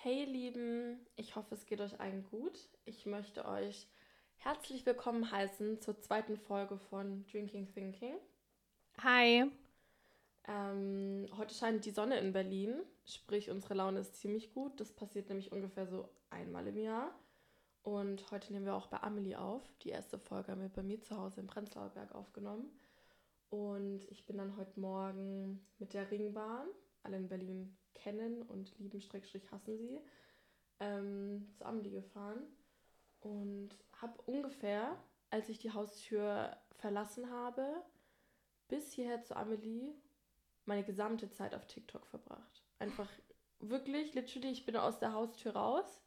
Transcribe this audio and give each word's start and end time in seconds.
Hey 0.00 0.26
Lieben, 0.26 1.04
ich 1.16 1.34
hoffe 1.34 1.56
es 1.56 1.66
geht 1.66 1.80
euch 1.80 1.98
allen 1.98 2.22
gut. 2.30 2.56
Ich 2.84 3.04
möchte 3.04 3.44
euch 3.44 3.88
herzlich 4.36 4.86
willkommen 4.86 5.28
heißen 5.28 5.80
zur 5.80 5.98
zweiten 5.98 6.36
Folge 6.36 6.78
von 6.78 7.26
Drinking 7.26 7.66
Thinking. 7.66 8.14
Hi. 9.02 9.50
Ähm, 10.46 11.26
heute 11.36 11.52
scheint 11.52 11.84
die 11.84 11.90
Sonne 11.90 12.20
in 12.20 12.32
Berlin, 12.32 12.80
sprich 13.06 13.50
unsere 13.50 13.74
Laune 13.74 13.98
ist 13.98 14.14
ziemlich 14.14 14.54
gut. 14.54 14.78
Das 14.78 14.92
passiert 14.92 15.30
nämlich 15.30 15.50
ungefähr 15.50 15.88
so 15.88 16.08
einmal 16.30 16.68
im 16.68 16.78
Jahr. 16.78 17.12
Und 17.82 18.30
heute 18.30 18.52
nehmen 18.52 18.66
wir 18.66 18.76
auch 18.76 18.86
bei 18.86 19.02
Amelie 19.02 19.34
auf. 19.34 19.64
Die 19.82 19.90
erste 19.90 20.16
Folge 20.16 20.52
haben 20.52 20.62
wir 20.62 20.68
bei 20.68 20.84
mir 20.84 21.00
zu 21.00 21.18
Hause 21.18 21.40
im 21.40 21.48
Prenzlauer 21.48 21.88
Berg 21.88 22.14
aufgenommen. 22.14 22.70
Und 23.50 24.04
ich 24.12 24.24
bin 24.26 24.38
dann 24.38 24.56
heute 24.56 24.78
Morgen 24.78 25.66
mit 25.80 25.92
der 25.92 26.08
Ringbahn, 26.08 26.68
alle 27.02 27.16
in 27.16 27.26
Berlin 27.26 27.76
kennen 27.94 28.42
und 28.42 28.78
lieben, 28.78 29.00
Schrägstrich 29.00 29.50
hassen 29.50 29.76
sie, 29.76 30.00
ähm, 30.80 31.48
zu 31.56 31.64
Amelie 31.64 31.90
gefahren. 31.90 32.42
Und 33.20 33.70
habe 34.00 34.20
ungefähr, 34.26 34.96
als 35.30 35.48
ich 35.48 35.58
die 35.58 35.72
Haustür 35.72 36.56
verlassen 36.76 37.30
habe, 37.30 37.82
bis 38.68 38.92
hierher 38.92 39.22
zu 39.22 39.36
Amelie 39.36 39.94
meine 40.66 40.84
gesamte 40.84 41.30
Zeit 41.30 41.54
auf 41.54 41.66
TikTok 41.66 42.06
verbracht. 42.06 42.62
Einfach 42.78 43.08
wirklich, 43.58 44.14
literally, 44.14 44.50
ich 44.50 44.66
bin 44.66 44.76
aus 44.76 44.98
der 44.98 45.14
Haustür 45.14 45.56
raus 45.56 46.02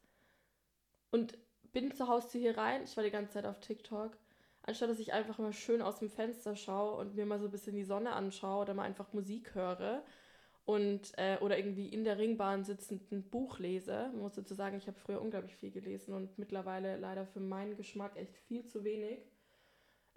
und 1.09 1.37
bin 1.73 1.93
zur 1.93 2.07
Haustür 2.07 2.39
hier 2.39 2.57
rein. 2.57 2.83
Ich 2.83 2.95
war 2.95 3.03
die 3.03 3.11
ganze 3.11 3.33
Zeit 3.33 3.45
auf 3.45 3.59
TikTok. 3.59 4.17
Anstatt 4.63 4.89
dass 4.89 4.99
ich 4.99 5.11
einfach 5.11 5.39
mal 5.39 5.53
schön 5.53 5.81
aus 5.81 5.99
dem 5.99 6.09
Fenster 6.09 6.55
schaue 6.55 6.97
und 6.97 7.15
mir 7.15 7.25
mal 7.25 7.39
so 7.39 7.45
ein 7.45 7.51
bisschen 7.51 7.75
die 7.75 7.83
Sonne 7.83 8.13
anschaue 8.13 8.61
oder 8.61 8.73
mal 8.75 8.83
einfach 8.83 9.11
Musik 9.11 9.55
höre 9.55 10.03
und 10.65 11.11
äh, 11.17 11.37
oder 11.41 11.57
irgendwie 11.57 11.89
in 11.89 12.03
der 12.03 12.17
Ringbahn 12.17 12.63
sitzend 12.63 13.11
ein 13.11 13.23
Buch 13.23 13.59
lese. 13.59 14.09
Man 14.11 14.21
muss 14.21 14.35
dazu 14.35 14.53
sagen, 14.53 14.77
ich 14.77 14.87
habe 14.87 14.99
früher 14.99 15.21
unglaublich 15.21 15.55
viel 15.55 15.71
gelesen 15.71 16.13
und 16.13 16.37
mittlerweile 16.37 16.97
leider 16.97 17.25
für 17.25 17.39
meinen 17.39 17.75
Geschmack 17.75 18.15
echt 18.15 18.35
viel 18.47 18.65
zu 18.65 18.83
wenig. 18.83 19.19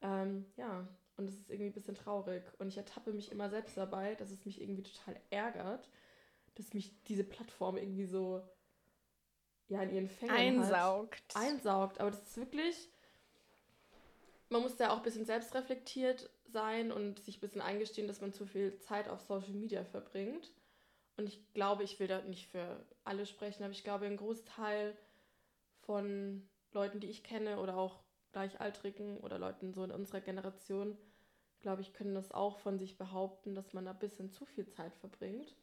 Ähm, 0.02 0.44
ja, 0.56 0.86
und 1.16 1.28
es 1.28 1.34
ist 1.34 1.50
irgendwie 1.50 1.70
ein 1.70 1.74
bisschen 1.74 1.94
traurig. 1.94 2.42
Und 2.58 2.68
ich 2.68 2.76
ertappe 2.76 3.12
mich 3.12 3.32
immer 3.32 3.48
selbst 3.48 3.76
dabei, 3.76 4.14
dass 4.16 4.30
es 4.30 4.44
mich 4.44 4.60
irgendwie 4.60 4.82
total 4.82 5.16
ärgert, 5.30 5.88
dass 6.56 6.74
mich 6.74 6.92
diese 7.04 7.24
Plattform 7.24 7.76
irgendwie 7.76 8.06
so 8.06 8.42
ja, 9.68 9.82
in 9.82 9.94
ihren 9.94 10.08
Fängen 10.08 10.34
einsaugt. 10.34 11.22
Hat. 11.34 11.42
Einsaugt. 11.42 12.00
Aber 12.00 12.10
das 12.10 12.22
ist 12.22 12.36
wirklich. 12.36 12.90
Man 14.50 14.62
muss 14.62 14.76
da 14.76 14.90
auch 14.90 14.98
ein 14.98 15.02
bisschen 15.02 15.24
selbstreflektiert 15.24 16.30
sein 16.54 16.90
und 16.90 17.18
sich 17.18 17.36
ein 17.36 17.40
bisschen 17.40 17.60
eingestehen, 17.60 18.08
dass 18.08 18.22
man 18.22 18.32
zu 18.32 18.46
viel 18.46 18.78
Zeit 18.78 19.08
auf 19.08 19.20
Social 19.20 19.52
Media 19.52 19.84
verbringt. 19.84 20.50
Und 21.18 21.28
ich 21.28 21.52
glaube, 21.52 21.82
ich 21.82 22.00
will 22.00 22.08
da 22.08 22.22
nicht 22.22 22.48
für 22.48 22.82
alle 23.04 23.26
sprechen, 23.26 23.62
aber 23.62 23.72
ich 23.72 23.84
glaube, 23.84 24.06
ein 24.06 24.16
Großteil 24.16 24.96
von 25.82 26.48
Leuten, 26.72 27.00
die 27.00 27.10
ich 27.10 27.22
kenne 27.22 27.60
oder 27.60 27.76
auch 27.76 28.00
Gleichaltrigen 28.32 29.18
oder 29.18 29.38
Leuten 29.38 29.72
so 29.72 29.84
in 29.84 29.90
unserer 29.90 30.20
Generation, 30.20 30.96
glaube 31.60 31.82
ich, 31.82 31.92
können 31.92 32.14
das 32.14 32.32
auch 32.32 32.58
von 32.58 32.78
sich 32.78 32.98
behaupten, 32.98 33.54
dass 33.54 33.72
man 33.74 33.84
da 33.84 33.92
ein 33.92 33.98
bisschen 33.98 34.30
zu 34.30 34.44
viel 34.44 34.66
Zeit 34.68 34.94
verbringt. 34.96 35.54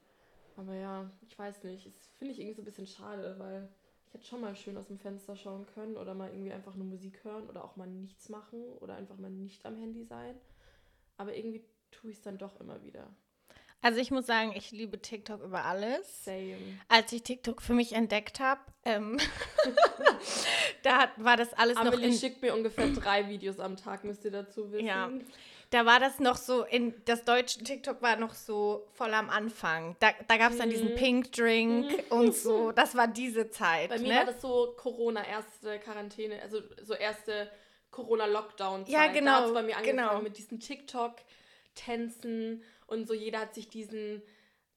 Aber 0.55 0.73
ja, 0.75 1.09
ich 1.27 1.37
weiß 1.37 1.63
nicht, 1.63 1.85
das 1.85 1.95
finde 2.17 2.33
ich 2.33 2.39
irgendwie 2.39 2.55
so 2.55 2.61
ein 2.61 2.65
bisschen 2.65 2.87
schade, 2.87 3.35
weil 3.39 3.67
ich 4.07 4.13
hätte 4.13 4.25
schon 4.25 4.41
mal 4.41 4.55
schön 4.55 4.77
aus 4.77 4.87
dem 4.87 4.99
Fenster 4.99 5.35
schauen 5.35 5.65
können 5.67 5.97
oder 5.97 6.13
mal 6.13 6.29
irgendwie 6.29 6.51
einfach 6.51 6.75
nur 6.75 6.87
Musik 6.87 7.23
hören 7.23 7.49
oder 7.49 7.63
auch 7.63 7.75
mal 7.75 7.87
nichts 7.87 8.29
machen 8.29 8.63
oder 8.79 8.95
einfach 8.95 9.17
mal 9.17 9.31
nicht 9.31 9.65
am 9.65 9.77
Handy 9.77 10.03
sein. 10.03 10.35
Aber 11.21 11.35
irgendwie 11.35 11.63
tue 11.91 12.09
ich 12.09 12.17
es 12.17 12.23
dann 12.23 12.39
doch 12.39 12.59
immer 12.59 12.81
wieder. 12.81 13.07
Also 13.83 13.99
ich 13.99 14.09
muss 14.09 14.25
sagen, 14.25 14.53
ich 14.55 14.71
liebe 14.71 14.99
TikTok 14.99 15.43
über 15.43 15.65
alles. 15.65 16.25
Same. 16.25 16.57
Als 16.87 17.11
ich 17.11 17.21
TikTok 17.21 17.61
für 17.61 17.75
mich 17.75 17.93
entdeckt 17.93 18.39
habe, 18.39 18.61
ähm, 18.85 19.19
da 20.83 21.11
war 21.17 21.37
das 21.37 21.53
alles 21.53 21.77
Amelie 21.77 21.97
noch 21.97 22.03
in... 22.03 22.13
schickt 22.13 22.41
mir 22.41 22.55
ungefähr 22.55 22.87
drei 22.87 23.29
Videos 23.29 23.59
am 23.59 23.77
Tag, 23.77 24.03
müsst 24.03 24.25
ihr 24.25 24.31
dazu 24.31 24.71
wissen. 24.71 24.87
Ja, 24.87 25.11
da 25.69 25.85
war 25.85 25.99
das 25.99 26.19
noch 26.19 26.37
so, 26.37 26.63
in 26.63 26.95
das 27.05 27.23
deutsche 27.23 27.63
TikTok 27.63 28.01
war 28.01 28.15
noch 28.15 28.33
so 28.33 28.87
voll 28.93 29.13
am 29.13 29.29
Anfang. 29.29 29.95
Da, 29.99 30.09
da 30.27 30.37
gab 30.37 30.53
es 30.53 30.57
dann 30.57 30.71
diesen 30.71 30.95
Pink 30.95 31.31
Drink 31.33 32.03
und 32.09 32.35
so. 32.35 32.71
Das 32.71 32.95
war 32.95 33.07
diese 33.07 33.51
Zeit. 33.51 33.89
Bei 33.89 33.99
mir 33.99 34.07
ne? 34.07 34.15
war 34.15 34.25
das 34.25 34.41
so 34.41 34.73
Corona, 34.75 35.23
erste 35.23 35.77
Quarantäne, 35.77 36.41
also 36.41 36.61
so 36.81 36.95
erste 36.95 37.51
Corona-Lockdown-Zeit. 37.91 38.93
Ja, 38.93 39.07
genau. 39.07 39.31
Da 39.31 39.37
hat 39.37 39.45
es 39.47 39.53
bei 39.53 39.63
mir 39.63 39.77
angefangen 39.77 39.97
genau. 40.09 40.21
mit 40.21 40.37
diesen 40.37 40.59
TikTok-Tänzen 40.59 42.63
und 42.87 43.07
so. 43.07 43.13
Jeder 43.13 43.39
hat 43.39 43.53
sich 43.53 43.69
diesen 43.69 44.21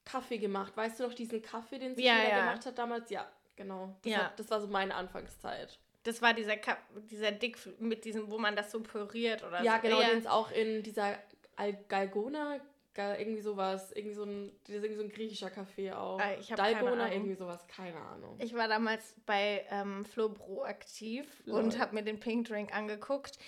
Kaffee 0.05 0.39
gemacht. 0.39 0.77
Weißt 0.77 1.01
du 1.01 1.05
noch 1.05 1.15
diesen 1.15 1.43
Kaffee, 1.43 1.79
den 1.79 1.95
sich 1.95 2.05
Ja, 2.05 2.17
jeder 2.19 2.29
ja. 2.29 2.41
gemacht 2.51 2.67
hat 2.67 2.79
damals? 2.79 3.11
Ja, 3.11 3.29
genau. 3.57 3.97
Das, 4.03 4.13
Ja. 4.13 4.19
Hat, 4.25 4.39
das 4.39 4.51
war 4.51 4.61
so 4.61 4.67
meine 4.67 4.95
Anfangszeit. 4.95 5.79
Das 6.03 6.21
war 6.21 6.35
dieser, 6.35 6.57
Cup, 6.59 6.79
dieser 7.11 7.33
Dick 7.33 7.57
mit 7.81 8.05
diesem, 8.05 8.31
wo 8.31 8.39
man 8.39 8.55
das 8.57 8.71
so 8.71 8.81
püriert 8.81 9.43
oder 9.43 9.63
Ja, 9.63 9.77
so. 9.77 9.83
genau, 9.83 10.01
den 10.01 10.19
es 10.19 10.27
auch 10.27 10.51
in 10.51 10.83
dieser 10.83 11.19
Al 11.57 11.73
Galgona, 11.89 12.61
Irgendwie 12.97 13.41
sowas, 13.41 13.93
irgendwie 13.93 14.15
so 14.15 14.25
ein, 14.25 14.53
das 14.65 14.77
ist 14.77 14.84
irgendwie 14.84 14.97
so 14.97 15.03
ein 15.03 15.10
griechischer 15.10 15.50
Kaffee 15.50 15.93
auch. 15.93 16.19
Ah, 16.21 16.34
ich 16.38 16.49
Dalgona, 16.49 17.12
irgendwie 17.12 17.34
sowas, 17.34 17.66
keine 17.66 18.00
Ahnung. 18.00 18.37
Ich 18.38 18.55
war 18.55 18.69
damals 18.69 19.15
bei 19.27 19.65
ähm, 19.71 20.05
Flo 20.05 20.28
Bro 20.28 20.65
aktiv 20.65 21.27
Lol. 21.44 21.60
und 21.60 21.78
habe 21.78 21.94
mir 21.94 22.03
den 22.03 22.21
Pink 22.21 22.49
Drink 22.49 22.75
angeguckt. 22.75 23.38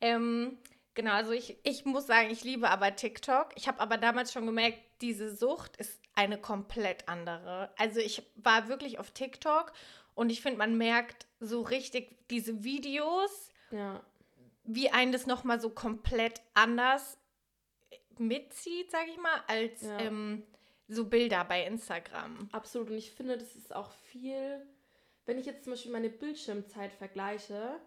Ähm, 0.00 0.58
genau, 0.94 1.12
also 1.12 1.32
ich, 1.32 1.58
ich 1.62 1.84
muss 1.84 2.06
sagen, 2.06 2.30
ich 2.30 2.44
liebe 2.44 2.68
aber 2.70 2.94
TikTok. 2.94 3.50
Ich 3.54 3.68
habe 3.68 3.80
aber 3.80 3.96
damals 3.96 4.32
schon 4.32 4.46
gemerkt, 4.46 4.78
diese 5.00 5.34
Sucht 5.34 5.76
ist 5.76 6.00
eine 6.14 6.38
komplett 6.38 7.08
andere. 7.08 7.70
Also 7.78 8.00
ich 8.00 8.22
war 8.36 8.68
wirklich 8.68 8.98
auf 8.98 9.10
TikTok 9.10 9.72
und 10.14 10.30
ich 10.30 10.42
finde, 10.42 10.58
man 10.58 10.76
merkt 10.76 11.26
so 11.40 11.62
richtig 11.62 12.16
diese 12.30 12.62
Videos, 12.62 13.48
ja. 13.70 14.00
wie 14.64 14.90
einen 14.90 15.12
das 15.12 15.26
nochmal 15.26 15.60
so 15.60 15.70
komplett 15.70 16.42
anders 16.54 17.16
mitzieht, 18.20 18.90
sage 18.90 19.10
ich 19.10 19.18
mal, 19.18 19.42
als 19.48 19.82
Ja. 19.82 19.98
ähm, 20.00 20.42
so 20.88 21.04
Bilder 21.06 21.44
bei 21.44 21.64
Instagram. 21.66 22.48
Absolut. 22.52 22.90
Und 22.90 22.96
ich 22.96 23.12
finde, 23.12 23.36
das 23.38 23.54
ist 23.56 23.74
auch 23.74 23.90
viel, 23.92 24.60
wenn 25.26 25.38
ich 25.38 25.46
jetzt 25.46 25.64
zum 25.64 25.72
Beispiel 25.72 25.92
meine 25.92 26.10
Bildschirmzeit 26.10 26.92
vergleiche, 26.92 27.80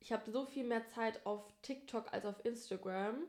ich 0.00 0.12
habe 0.12 0.30
so 0.30 0.44
viel 0.46 0.64
mehr 0.64 0.86
Zeit 0.88 1.24
auf 1.24 1.42
TikTok 1.62 2.12
als 2.12 2.24
auf 2.26 2.44
Instagram. 2.44 3.24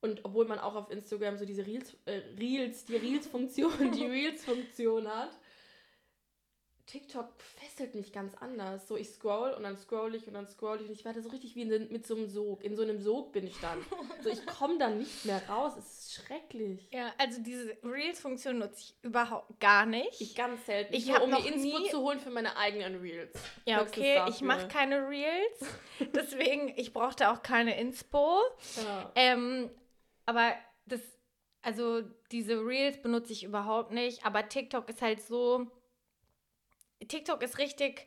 Und 0.00 0.24
obwohl 0.24 0.46
man 0.46 0.58
auch 0.58 0.74
auf 0.74 0.90
Instagram 0.90 1.36
so 1.38 1.44
diese 1.44 1.66
Reels, 1.66 1.96
äh, 2.04 2.20
Reels 2.38 2.84
die 2.84 2.96
Reels-Funktion, 2.96 3.90
die 3.92 4.04
Reels-Funktion 4.06 5.08
hat, 5.08 5.30
TikTok 6.86 7.28
fesselt 7.60 7.94
mich 7.96 8.12
ganz 8.12 8.34
anders. 8.36 8.86
So, 8.86 8.96
ich 8.96 9.08
scroll 9.10 9.50
und 9.54 9.64
dann 9.64 9.76
scroll 9.76 10.14
ich 10.14 10.28
und 10.28 10.34
dann 10.34 10.46
scroll 10.46 10.80
ich 10.80 10.86
und 10.88 10.92
ich 10.92 11.04
werde 11.04 11.20
so 11.20 11.28
richtig 11.30 11.56
wie 11.56 11.62
in, 11.62 11.68
mit 11.92 12.06
so 12.06 12.14
einem 12.14 12.28
Sog. 12.28 12.62
In 12.62 12.76
so 12.76 12.82
einem 12.82 13.00
Sog 13.00 13.32
bin 13.32 13.46
ich 13.46 13.58
dann. 13.60 13.78
So, 14.22 14.30
ich 14.30 14.44
komme 14.46 14.78
dann 14.78 14.98
nicht 14.98 15.24
mehr 15.24 15.40
raus. 15.48 15.72
Es 15.78 15.84
ist 15.98 16.14
schrecklich. 16.14 16.88
Ja, 16.90 17.12
also 17.18 17.40
diese 17.42 17.76
Reels-Funktion 17.84 18.58
nutze 18.58 18.80
ich 18.80 18.94
überhaupt 19.02 19.60
gar 19.60 19.84
nicht. 19.86 20.20
Ich 20.20 20.34
ganz 20.34 20.64
selten. 20.66 20.94
Ich 20.94 21.06
Nur 21.06 21.16
hab 21.16 21.22
um 21.24 21.30
noch 21.30 21.42
mir 21.44 21.52
Inspo 21.52 21.78
nie- 21.78 21.90
zu 21.90 22.00
holen 22.00 22.18
für 22.18 22.30
meine 22.30 22.56
eigenen 22.56 23.00
Reels. 23.00 23.32
ja, 23.66 23.82
okay, 23.82 24.22
ich 24.28 24.40
mache 24.40 24.66
keine 24.68 25.08
Reels. 25.08 25.60
Deswegen, 26.14 26.72
ich 26.76 26.92
brauchte 26.92 27.30
auch 27.30 27.42
keine 27.42 27.78
Inspo. 27.78 28.40
Ja. 28.84 29.12
Ähm, 29.14 29.70
aber 30.24 30.54
das, 30.86 31.00
also 31.62 32.02
diese 32.32 32.64
Reels 32.64 33.00
benutze 33.02 33.32
ich 33.32 33.44
überhaupt 33.44 33.92
nicht. 33.92 34.24
Aber 34.24 34.48
TikTok 34.48 34.88
ist 34.88 35.02
halt 35.02 35.20
so. 35.20 35.66
TikTok 37.06 37.42
ist 37.42 37.58
richtig 37.58 38.06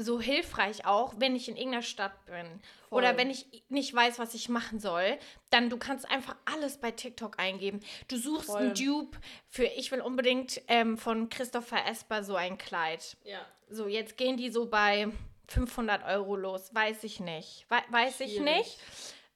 so 0.00 0.20
hilfreich 0.20 0.86
auch, 0.86 1.14
wenn 1.18 1.34
ich 1.34 1.48
in 1.48 1.56
irgendeiner 1.56 1.82
Stadt 1.82 2.24
bin. 2.26 2.60
Voll. 2.88 2.98
Oder 2.98 3.16
wenn 3.16 3.30
ich 3.30 3.64
nicht 3.68 3.92
weiß, 3.92 4.20
was 4.20 4.32
ich 4.34 4.48
machen 4.48 4.78
soll, 4.78 5.18
dann 5.50 5.70
du 5.70 5.76
kannst 5.76 6.08
einfach 6.08 6.36
alles 6.44 6.78
bei 6.78 6.92
TikTok 6.92 7.38
eingeben. 7.40 7.80
Du 8.06 8.16
suchst 8.16 8.46
Voll. 8.46 8.58
einen 8.58 8.74
Dupe 8.74 9.18
für, 9.48 9.64
ich 9.64 9.90
will 9.90 10.00
unbedingt 10.00 10.60
ähm, 10.68 10.96
von 10.98 11.28
Christopher 11.28 11.84
Esper 11.86 12.22
so 12.22 12.36
ein 12.36 12.58
Kleid. 12.58 13.16
ja. 13.24 13.44
So, 13.70 13.86
jetzt 13.86 14.16
gehen 14.16 14.38
die 14.38 14.48
so 14.48 14.64
bei 14.70 15.08
500 15.48 16.02
Euro 16.06 16.36
los. 16.36 16.74
Weiß 16.74 17.04
ich 17.04 17.20
nicht. 17.20 17.66
We 17.68 17.76
weiß 17.90 18.20
ich 18.20 18.36
Schwierig. 18.36 18.56
nicht. 18.56 18.78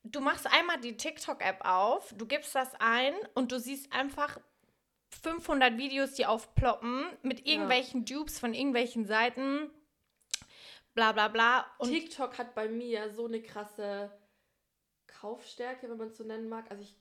Du 0.05 0.20
machst 0.20 0.46
einmal 0.46 0.81
die 0.81 0.96
TikTok-App 0.96 1.62
auf, 1.67 2.14
du 2.17 2.25
gibst 2.25 2.55
das 2.55 2.69
ein 2.79 3.12
und 3.35 3.52
du 3.52 3.61
siehst 3.61 3.93
einfach 3.93 4.38
500 5.23 5.76
Videos, 5.76 6.14
die 6.14 6.26
aufploppen 6.26 7.05
mit 7.23 7.47
irgendwelchen 7.47 8.05
Dupes 8.05 8.38
von 8.38 8.55
irgendwelchen 8.55 9.05
Seiten. 9.06 9.70
Bla 10.94 11.12
bla 11.12 11.29
bla. 11.29 11.67
Und 11.79 11.91
TikTok 11.91 12.38
hat 12.38 12.55
bei 12.55 12.69
mir 12.69 13.11
so 13.11 13.26
eine 13.26 13.41
krasse 13.43 14.11
Kaufstärke, 15.06 15.88
wenn 15.88 15.97
man 15.97 16.09
es 16.09 16.17
so 16.19 16.25
nennen 16.25 16.49
mag. 16.49 16.70
Also 16.70 16.82
ich 16.82 16.94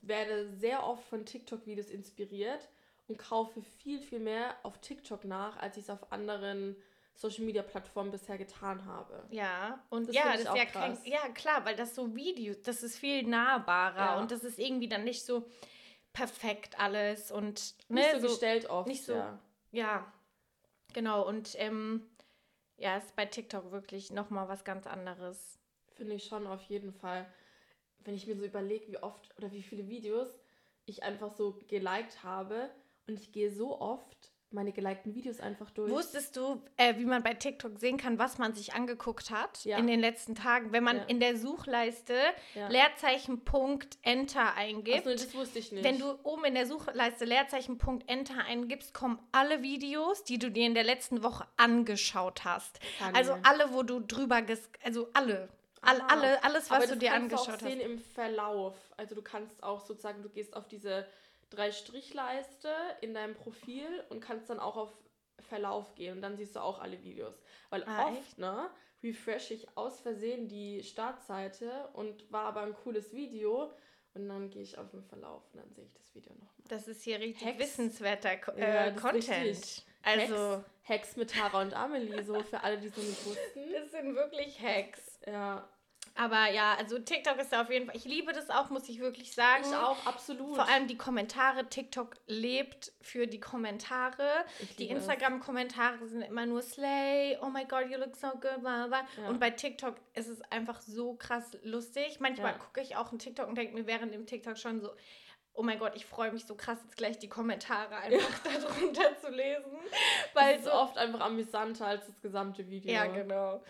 werde 0.00 0.48
sehr 0.56 0.84
oft 0.84 1.04
von 1.08 1.24
TikTok-Videos 1.24 1.90
inspiriert 1.90 2.68
und 3.08 3.18
kaufe 3.18 3.62
viel, 3.62 4.00
viel 4.00 4.20
mehr 4.20 4.56
auf 4.62 4.78
TikTok 4.78 5.24
nach, 5.24 5.56
als 5.58 5.76
ich 5.76 5.84
es 5.84 5.90
auf 5.90 6.12
anderen 6.12 6.76
Social-Media-Plattformen 7.14 8.10
bisher 8.10 8.38
getan 8.38 8.84
habe. 8.86 9.24
ja, 9.30 9.84
und 9.90 10.08
Das 10.08 10.14
ja, 10.16 10.32
das 10.32 10.40
ist 10.40 10.44
ja 10.46 10.52
auch 10.52 10.72
kein, 10.72 10.98
ja 11.04 11.28
klar, 11.34 11.64
weil 11.64 11.76
das 11.76 11.94
so 11.94 12.14
Videos, 12.16 12.62
das 12.62 12.82
ist 12.82 12.98
viel 12.98 13.22
nahbarer 13.24 13.96
Ja. 14.14 14.18
und 14.20 14.30
das 14.30 14.42
ist 14.44 14.58
irgendwie 14.58 14.88
dann 14.88 15.04
nicht 15.04 15.22
so 15.24 15.44
perfekt 16.12 16.78
alles 16.78 17.30
und 17.30 17.74
Nicht 17.88 18.12
ne, 18.12 18.20
so 18.20 18.28
gestellt 18.28 18.68
oft. 18.70 18.88
nicht 18.88 19.04
so- 19.04 19.14
Ja. 19.14 19.38
ja, 19.70 20.12
Genau, 20.92 21.26
und 21.26 21.54
ähm, 21.58 22.06
ja, 22.76 22.96
ist 22.98 23.16
bei 23.16 23.24
TikTok 23.26 23.70
wirklich 23.70 24.10
nochmal 24.10 24.48
was 24.48 24.64
ganz 24.64 24.86
anderes. 24.86 25.58
Finde 25.94 26.14
ich 26.14 26.24
schon 26.24 26.46
auf 26.46 26.62
jeden 26.64 26.92
Fall. 26.92 27.26
Wenn 28.00 28.14
ich 28.14 28.26
mir 28.26 28.36
so 28.36 28.44
überlege, 28.44 28.88
wie 28.92 28.98
oft 28.98 29.34
oder 29.38 29.50
wie 29.52 29.62
viele 29.62 29.88
Videos 29.88 30.28
ich 30.84 31.02
einfach 31.02 31.30
so 31.30 31.58
geliked 31.68 32.22
habe 32.24 32.70
und 33.06 33.14
ich 33.18 33.32
gehe 33.32 33.50
so 33.50 33.80
oft 33.80 34.31
meine 34.54 34.72
gelikten 34.72 35.14
Videos 35.14 35.40
einfach 35.40 35.70
durch. 35.70 35.90
Wusstest 35.90 36.36
du, 36.36 36.62
äh, 36.76 36.96
wie 36.96 37.04
man 37.04 37.22
bei 37.22 37.34
TikTok 37.34 37.78
sehen 37.78 37.96
kann, 37.96 38.18
was 38.18 38.38
man 38.38 38.54
sich 38.54 38.74
angeguckt 38.74 39.30
hat 39.30 39.64
Ja. 39.64 39.78
in 39.78 39.86
den 39.86 40.00
letzten 40.00 40.34
Tagen? 40.34 40.72
Wenn 40.72 40.84
man 40.84 40.96
Ja. 40.98 41.02
in 41.04 41.20
der 41.20 41.36
Suchleiste 41.36 42.16
Ja. 42.54 42.68
Leerzeichen 42.68 43.44
Punkt 43.44 43.98
Enter 44.02 44.40
Achso, 44.48 44.58
eingibt. 44.60 45.06
das 45.06 45.34
wusste 45.34 45.58
ich 45.58 45.72
nicht. 45.72 45.84
Wenn 45.84 45.98
du 45.98 46.18
oben 46.22 46.44
in 46.44 46.54
der 46.54 46.66
Suchleiste 46.66 47.24
Leerzeichen 47.24 47.78
Punkt 47.78 48.08
Enter 48.08 48.44
eingibst, 48.44 48.94
kommen 48.94 49.18
alle 49.32 49.62
Videos, 49.62 50.24
die 50.24 50.38
du 50.38 50.50
dir 50.50 50.66
in 50.66 50.74
der 50.74 50.84
letzten 50.84 51.22
Woche 51.22 51.46
angeschaut 51.56 52.44
hast. 52.44 52.78
Funny. 52.98 53.12
Also 53.16 53.36
alle, 53.42 53.72
wo 53.72 53.82
du 53.82 54.00
drüber 54.00 54.42
ges 54.42 54.68
also 54.84 55.08
alle, 55.12 55.48
all, 55.80 56.00
Aha. 56.00 56.06
alle, 56.10 56.44
alles, 56.44 56.70
was 56.70 56.76
Aber 56.78 56.86
du 56.86 56.96
dir 56.96 57.10
kannst 57.10 57.22
angeschaut 57.34 57.60
du 57.60 57.66
auch 57.66 57.70
sehen 57.70 57.78
hast. 57.80 57.86
im 57.90 57.98
Verlauf. 57.98 58.74
Also 58.96 59.14
du 59.14 59.22
kannst 59.22 59.62
auch 59.62 59.84
sozusagen, 59.84 60.22
du 60.22 60.28
gehst 60.28 60.54
auf 60.56 60.68
diese 60.68 61.06
Drei-Strich-Leiste 61.54 62.68
in 63.00 63.14
deinem 63.14 63.34
Profil 63.34 64.04
und 64.10 64.20
kannst 64.20 64.50
dann 64.50 64.60
auch 64.60 64.76
auf 64.76 64.92
Verlauf 65.40 65.94
gehen 65.94 66.16
und 66.16 66.22
dann 66.22 66.36
siehst 66.36 66.56
du 66.56 66.60
auch 66.60 66.80
alle 66.80 67.02
Videos. 67.02 67.34
Weil 67.70 67.84
Ah, 67.84 68.08
oft, 68.08 68.38
ne, 68.38 68.70
refresh 69.02 69.50
ich 69.50 69.66
aus 69.76 70.00
Versehen 70.00 70.48
die 70.48 70.82
Startseite 70.82 71.88
und 71.94 72.30
war 72.30 72.44
aber 72.44 72.62
ein 72.62 72.74
cooles 72.74 73.12
Video 73.12 73.72
und 74.14 74.28
dann 74.28 74.50
gehe 74.50 74.62
ich 74.62 74.78
auf 74.78 74.90
den 74.90 75.02
Verlauf 75.02 75.42
und 75.52 75.60
dann 75.60 75.72
sehe 75.74 75.84
ich 75.84 75.92
das 75.94 76.14
Video 76.14 76.32
nochmal. 76.34 76.48
Das 76.68 76.86
ist 76.88 77.02
hier 77.02 77.18
richtig 77.18 77.46
Hacks. 77.46 77.58
wissenswerter 77.58 78.36
Ko 78.36 78.52
Ja, 78.56 78.86
äh, 78.86 78.92
Content. 78.94 79.28
richtig. 79.28 79.86
Also, 80.04 80.34
Hacks, 80.34 80.64
Hacks 80.88 81.16
mit 81.16 81.30
Tara 81.30 81.60
und 81.62 81.74
Amelie, 81.74 82.22
so 82.24 82.40
für 82.42 82.60
alle, 82.62 82.78
die 82.78 82.88
es 82.88 82.96
noch 82.96 83.04
nicht 83.04 83.24
wussten. 83.26 83.60
das 83.72 83.90
sind 83.90 84.14
wirklich 84.14 84.60
Hacks. 84.60 85.18
Ja, 85.26 85.68
Aber 86.14 86.50
ja, 86.50 86.74
also 86.74 86.98
TikTok 86.98 87.38
ist 87.38 87.52
da 87.52 87.62
auf 87.62 87.70
jeden 87.70 87.86
Fall. 87.86 87.96
Ich 87.96 88.04
liebe 88.04 88.32
das 88.32 88.50
auch, 88.50 88.68
muss 88.70 88.88
ich 88.88 89.00
wirklich 89.00 89.32
sagen. 89.32 89.64
ich 89.66 89.74
auch, 89.74 90.04
absolut. 90.06 90.56
Vor 90.56 90.68
allem 90.68 90.86
die 90.86 90.96
Kommentare. 90.98 91.68
TikTok 91.68 92.16
lebt 92.26 92.92
für 93.00 93.26
die 93.26 93.40
Kommentare. 93.40 94.28
Die. 94.78 94.88
Instagram-Kommentare 94.88 96.06
sind 96.06 96.22
immer 96.22 96.44
nur 96.46 96.62
Slay, 96.62 97.38
oh 97.40 97.48
my 97.48 97.64
god, 97.64 97.90
you 97.90 97.98
look 97.98 98.14
so 98.14 98.28
good, 98.30 98.60
bla 98.60 98.86
bla. 98.86 99.06
Ja. 99.16 99.28
Und 99.28 99.40
bei 99.40 99.50
TikTok 99.50 99.96
ist 100.14 100.28
es 100.28 100.42
einfach 100.50 100.80
so 100.82 101.14
krass 101.14 101.56
lustig. 101.62 102.20
Manchmal 102.20 102.52
Ja. 102.52 102.58
gucke 102.58 102.80
ich 102.82 102.96
auch 102.96 103.10
einen 103.10 103.18
TikTok 103.18 103.48
und 103.48 103.56
denke 103.56 103.74
mir 103.74 103.86
während 103.86 104.12
dem 104.12 104.26
TikTok 104.26 104.58
schon 104.58 104.80
so, 104.80 104.90
oh 105.54 105.62
mein 105.62 105.78
Gott, 105.78 105.92
ich 105.96 106.06
freue 106.06 106.32
mich 106.32 106.44
so 106.46 106.54
krass, 106.54 106.78
jetzt 106.82 106.96
gleich 106.96 107.18
die 107.18 107.28
Kommentare 107.28 107.96
einfach 107.96 108.38
darunter 108.44 109.18
zu 109.18 109.30
lesen. 109.30 109.72
Weil 110.34 110.44
Weil 110.44 110.56
es 110.56 110.64
so 110.64 110.70
ist 110.70 110.76
oft 110.76 110.98
einfach 110.98 111.20
amüsanter 111.20 111.86
als 111.86 112.06
das 112.06 112.20
gesamte 112.20 112.68
Video. 112.68 112.92
Ja, 112.92 113.06
genau. 113.06 113.62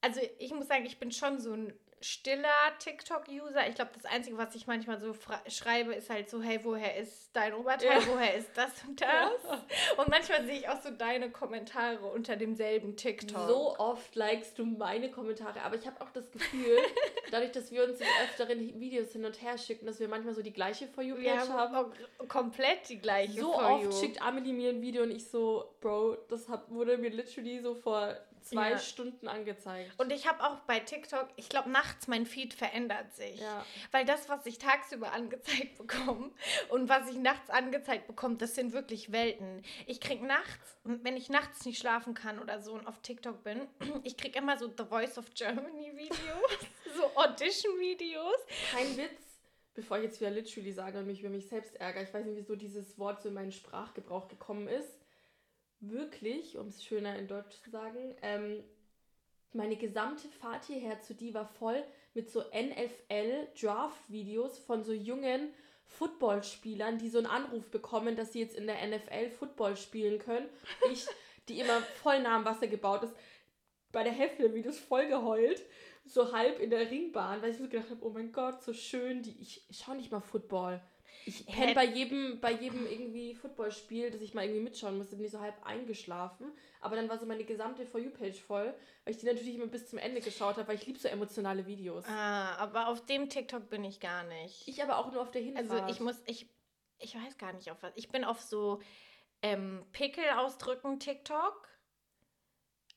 Also 0.00 0.20
ich 0.38 0.52
muss 0.54 0.66
sagen, 0.68 0.86
ich 0.86 0.98
bin 0.98 1.12
schon 1.12 1.38
so 1.38 1.52
ein 1.52 1.74
stiller 2.00 2.48
TikTok-User. 2.78 3.68
Ich 3.68 3.74
glaube, 3.74 3.90
das 3.94 4.06
Einzige, 4.06 4.38
was 4.38 4.54
ich 4.54 4.66
manchmal 4.66 4.98
so 4.98 5.14
schreibe, 5.48 5.94
ist 5.94 6.08
halt 6.08 6.30
so, 6.30 6.40
hey, 6.40 6.58
woher 6.62 6.96
ist 6.96 7.30
dein 7.34 7.52
Oberteil? 7.52 8.00
Ja. 8.00 8.06
Woher 8.06 8.34
ist 8.34 8.56
das 8.56 8.70
und 8.86 9.00
das? 9.00 9.58
Und 9.98 10.08
manchmal 10.08 10.46
sehe 10.46 10.60
ich 10.60 10.68
auch 10.68 10.80
so 10.80 10.90
deine 10.90 11.30
Kommentare 11.30 12.06
unter 12.06 12.36
demselben 12.36 12.96
TikTok. 12.96 13.46
So 13.48 13.76
oft 13.78 14.14
likest 14.14 14.58
du 14.58 14.64
meine 14.64 15.10
Kommentare, 15.10 15.60
aber 15.62 15.76
ich 15.76 15.86
habe 15.86 16.00
auch 16.00 16.10
das 16.10 16.30
Gefühl, 16.30 16.78
dadurch, 17.30 17.52
dass 17.52 17.70
wir 17.70 17.84
uns 17.84 17.98
des 17.98 18.08
Öfteren 18.24 18.80
Videos 18.80 19.12
hin 19.12 19.24
und 19.26 19.40
her 19.42 19.58
schicken, 19.58 19.84
dass 19.84 20.00
wir 20.00 20.08
manchmal 20.08 20.34
so 20.34 20.42
die 20.42 20.52
gleiche 20.52 20.88
For 20.88 21.04
You-Page 21.04 21.48
haben 21.50 21.52
haben. 21.52 21.74
auch 21.74 22.28
komplett 22.28 22.88
die 22.88 22.98
gleiche 22.98 23.40
So 23.40 23.54
oft 23.54 23.84
You. 23.84 23.92
schickt 23.92 24.22
Amelie 24.22 24.54
mir 24.54 24.70
ein 24.70 24.80
Video 24.80 25.02
und 25.02 25.10
ich 25.10 25.28
so, 25.28 25.74
Bro, 25.80 26.16
das 26.28 26.48
hab, 26.48 26.70
wurde 26.70 26.96
mir 26.96 27.10
literally 27.10 27.60
so 27.60 27.74
vor 27.74 28.16
zwei 28.42 28.70
Ja. 28.72 28.78
Stunden 28.78 29.28
angezeigt. 29.28 29.92
Und 29.98 30.12
ich 30.12 30.26
habe 30.28 30.42
auch 30.44 30.56
bei 30.60 30.80
TikTok, 30.80 31.28
ich 31.36 31.48
glaube, 31.48 31.70
nachts 31.70 32.08
mein 32.08 32.26
Feed 32.26 32.54
verändert 32.54 33.14
sich. 33.14 33.40
ja. 33.40 33.64
Weil 33.92 34.04
das, 34.04 34.28
was 34.28 34.46
ich 34.46 34.58
tagsüber 34.58 35.12
angezeigt 35.12 35.78
bekomme 35.78 36.30
und 36.70 36.88
was 36.88 37.08
ich 37.10 37.16
nachts 37.16 37.50
angezeigt 37.50 38.06
bekomme, 38.06 38.36
das 38.36 38.54
sind 38.54 38.72
wirklich 38.72 39.12
Welten. 39.12 39.62
Ich 39.86 40.00
krieg 40.00 40.22
nachts, 40.22 40.76
wenn 40.84 41.16
ich 41.16 41.28
nachts 41.28 41.64
nicht 41.64 41.78
schlafen 41.78 42.14
kann 42.14 42.38
oder 42.38 42.60
so 42.60 42.72
und 42.72 42.86
auf 42.86 42.98
TikTok 43.02 43.42
bin, 43.44 43.68
ich 44.04 44.16
krieg 44.16 44.36
immer 44.36 44.58
so 44.58 44.68
The 44.68 44.84
Voice 44.84 45.18
of 45.18 45.26
Germany 45.34 45.92
Videos, 45.96 46.66
so 46.96 47.10
Audition-Videos. 47.16 48.36
Kein 48.72 48.96
Witz, 48.96 49.40
bevor 49.74 49.98
ich 49.98 50.04
jetzt 50.04 50.20
wieder 50.20 50.30
literally 50.30 50.72
sage 50.72 50.98
und 50.98 51.06
mich 51.06 51.20
über 51.20 51.30
mich 51.30 51.48
selbst 51.48 51.76
ärgere. 51.76 52.02
Ich 52.04 52.12
weiß 52.14 52.24
nicht, 52.26 52.36
wieso 52.36 52.56
dieses 52.56 52.98
Wort 52.98 53.22
so 53.22 53.28
in 53.28 53.34
meinen 53.34 53.52
Sprachgebrauch 53.52 54.28
gekommen 54.28 54.68
ist. 54.68 54.99
Wirklich, 55.80 56.56
um 56.58 56.68
es 56.68 56.84
schöner 56.84 57.16
in 57.16 57.26
Deutsch 57.26 57.56
zu 57.62 57.70
sagen, 57.70 58.14
ähm, 58.22 58.62
meine 59.52 59.74
gesamte 59.76 60.28
Fahrt 60.28 60.66
hierher 60.66 61.00
zu 61.00 61.14
dir 61.14 61.32
war 61.34 61.46
voll 61.46 61.82
mit 62.14 62.30
so 62.30 62.44
NFL-Draft-Videos 62.52 64.58
von 64.58 64.84
so 64.84 64.92
jungen 64.92 65.52
Footballspielern, 65.86 66.98
die 66.98 67.08
so 67.08 67.18
einen 67.18 67.26
Anruf 67.26 67.68
bekommen, 67.70 68.14
dass 68.14 68.32
sie 68.32 68.38
jetzt 68.40 68.56
in 68.56 68.66
der 68.66 68.86
NFL 68.86 69.30
Football 69.30 69.76
spielen 69.76 70.18
können. 70.18 70.48
Ich, 70.92 71.06
die 71.48 71.60
immer 71.60 71.80
voll 71.80 72.20
nah 72.22 72.36
am 72.36 72.44
Wasser 72.44 72.66
gebaut 72.68 73.02
ist, 73.02 73.14
bei 73.90 74.04
der 74.04 74.12
Hälfte 74.12 74.42
der 74.42 74.54
Videos 74.54 74.78
voll 74.78 75.08
geheult, 75.08 75.62
so 76.04 76.32
halb 76.32 76.60
in 76.60 76.70
der 76.70 76.88
Ringbahn, 76.90 77.42
weil 77.42 77.50
ich 77.50 77.58
so 77.58 77.64
gedacht 77.64 77.90
habe, 77.90 78.04
oh 78.04 78.10
mein 78.10 78.32
Gott, 78.32 78.62
so 78.62 78.72
schön, 78.72 79.22
die, 79.22 79.36
ich, 79.40 79.68
ich 79.68 79.78
schaue 79.78 79.96
nicht 79.96 80.12
mal 80.12 80.20
Football. 80.20 80.80
Ich 81.26 81.46
penne 81.46 81.68
Hätt- 81.68 81.74
bei 81.74 81.84
jedem, 81.84 82.40
bei 82.40 82.52
jedem 82.52 82.86
irgendwie 82.86 83.34
Footballspiel, 83.34 84.10
das 84.10 84.20
ich 84.20 84.34
mal 84.34 84.44
irgendwie 84.44 84.62
mitschauen 84.62 84.96
musste, 84.98 85.16
bin 85.16 85.26
ich 85.26 85.30
so 85.32 85.40
halb 85.40 85.54
eingeschlafen. 85.64 86.50
Aber 86.80 86.96
dann 86.96 87.08
war 87.08 87.18
so 87.18 87.26
meine 87.26 87.44
gesamte 87.44 87.86
For 87.86 88.00
You-Page 88.00 88.40
voll, 88.40 88.74
weil 89.04 89.14
ich 89.14 89.20
die 89.20 89.26
natürlich 89.26 89.54
immer 89.54 89.66
bis 89.66 89.88
zum 89.88 89.98
Ende 89.98 90.20
geschaut 90.20 90.56
habe, 90.56 90.68
weil 90.68 90.76
ich 90.76 90.86
liebe 90.86 90.98
so 90.98 91.08
emotionale 91.08 91.66
Videos. 91.66 92.04
Ah, 92.06 92.56
aber 92.56 92.88
auf 92.88 93.04
dem 93.06 93.28
TikTok 93.28 93.68
bin 93.68 93.84
ich 93.84 94.00
gar 94.00 94.24
nicht. 94.24 94.66
Ich 94.66 94.82
aber 94.82 94.98
auch 94.98 95.12
nur 95.12 95.20
auf 95.22 95.30
der 95.30 95.42
Hinfahrt. 95.42 95.70
also 95.70 95.92
ich 95.92 96.00
muss, 96.00 96.16
ich, 96.26 96.48
ich 96.98 97.14
weiß 97.14 97.36
gar 97.38 97.52
nicht 97.52 97.70
auf 97.70 97.82
was. 97.82 97.92
Ich 97.96 98.08
bin 98.08 98.24
auf 98.24 98.40
so 98.40 98.80
ähm, 99.42 99.84
Pickel 99.92 100.24
ausdrücken 100.36 100.98
TikTok. 101.00 101.68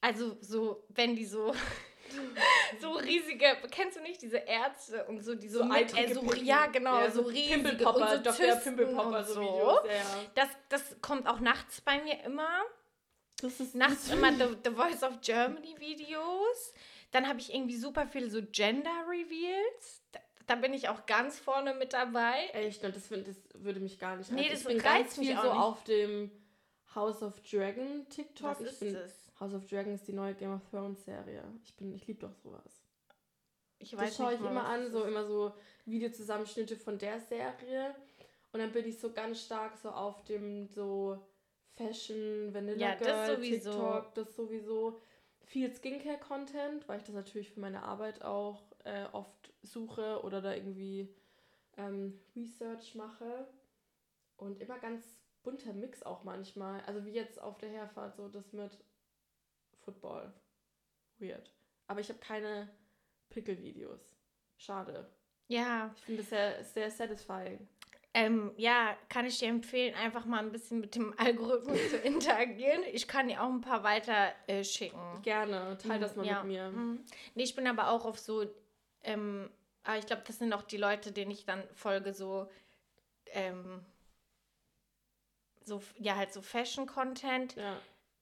Also 0.01 0.37
so, 0.41 0.85
wenn 0.89 1.15
die 1.15 1.25
so 1.25 1.53
so 2.81 2.91
riesige, 2.93 3.45
kennst 3.71 3.97
du 3.97 4.01
nicht 4.01 4.21
diese 4.21 4.37
Ärzte 4.37 5.05
und 5.05 5.21
so 5.23 5.35
die 5.35 5.47
so, 5.49 5.59
so 5.59 5.65
mit, 5.65 5.97
äh, 5.97 6.13
so, 6.13 6.23
ja 6.35 6.65
genau, 6.67 6.99
ja, 6.99 7.09
so 7.11 7.21
riesige 7.21 7.53
Pimpelpopper, 7.63 8.11
und 8.17 8.25
so 8.25 8.31
Dr. 8.31 8.55
Pimpelpopper, 8.57 9.17
und 9.19 9.27
so 9.27 9.33
so. 9.33 9.41
Videos. 9.41 9.79
Ja. 9.85 10.23
Das, 10.35 10.49
das 10.69 10.95
kommt 11.01 11.27
auch 11.27 11.39
nachts 11.39 11.81
bei 11.81 12.01
mir 12.03 12.21
immer. 12.23 12.61
Das 13.41 13.59
ist 13.59 13.75
Nachts 13.75 14.07
das- 14.07 14.17
immer 14.17 14.31
The, 14.33 14.55
The 14.63 14.71
Voice 14.71 15.03
of 15.03 15.19
Germany 15.21 15.75
Videos. 15.77 16.73
Dann 17.11 17.27
habe 17.27 17.39
ich 17.39 17.53
irgendwie 17.53 17.75
super 17.75 18.07
viele 18.07 18.29
so 18.29 18.41
Gender 18.41 19.03
Reveals. 19.07 20.01
Da, 20.11 20.19
da 20.47 20.55
bin 20.55 20.73
ich 20.73 20.89
auch 20.89 21.05
ganz 21.05 21.39
vorne 21.39 21.73
mit 21.73 21.93
dabei. 21.93 22.49
Echt, 22.53 22.83
und 22.83 22.95
das, 22.95 23.07
find, 23.07 23.27
das 23.27 23.35
würde 23.55 23.79
mich 23.79 23.99
gar 23.99 24.15
nicht 24.15 24.31
Nee, 24.31 24.43
reizen. 24.43 24.51
das 24.53 24.61
Ich 24.61 24.67
bin 24.67 24.77
ganz 24.79 25.17
mich 25.17 25.27
viel 25.27 25.37
so 25.37 25.43
nicht. 25.43 25.51
auf 25.53 25.83
dem 25.83 26.31
House 26.95 27.21
of 27.21 27.33
Dragon 27.41 28.07
TikTok. 28.09 28.47
Was 28.51 28.61
ich 28.61 28.67
ist 28.67 28.79
bin, 28.79 28.93
das? 28.93 29.22
House 29.43 29.53
of 29.53 29.65
Dragon 29.67 29.93
ist 29.93 30.07
die 30.07 30.13
neue 30.13 30.33
Game 30.35 30.53
of 30.53 30.61
Thrones 30.69 31.03
Serie. 31.03 31.43
Ich 31.65 31.75
bin, 31.75 31.93
ich 31.93 32.07
liebe 32.07 32.21
doch 32.21 32.33
sowas. 32.33 32.81
Ich 33.77 33.91
Das 33.91 34.15
schaue 34.15 34.35
ich 34.35 34.39
mal, 34.39 34.51
immer 34.51 34.65
an, 34.65 34.89
so 34.89 35.03
immer 35.03 35.25
so 35.25 35.53
Videozusammenschnitte 35.85 36.77
von 36.77 36.97
der 36.97 37.19
Serie. 37.19 37.93
Und 38.53 38.61
dann 38.61 38.71
bin 38.71 38.87
ich 38.87 38.97
so 38.97 39.11
ganz 39.11 39.41
stark 39.41 39.75
so 39.75 39.89
auf 39.89 40.23
dem 40.23 40.67
so 40.67 41.21
Fashion, 41.73 42.53
Vanilla 42.53 42.77
Ja, 42.77 42.95
Girl. 42.95 43.41
TikTok, 43.41 44.13
das 44.13 44.33
sowieso. 44.35 45.01
Viel 45.45 45.73
Skincare-Content, 45.75 46.87
weil 46.87 46.99
ich 46.99 47.03
das 47.03 47.15
natürlich 47.15 47.49
für 47.49 47.59
meine 47.59 47.83
Arbeit 47.83 48.23
auch 48.23 48.63
äh, 48.85 49.05
oft 49.11 49.53
suche 49.61 50.21
oder 50.23 50.41
da 50.41 50.53
irgendwie 50.53 51.13
ähm, 51.75 52.17
Research 52.33 52.95
mache. 52.95 53.45
Und 54.37 54.61
immer 54.61 54.79
ganz 54.79 55.03
bunter 55.43 55.73
Mix 55.73 56.01
auch 56.03 56.23
manchmal. 56.23 56.81
Also 56.85 57.05
wie 57.05 57.11
jetzt 57.11 57.41
auf 57.41 57.57
der 57.57 57.69
Herfahrt, 57.69 58.15
so 58.15 58.29
das 58.29 58.53
mit 58.53 58.71
Football. 59.83 60.33
Weird. 61.19 61.51
Aber 61.87 61.99
ich 61.99 62.09
habe 62.09 62.19
keine 62.19 62.69
Pickel-Videos. 63.29 63.99
Schade. 64.57 65.09
Ja, 65.47 65.91
Ich 65.97 66.03
finde 66.03 66.21
es 66.21 66.29
sehr, 66.29 66.63
sehr 66.63 66.89
satisfying. 66.91 67.67
ähm, 68.13 68.51
ja, 68.57 68.95
kann 69.09 69.25
ich 69.25 69.39
dir 69.39 69.49
empfehlen, 69.49 69.93
einfach 69.95 70.25
mal 70.25 70.39
ein 70.39 70.51
bisschen 70.51 70.79
mit 70.79 70.95
dem 70.95 71.13
Algorithmus 71.19 71.89
zu 71.89 71.97
interagieren. 71.97 72.81
Ich 72.91 73.07
kann 73.07 73.27
dir 73.27 73.41
auch 73.43 73.49
ein 73.49 73.61
paar 73.61 73.83
weiter 73.83 74.33
äh, 74.47 74.63
schicken. 74.63 75.21
Gerne, 75.21 75.77
teil 75.77 75.99
das 75.99 76.15
mal 76.15 76.25
Ja. 76.25 76.43
mit 76.43 76.53
mir. 76.53 76.69
Mhm. 76.71 77.03
Nee, 77.35 77.43
ich 77.43 77.55
bin 77.55 77.67
aber 77.67 77.89
auch 77.89 78.05
auf 78.05 78.19
so, 78.19 78.45
ähm, 79.03 79.49
aber 79.83 79.97
ich 79.97 80.05
glaube, 80.05 80.23
das 80.25 80.37
sind 80.39 80.53
auch 80.53 80.63
die 80.63 80.77
Leute, 80.77 81.11
denen 81.11 81.31
ich 81.31 81.45
dann 81.45 81.63
folge, 81.73 82.13
so, 82.13 82.49
ähm, 83.27 83.83
so, 85.65 85.81
ja, 85.97 86.15
halt 86.15 86.31
so 86.33 86.41
Fashion-Content, 86.41 87.55
Ja. 87.55 87.77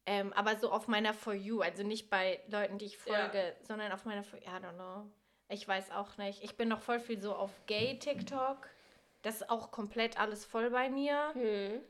Ähm, 0.05 0.34
aber 0.34 0.58
so 0.58 0.72
auf 0.72 0.88
meiner 0.88 1.13
For 1.13 1.34
You, 1.34 1.62
also 1.62 1.84
nicht 1.84 2.10
bei 2.10 2.41
Leuten, 2.48 2.77
die 2.77 2.86
ich 2.86 2.98
Ja. 3.05 3.29
folge, 3.29 3.55
sondern 3.62 3.91
auf 3.91 4.05
meiner 4.05 4.24
For 4.24 4.39
I 4.39 4.43
don't 4.46 4.74
know. 4.75 5.05
Ich 5.50 5.67
weiß 5.67 5.91
auch 5.91 6.17
nicht. 6.17 6.43
Ich 6.43 6.55
bin 6.55 6.70
noch 6.70 6.81
voll 6.81 7.00
viel 7.00 7.22
so 7.22 7.36
auf 7.36 7.51
Gay-TikTok. 7.67 8.67
Das 9.22 9.36
ist 9.36 9.50
auch 9.50 9.72
komplett 9.72 10.20
alles 10.20 10.46
voll 10.46 10.70
bei 10.72 10.89
mir. 10.89 11.31
Hm. 11.34 11.81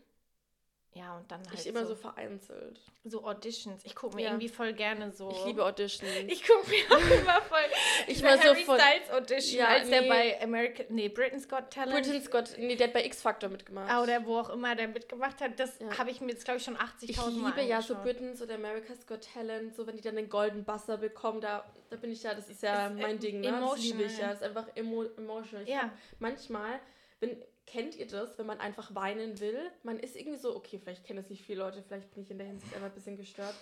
Ja, 1.11 1.17
und 1.17 1.29
dann 1.31 1.41
halt 1.49 1.59
ich 1.59 1.67
immer 1.67 1.81
so, 1.81 1.89
so, 1.89 1.95
vereinzelt. 1.95 2.79
so 3.03 3.23
Auditions. 3.25 3.83
Ich 3.85 3.95
gucke 3.95 4.15
mir 4.15 4.23
Ja. 4.23 4.29
irgendwie 4.29 4.47
voll 4.49 4.73
gerne 4.73 5.11
so. 5.11 5.29
Ich 5.31 5.45
liebe 5.45 5.63
Auditions. 5.65 6.09
Ich 6.27 6.45
gucke 6.47 6.69
mir 6.69 6.83
auch 6.89 7.21
immer 7.21 7.41
voll. 7.41 7.59
Ich 8.07 8.23
war 8.23 8.37
so 8.37 8.53
von- 8.55 8.79
Styles 8.79 9.09
Audition, 9.11 9.59
Ja, 9.59 9.67
als 9.67 9.89
der 9.89 10.01
nee. 10.01 10.07
bei 10.09 10.41
American, 10.41 10.85
nee, 10.89 11.09
Britain's 11.09 11.47
Got 11.47 11.71
Talent. 11.71 11.93
Britain's 12.05 12.29
Got, 12.31 12.57
nee, 12.57 12.75
der 12.75 12.87
hat 12.87 12.93
bei 12.93 13.03
X-Factor 13.05 13.49
mitgemacht. 13.49 13.89
Ah, 13.89 14.01
Oder 14.01 14.25
wo 14.25 14.37
auch 14.39 14.49
immer 14.49 14.75
der 14.75 14.87
mitgemacht 14.87 15.41
hat, 15.41 15.59
das 15.59 15.79
Ja. 15.79 15.97
habe 15.97 16.11
ich 16.11 16.21
mir 16.21 16.31
jetzt, 16.31 16.45
glaube 16.45 16.59
ich, 16.59 16.63
schon 16.63 16.77
80.000 16.77 17.09
ich 17.09 17.17
Mal 17.17 17.49
liebe 17.49 17.61
ja 17.63 17.81
so. 17.81 17.95
Britain's 17.95 18.41
oder 18.41 18.55
America's 18.55 19.05
Got 19.05 19.27
Talent, 19.33 19.75
so 19.75 19.85
wenn 19.85 19.95
die 19.95 20.01
dann 20.01 20.15
den 20.15 20.29
Golden 20.29 20.63
Buzzer 20.63 20.97
bekommen, 20.97 21.41
da, 21.41 21.65
da 21.89 21.95
bin 21.97 22.11
ich 22.11 22.23
ja, 22.23 22.33
das 22.33 22.47
ist 22.49 22.63
ja 22.63 22.87
Ist, 22.87 22.95
mein 22.99 23.19
Ding, 23.19 23.41
ne? 23.41 23.51
Das 23.51 23.79
liebe 23.81 24.03
ich 24.03 24.17
ja, 24.17 24.29
das 24.29 24.37
ist 24.37 24.43
einfach 24.43 24.67
emo 24.75 25.03
emotional. 25.17 25.63
Ich 25.63 25.69
Ja. 25.69 25.81
hab 25.83 25.91
manchmal, 26.19 26.79
wenn, 27.19 27.41
kennt 27.65 27.95
ihr 27.95 28.07
das, 28.07 28.37
wenn 28.37 28.45
man 28.45 28.59
einfach 28.59 28.93
weinen 28.95 29.39
will? 29.39 29.59
Man 29.83 29.99
ist 29.99 30.15
irgendwie 30.15 30.37
so, 30.37 30.55
okay, 30.55 30.79
vielleicht 30.79 31.05
kennen 31.05 31.21
das 31.21 31.29
nicht 31.29 31.43
viele 31.43 31.59
Leute, 31.59 31.81
vielleicht 31.81 32.11
bin 32.13 32.23
ich 32.23 32.31
in 32.31 32.37
der 32.37 32.47
Hinsicht 32.47 32.73
einfach 32.73 32.87
ein 32.87 32.93
bisschen 32.93 33.17
gestört. 33.17 33.55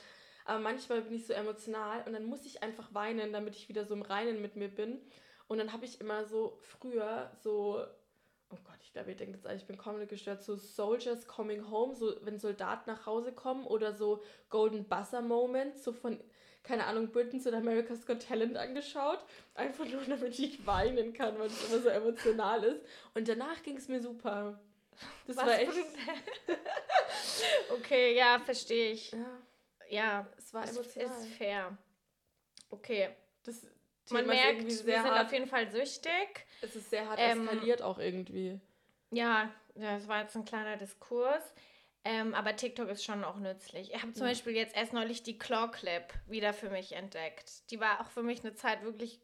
Aber 0.46 0.60
manchmal 0.60 1.01
bin 1.01 1.13
ich 1.13 1.27
so 1.27 1.34
emotional 1.34 2.03
und 2.06 2.13
dann 2.13 2.25
muss 2.25 2.46
ich 2.46 2.63
einfach 2.63 2.94
weinen, 2.94 3.32
damit 3.34 3.56
ich 3.56 3.70
wieder 3.70 3.86
so 3.86 3.94
im 3.94 4.01
Reinen 4.01 4.41
mit 4.41 4.56
mir 4.56 4.70
bin. 4.70 5.00
Und 5.48 5.58
dann 5.58 5.74
habe 5.74 5.86
ich 5.86 6.00
immer 6.01 6.25
so 6.25 6.58
früher 6.62 7.32
so, 7.41 7.86
oh 8.51 8.58
Gott, 8.63 8.79
ich 8.82 8.94
glaube, 8.94 9.12
ihr 9.12 9.18
denkt 9.18 9.36
jetzt 9.36 9.46
eigentlich, 9.46 9.62
ich 9.62 9.68
bin 9.68 9.77
komplett 9.77 10.10
gestört, 10.10 10.44
so 10.44 10.56
Soldiers 10.56 11.27
Coming 11.27 11.70
Home, 11.70 11.96
so 11.96 12.15
wenn 12.22 12.39
Soldaten 12.39 12.89
nach 12.89 13.06
Hause 13.06 13.32
kommen 13.32 13.65
oder 13.65 13.94
so 13.94 14.24
Golden 14.50 14.86
Buzzer 14.88 15.22
Moments, 15.22 15.84
so 15.84 15.94
von, 15.94 16.20
keine 16.63 16.85
Ahnung, 16.85 17.11
Britain's 17.11 17.47
oder 17.47 17.57
America's 17.57 18.05
Got 18.05 18.27
Talent 18.27 18.57
angeschaut. 18.57 19.23
Einfach 19.55 19.85
nur, 19.85 20.03
damit 20.05 20.37
ich 20.39 20.65
weinen 20.65 21.13
kann, 21.13 21.37
weil 21.39 21.47
es 21.47 21.69
immer 21.71 21.81
so 21.81 21.89
emotional 21.89 22.63
ist. 22.63 22.81
Und 23.13 23.27
danach 23.27 23.61
ging 23.63 23.77
es 23.77 23.87
mir 23.87 24.01
super. 24.01 24.59
Das 25.27 25.37
Was 25.37 25.45
war 25.45 25.59
echt. 25.59 25.71
okay, 27.73 28.15
ja, 28.15 28.39
verstehe 28.39 28.91
ich. 28.91 29.11
Ja, 29.11 29.25
Ja, 29.89 30.27
es 30.37 30.53
war 30.53 30.67
emotional. 30.67 31.07
ist 31.21 31.27
fair. 31.37 31.77
Okay. 32.69 33.09
das 33.43 33.63
Man 34.11 34.23
Thema 34.23 34.33
ist 34.33 34.43
merkt, 34.43 34.85
wir 34.85 35.01
sind 35.01 35.11
hart. 35.11 35.25
auf 35.25 35.33
jeden 35.33 35.47
Fall 35.47 35.71
süchtig. 35.71 36.45
Es 36.61 36.75
ist 36.75 36.89
sehr 36.89 37.07
hart 37.07 37.19
Ähm, 37.21 37.47
eskaliert 37.47 37.81
auch 37.81 37.99
irgendwie. 37.99 38.59
Ja, 39.11 39.51
ja, 39.75 39.95
das 39.97 40.07
war 40.07 40.21
jetzt 40.21 40.35
ein 40.35 40.45
kleiner 40.45 40.77
Diskurs. 40.77 41.53
Ähm, 42.06 42.34
aber 42.34 42.56
TikTok 42.56 42.88
ist 42.89 43.03
schon 43.03 43.24
auch 43.24 43.36
nützlich. 43.38 43.91
Ich 43.94 44.01
habe 44.01 44.13
zum 44.13 44.24
Ja. 44.24 44.29
Beispiel 44.32 44.56
jetzt 44.56 44.75
erst 44.75 44.94
neulich 44.94 45.22
die 45.24 45.38
Claw 45.38 45.70
Clip 45.70 46.03
wieder 46.27 46.53
für 46.53 46.70
mich 46.70 46.94
entdeckt. 46.94 47.70
Die 47.72 47.79
war 47.79 48.01
auch 48.01 48.10
für 48.10 48.24
mich 48.24 48.39
eine 48.39 48.56
Zeit 48.56 48.84
wirklich 48.84 49.20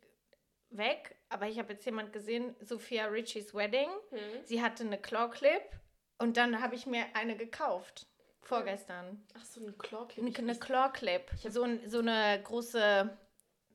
weg. 0.70 1.16
Aber 1.30 1.48
ich 1.48 1.58
habe 1.58 1.74
jetzt 1.74 1.86
jemand 1.86 2.12
gesehen, 2.12 2.56
Sophia 2.60 3.06
Richies 3.06 3.54
Wedding. 3.54 3.90
Sie 4.44 4.62
hatte 4.62 4.84
eine 4.84 5.00
Claw 5.00 5.30
Clip 5.30 5.64
und 6.18 6.38
dann 6.38 6.62
habe 6.62 6.76
ich 6.76 6.86
mir 6.86 7.06
eine 7.14 7.36
gekauft. 7.38 8.08
Vorgestern. 8.42 9.26
Ach 9.36 9.44
so, 9.46 9.66
ein 9.66 9.78
Clock. 9.78 10.18
Eine, 10.18 10.36
eine 10.38 10.56
Claw 10.56 10.92
Clip. 10.92 11.30
So, 11.50 11.64
ein, 11.64 11.90
so 11.90 12.00
eine 12.00 12.40
große, 12.44 13.18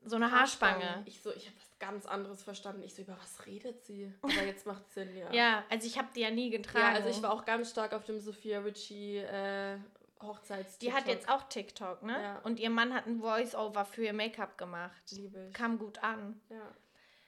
so 0.05 0.15
eine 0.15 0.31
Haarspange. 0.31 1.03
Ich 1.05 1.21
so, 1.21 1.33
ich 1.33 1.47
habe 1.47 1.57
was 1.57 1.70
ganz 1.81 2.05
anderes 2.05 2.43
verstanden. 2.43 2.83
Ich 2.83 2.93
so, 2.95 3.01
über 3.01 3.17
was 3.21 3.45
redet 3.45 3.83
sie? 3.83 4.13
Aber 4.21 4.43
jetzt 4.45 4.65
macht 4.65 4.89
Sinn, 4.93 5.13
ja. 5.17 5.29
Ja, 5.33 5.63
also 5.69 5.85
ich 5.85 5.97
habe 5.97 6.07
die 6.15 6.21
ja 6.21 6.31
nie 6.31 6.49
getragen. 6.49 6.85
Ja, 6.95 7.01
also 7.01 7.09
ich 7.09 7.21
war 7.21 7.33
auch 7.33 7.43
ganz 7.43 7.69
stark 7.71 7.91
auf 7.93 8.05
dem 8.05 8.19
Sophia 8.21 8.59
Richie 8.59 9.17
äh, 9.17 9.77
Hochzeits. 10.21 10.77
Die 10.77 10.93
hat 10.93 11.07
jetzt 11.07 11.27
auch 11.27 11.43
TikTok, 11.49 12.03
ne? 12.03 12.21
Ja. 12.21 12.39
Und 12.43 12.59
ihr 12.59 12.69
Mann 12.69 12.93
hat 12.93 13.07
ein 13.07 13.19
Voice-Over 13.19 13.83
für 13.85 14.05
ihr 14.05 14.13
Make-up 14.13 14.57
gemacht. 14.57 15.01
Liebe 15.11 15.47
ich. 15.49 15.53
Kam 15.53 15.77
gut 15.77 16.01
an. 16.03 16.39
Ja. 16.49 16.71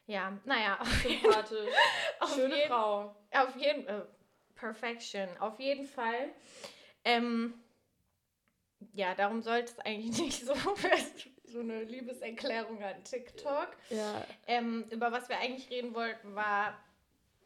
Ja, 0.06 0.38
naja, 0.46 0.78
Sympathisch. 1.02 1.70
Auf 2.20 2.36
Schöne 2.36 2.56
jeden- 2.56 2.68
Frau. 2.68 3.16
auf 3.32 3.56
jeden 3.58 3.86
Fall. 3.86 4.08
Perfection. 4.56 5.28
Auf 5.40 5.60
jeden 5.60 5.86
Fall. 5.86 6.30
Ähm, 7.04 7.54
ja, 8.94 9.16
darum 9.16 9.42
sollte 9.42 9.72
es 9.72 9.80
eigentlich 9.80 10.18
nicht 10.22 10.46
so, 10.46 10.54
so 11.54 11.60
eine 11.60 11.84
Liebeserklärung 11.84 12.84
an 12.84 13.04
TikTok. 13.04 13.70
Ja. 13.90 14.26
Ähm, 14.48 14.86
über 14.90 15.12
was 15.12 15.30
wir 15.30 15.38
eigentlich 15.38 15.70
reden 15.70 15.94
wollten, 15.94 16.36
war, 16.36 16.78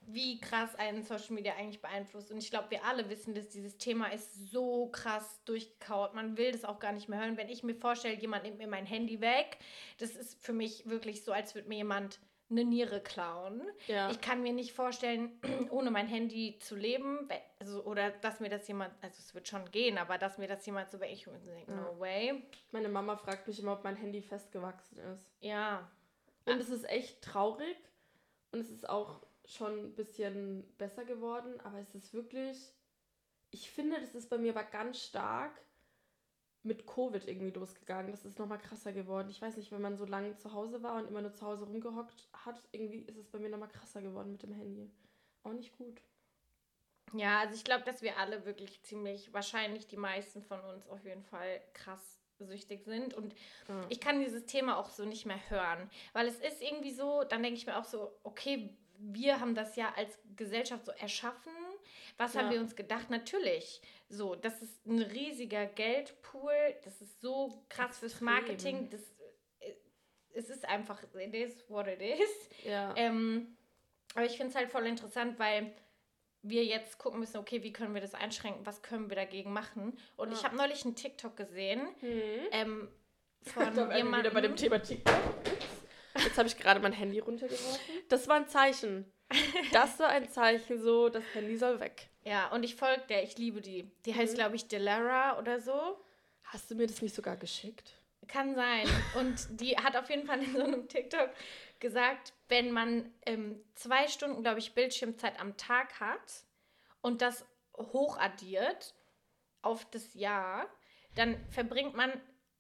wie 0.08 0.40
krass 0.40 0.74
einen 0.76 1.04
Social 1.04 1.34
Media 1.34 1.54
eigentlich 1.56 1.82
beeinflusst. 1.82 2.32
Und 2.32 2.38
ich 2.38 2.50
glaube, 2.50 2.72
wir 2.72 2.86
alle 2.86 3.10
wissen, 3.10 3.36
dass 3.36 3.50
dieses 3.50 3.78
Thema 3.78 4.08
ist 4.08 4.50
so 4.52 4.88
krass 4.88 5.42
durchgekaut. 5.44 6.16
Man 6.16 6.38
will 6.38 6.54
das 6.54 6.64
auch 6.64 6.80
gar 6.80 6.94
nicht 6.94 7.10
mehr 7.10 7.20
hören. 7.20 7.36
Wenn 7.36 7.50
ich 7.50 7.62
mir 7.62 7.76
vorstelle, 7.76 8.16
jemand 8.16 8.44
nimmt 8.44 8.58
mir 8.58 8.68
mein 8.68 8.86
Handy 8.86 9.20
weg, 9.20 9.58
das 9.98 10.16
ist 10.16 10.42
für 10.42 10.54
mich 10.54 10.90
wirklich 10.90 11.24
so, 11.24 11.34
als 11.34 11.56
würde 11.56 11.68
mir 11.68 11.76
jemand 11.76 12.20
eine 12.50 12.64
Niere 12.64 13.02
klauen. 13.02 13.62
Ja. 13.88 14.10
Ich 14.10 14.22
kann 14.22 14.42
mir 14.42 14.54
nicht 14.54 14.74
vorstellen, 14.74 15.40
ohne 15.70 15.92
mein 15.92 16.08
Handy 16.08 16.58
zu 16.60 16.76
leben. 16.76 17.28
Also, 17.60 17.84
oder 17.84 18.12
dass 18.12 18.40
mir 18.40 18.50
das 18.50 18.68
jemand, 18.68 18.94
also 19.02 19.18
es 19.20 19.34
wird 19.36 19.48
schon 19.48 19.70
gehen, 19.72 19.98
aber 19.98 20.18
dass 20.18 20.38
mir 20.38 20.48
das 20.48 20.66
jemand 20.66 20.90
so 20.90 21.02
ich 21.02 21.28
und 21.28 21.46
denke, 21.46 21.72
Ja. 21.72 21.78
no 21.78 22.00
way. 22.00 22.44
Meine 22.72 22.90
Mama 22.90 23.18
fragt 23.18 23.48
mich 23.48 23.60
immer, 23.60 23.74
ob 23.74 23.84
mein 23.84 23.96
Handy 23.98 24.22
festgewachsen 24.22 24.98
ist. 25.00 25.26
Ja. 25.42 25.90
Und 26.46 26.60
es 26.62 26.70
ist 26.70 26.88
echt 26.90 27.22
traurig. 27.22 27.76
Und 28.52 28.60
es 28.62 28.70
ist 28.70 28.88
auch 28.88 29.22
schon 29.46 29.88
ein 29.88 29.96
bisschen 29.96 30.64
besser 30.78 31.04
geworden. 31.04 31.60
Aber 31.66 31.80
es 31.80 31.94
ist 31.96 32.14
wirklich. 32.14 32.72
Ich 33.52 33.70
finde, 33.72 34.00
das 34.00 34.16
ist 34.16 34.30
bei 34.30 34.38
mir 34.38 34.52
aber 34.52 34.64
ganz 34.64 35.02
stark 35.02 35.52
mit 36.68 36.86
Covid 36.86 37.28
irgendwie 37.28 37.52
losgegangen. 37.52 38.12
Das 38.12 38.26
ist 38.26 38.38
nochmal 38.38 38.60
krasser 38.60 38.92
geworden. 38.94 39.30
Ich 39.30 39.42
weiß 39.42 39.58
nicht, 39.58 39.72
wenn 39.72 39.82
man 39.82 39.98
so 39.98 40.06
lange 40.06 40.36
zu 40.38 40.54
Hause 40.54 40.84
war 40.84 40.96
und 40.96 41.08
immer 41.08 41.22
nur 41.22 41.34
zu 41.34 41.46
Hause 41.46 41.66
rumgehockt 41.66 42.28
hat, 42.46 42.62
irgendwie 42.72 43.00
ist 43.00 43.18
es 43.18 43.28
bei 43.28 43.40
mir 43.40 43.50
nochmal 43.50 43.70
krasser 43.70 44.02
geworden 44.02 44.32
mit 44.34 44.44
dem 44.44 44.54
Handy. 44.54 44.92
Auch 45.44 45.54
nicht 45.54 45.76
gut. 45.78 46.02
Ja, 47.14 47.40
also 47.40 47.56
ich 47.56 47.64
glaube, 47.64 47.86
dass 47.86 48.02
wir 48.02 48.18
alle 48.18 48.46
wirklich 48.46 48.82
ziemlich, 48.84 49.34
wahrscheinlich 49.34 49.88
die 49.88 49.98
meisten 49.98 50.42
von 50.44 50.60
uns 50.62 50.88
auf 50.90 51.04
jeden 51.06 51.24
Fall 51.24 51.62
krass 51.74 52.20
süchtig 52.40 52.84
sind. 52.84 53.14
Und 53.14 53.34
Ja. 53.68 53.86
ich 53.90 54.00
kann 54.00 54.20
dieses 54.20 54.46
Thema 54.46 54.78
auch 54.78 54.90
so 54.90 55.06
nicht 55.06 55.26
mehr 55.26 55.40
hören. 55.50 55.90
Weil 56.14 56.28
es 56.28 56.40
ist 56.40 56.62
irgendwie 56.62 56.92
so, 56.92 57.24
dann 57.24 57.42
denke 57.44 57.58
ich 57.58 57.66
mir 57.66 57.78
auch 57.78 57.86
so, 57.86 58.12
okay, 58.24 58.78
wir 59.00 59.40
haben 59.40 59.56
das 59.56 59.76
ja 59.76 59.94
als 59.96 60.18
Gesellschaft 60.36 60.86
so 60.86 60.92
erschaffen. 60.92 61.52
Was 62.18 62.36
haben 62.36 62.48
Ja. 62.48 62.54
wir 62.54 62.60
uns 62.62 62.76
gedacht? 62.76 63.10
Natürlich. 63.10 63.82
So, 64.10 64.36
das 64.36 64.62
ist 64.62 64.86
ein 64.86 65.02
riesiger 65.02 65.66
Geldpool. 65.68 66.76
Das 66.84 67.02
ist 67.02 67.22
so 67.22 67.64
krass 67.70 68.00
fürs 68.00 68.14
Extrem. 68.14 68.26
Marketing. 68.26 68.90
Das, 68.90 69.02
äh, 69.60 69.74
es 70.34 70.50
ist 70.50 70.66
einfach, 70.66 71.02
it 71.16 71.34
is 71.34 71.64
what 71.70 71.88
it 71.88 72.02
is. 72.02 72.50
Ja. 72.66 72.94
Ähm, 72.98 73.56
aber 74.16 74.26
ich 74.26 74.36
finde 74.38 74.50
es 74.50 74.56
halt 74.56 74.70
voll 74.72 74.86
interessant, 74.88 75.38
weil 75.38 75.74
wir 76.42 76.64
jetzt 76.64 76.98
gucken 76.98 77.20
müssen, 77.20 77.38
okay, 77.38 77.62
wie 77.64 77.74
können 77.74 77.94
wir 77.94 78.02
das 78.02 78.14
einschränken, 78.14 78.66
was 78.66 78.82
können 78.82 79.10
wir 79.10 79.16
dagegen 79.16 79.52
machen. 79.52 79.98
Und 80.16 80.32
ich 80.32 80.40
Ja. 80.42 80.46
habe 80.46 80.56
neulich 80.58 80.86
einen 80.86 80.96
TikTok 80.96 81.36
gesehen 81.36 81.82
Hm. 82.00 82.22
ähm, 82.52 82.92
von 83.44 83.64
jemandem. 83.76 84.14
wieder 84.20 84.32
bei 84.32 84.42
dem 84.42 84.56
Thema 84.56 84.80
TikTok. 84.80 85.14
Jetzt 86.16 86.38
habe 86.38 86.48
ich 86.48 86.58
gerade 86.58 86.80
mein 86.80 86.94
Handy 86.94 87.20
runtergeworfen. 87.20 87.80
Das 88.10 88.28
war 88.28 88.38
ein 88.38 88.48
Zeichen. 88.48 89.12
Das 89.74 90.00
war 90.00 90.10
ein 90.10 90.30
Zeichen, 90.30 90.82
so, 90.82 91.10
das 91.10 91.24
Handy 91.34 91.58
soll 91.58 91.80
weg. 91.80 92.10
Ja, 92.24 92.48
und 92.52 92.64
ich 92.64 92.76
folge 92.76 93.04
der, 93.10 93.24
ich 93.24 93.38
liebe 93.38 93.62
die. 93.62 93.90
Die 94.06 94.16
heißt, 94.16 94.34
Mhm. 94.34 94.38
glaube 94.38 94.56
ich, 94.56 94.68
Delara 94.68 95.38
oder 95.40 95.60
so. 95.60 95.98
Hast 96.44 96.72
du 96.72 96.76
mir 96.76 96.88
das 96.88 97.02
nicht 97.02 97.14
sogar 97.16 97.36
geschickt? 97.38 97.94
Kann 98.28 98.56
sein. 98.56 98.88
Und 99.18 99.48
die 99.62 99.78
hat 99.78 99.96
auf 99.96 100.10
jeden 100.10 100.26
Fall 100.26 100.42
in 100.44 100.54
so 100.54 100.64
einem 100.64 100.88
TikTok 100.88 101.30
gesagt, 101.80 102.34
wenn 102.50 102.72
man 102.72 103.14
ähm, 103.26 103.62
zwei 103.76 104.08
Stunden, 104.08 104.44
glaube 104.44 104.60
ich, 104.60 104.74
Bildschirmzeit 104.74 105.40
am 105.40 105.56
Tag 105.58 106.00
hat 106.00 106.44
und 107.02 107.22
das 107.22 107.46
hochaddiert 107.78 108.94
auf 109.62 109.86
das 109.92 110.14
Jahr, 110.14 110.68
dann 111.16 111.38
verbringt 111.50 111.96
man 111.96 112.12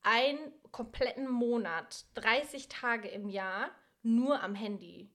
einen 0.02 0.54
kompletten 0.72 1.28
Monat, 1.30 2.06
30 2.16 2.68
Tage 2.70 3.08
im 3.08 3.30
Jahr, 3.30 3.72
nur 4.04 4.42
am 4.42 4.56
Handy. 4.56 5.10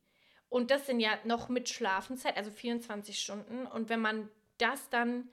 Und 0.52 0.70
das 0.70 0.84
sind 0.84 1.00
ja 1.00 1.12
noch 1.24 1.48
mit 1.48 1.70
Schlafenszeit, 1.70 2.36
also 2.36 2.50
24 2.50 3.18
Stunden. 3.18 3.66
Und 3.66 3.88
wenn 3.88 4.00
man 4.00 4.28
das 4.58 4.90
dann 4.90 5.30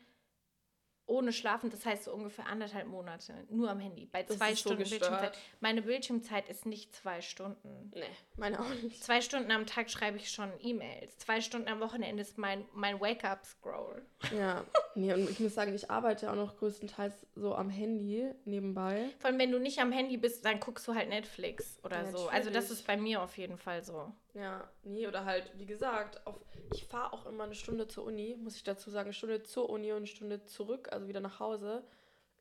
ohne 1.08 1.34
Schlafen, 1.34 1.72
das 1.72 1.86
heißt 1.86 2.04
so 2.04 2.14
ungefähr 2.14 2.46
anderthalb 2.46 2.88
Monate, 2.88 3.34
nur 3.50 3.70
am 3.70 3.80
Handy, 3.80 4.06
bei 4.06 4.22
Das 4.24 4.38
zwei 4.38 4.52
so 4.52 4.58
Stunden 4.58 4.80
gestört. 4.84 5.02
Bildschirmzeit. 5.10 5.38
Meine 5.60 5.82
Bildschirmzeit 5.82 6.48
ist 6.50 6.66
nicht 6.68 6.96
zwei 6.96 7.20
Stunden. 7.22 7.92
Nee, 7.96 8.04
meine 8.38 8.60
auch 8.60 8.70
nicht. 8.84 9.04
Zwei 9.04 9.20
Stunden 9.20 9.52
am 9.52 9.66
Tag 9.66 9.90
schreibe 9.90 10.18
ich 10.18 10.30
schon 10.32 10.52
E-Mails. 10.62 11.18
Zwei 11.18 11.42
Stunden 11.42 11.68
am 11.68 11.80
Wochenende 11.82 12.22
ist 12.22 12.38
mein, 12.38 12.64
mein 12.74 13.02
Wake-up-Scroll. 13.02 14.06
Ja, 14.38 14.64
nee, 14.96 15.12
und 15.12 15.30
ich 15.30 15.40
muss 15.40 15.56
sagen, 15.56 15.74
ich 15.74 15.90
arbeite 15.90 16.32
auch 16.32 16.36
noch 16.36 16.56
größtenteils 16.58 17.26
so 17.36 17.56
am 17.56 17.70
Handy 17.72 18.32
nebenbei. 18.46 19.10
Vor 19.18 19.32
allem, 19.32 19.40
wenn 19.40 19.52
du 19.52 19.60
nicht 19.60 19.80
am 19.80 19.92
Handy 19.92 20.16
bist, 20.16 20.46
dann 20.46 20.60
guckst 20.60 20.88
du 20.88 20.94
halt 20.94 21.10
Netflix 21.10 21.80
oder 21.84 22.04
Ja, 22.04 22.12
so. 22.12 22.28
Also 22.30 22.52
das 22.52 22.66
natürlich. 22.66 22.72
ist 22.72 22.88
bei 22.88 22.98
mir 22.98 23.22
auf 23.24 23.36
jeden 23.38 23.58
Fall 23.58 23.84
so. 23.84 24.14
Ja, 24.33 24.69
nee, 24.83 25.07
oder 25.07 25.25
halt, 25.25 25.51
wie 25.57 25.65
gesagt, 25.65 26.25
auf, 26.27 26.36
ich 26.74 26.86
fahre 26.86 27.13
auch 27.13 27.25
immer 27.25 27.45
eine 27.45 27.55
Stunde 27.55 27.88
zur 27.88 28.05
Uni, 28.05 28.36
muss 28.39 28.55
ich 28.55 28.63
dazu 28.63 28.89
sagen, 28.89 29.07
eine 29.07 29.13
Stunde 29.13 29.43
zur 29.43 29.69
Uni 29.69 29.91
und 29.91 29.98
eine 29.98 30.07
Stunde 30.07 30.43
zurück, 30.45 30.89
also 30.91 31.07
wieder 31.07 31.19
nach 31.19 31.39
Hause. 31.39 31.83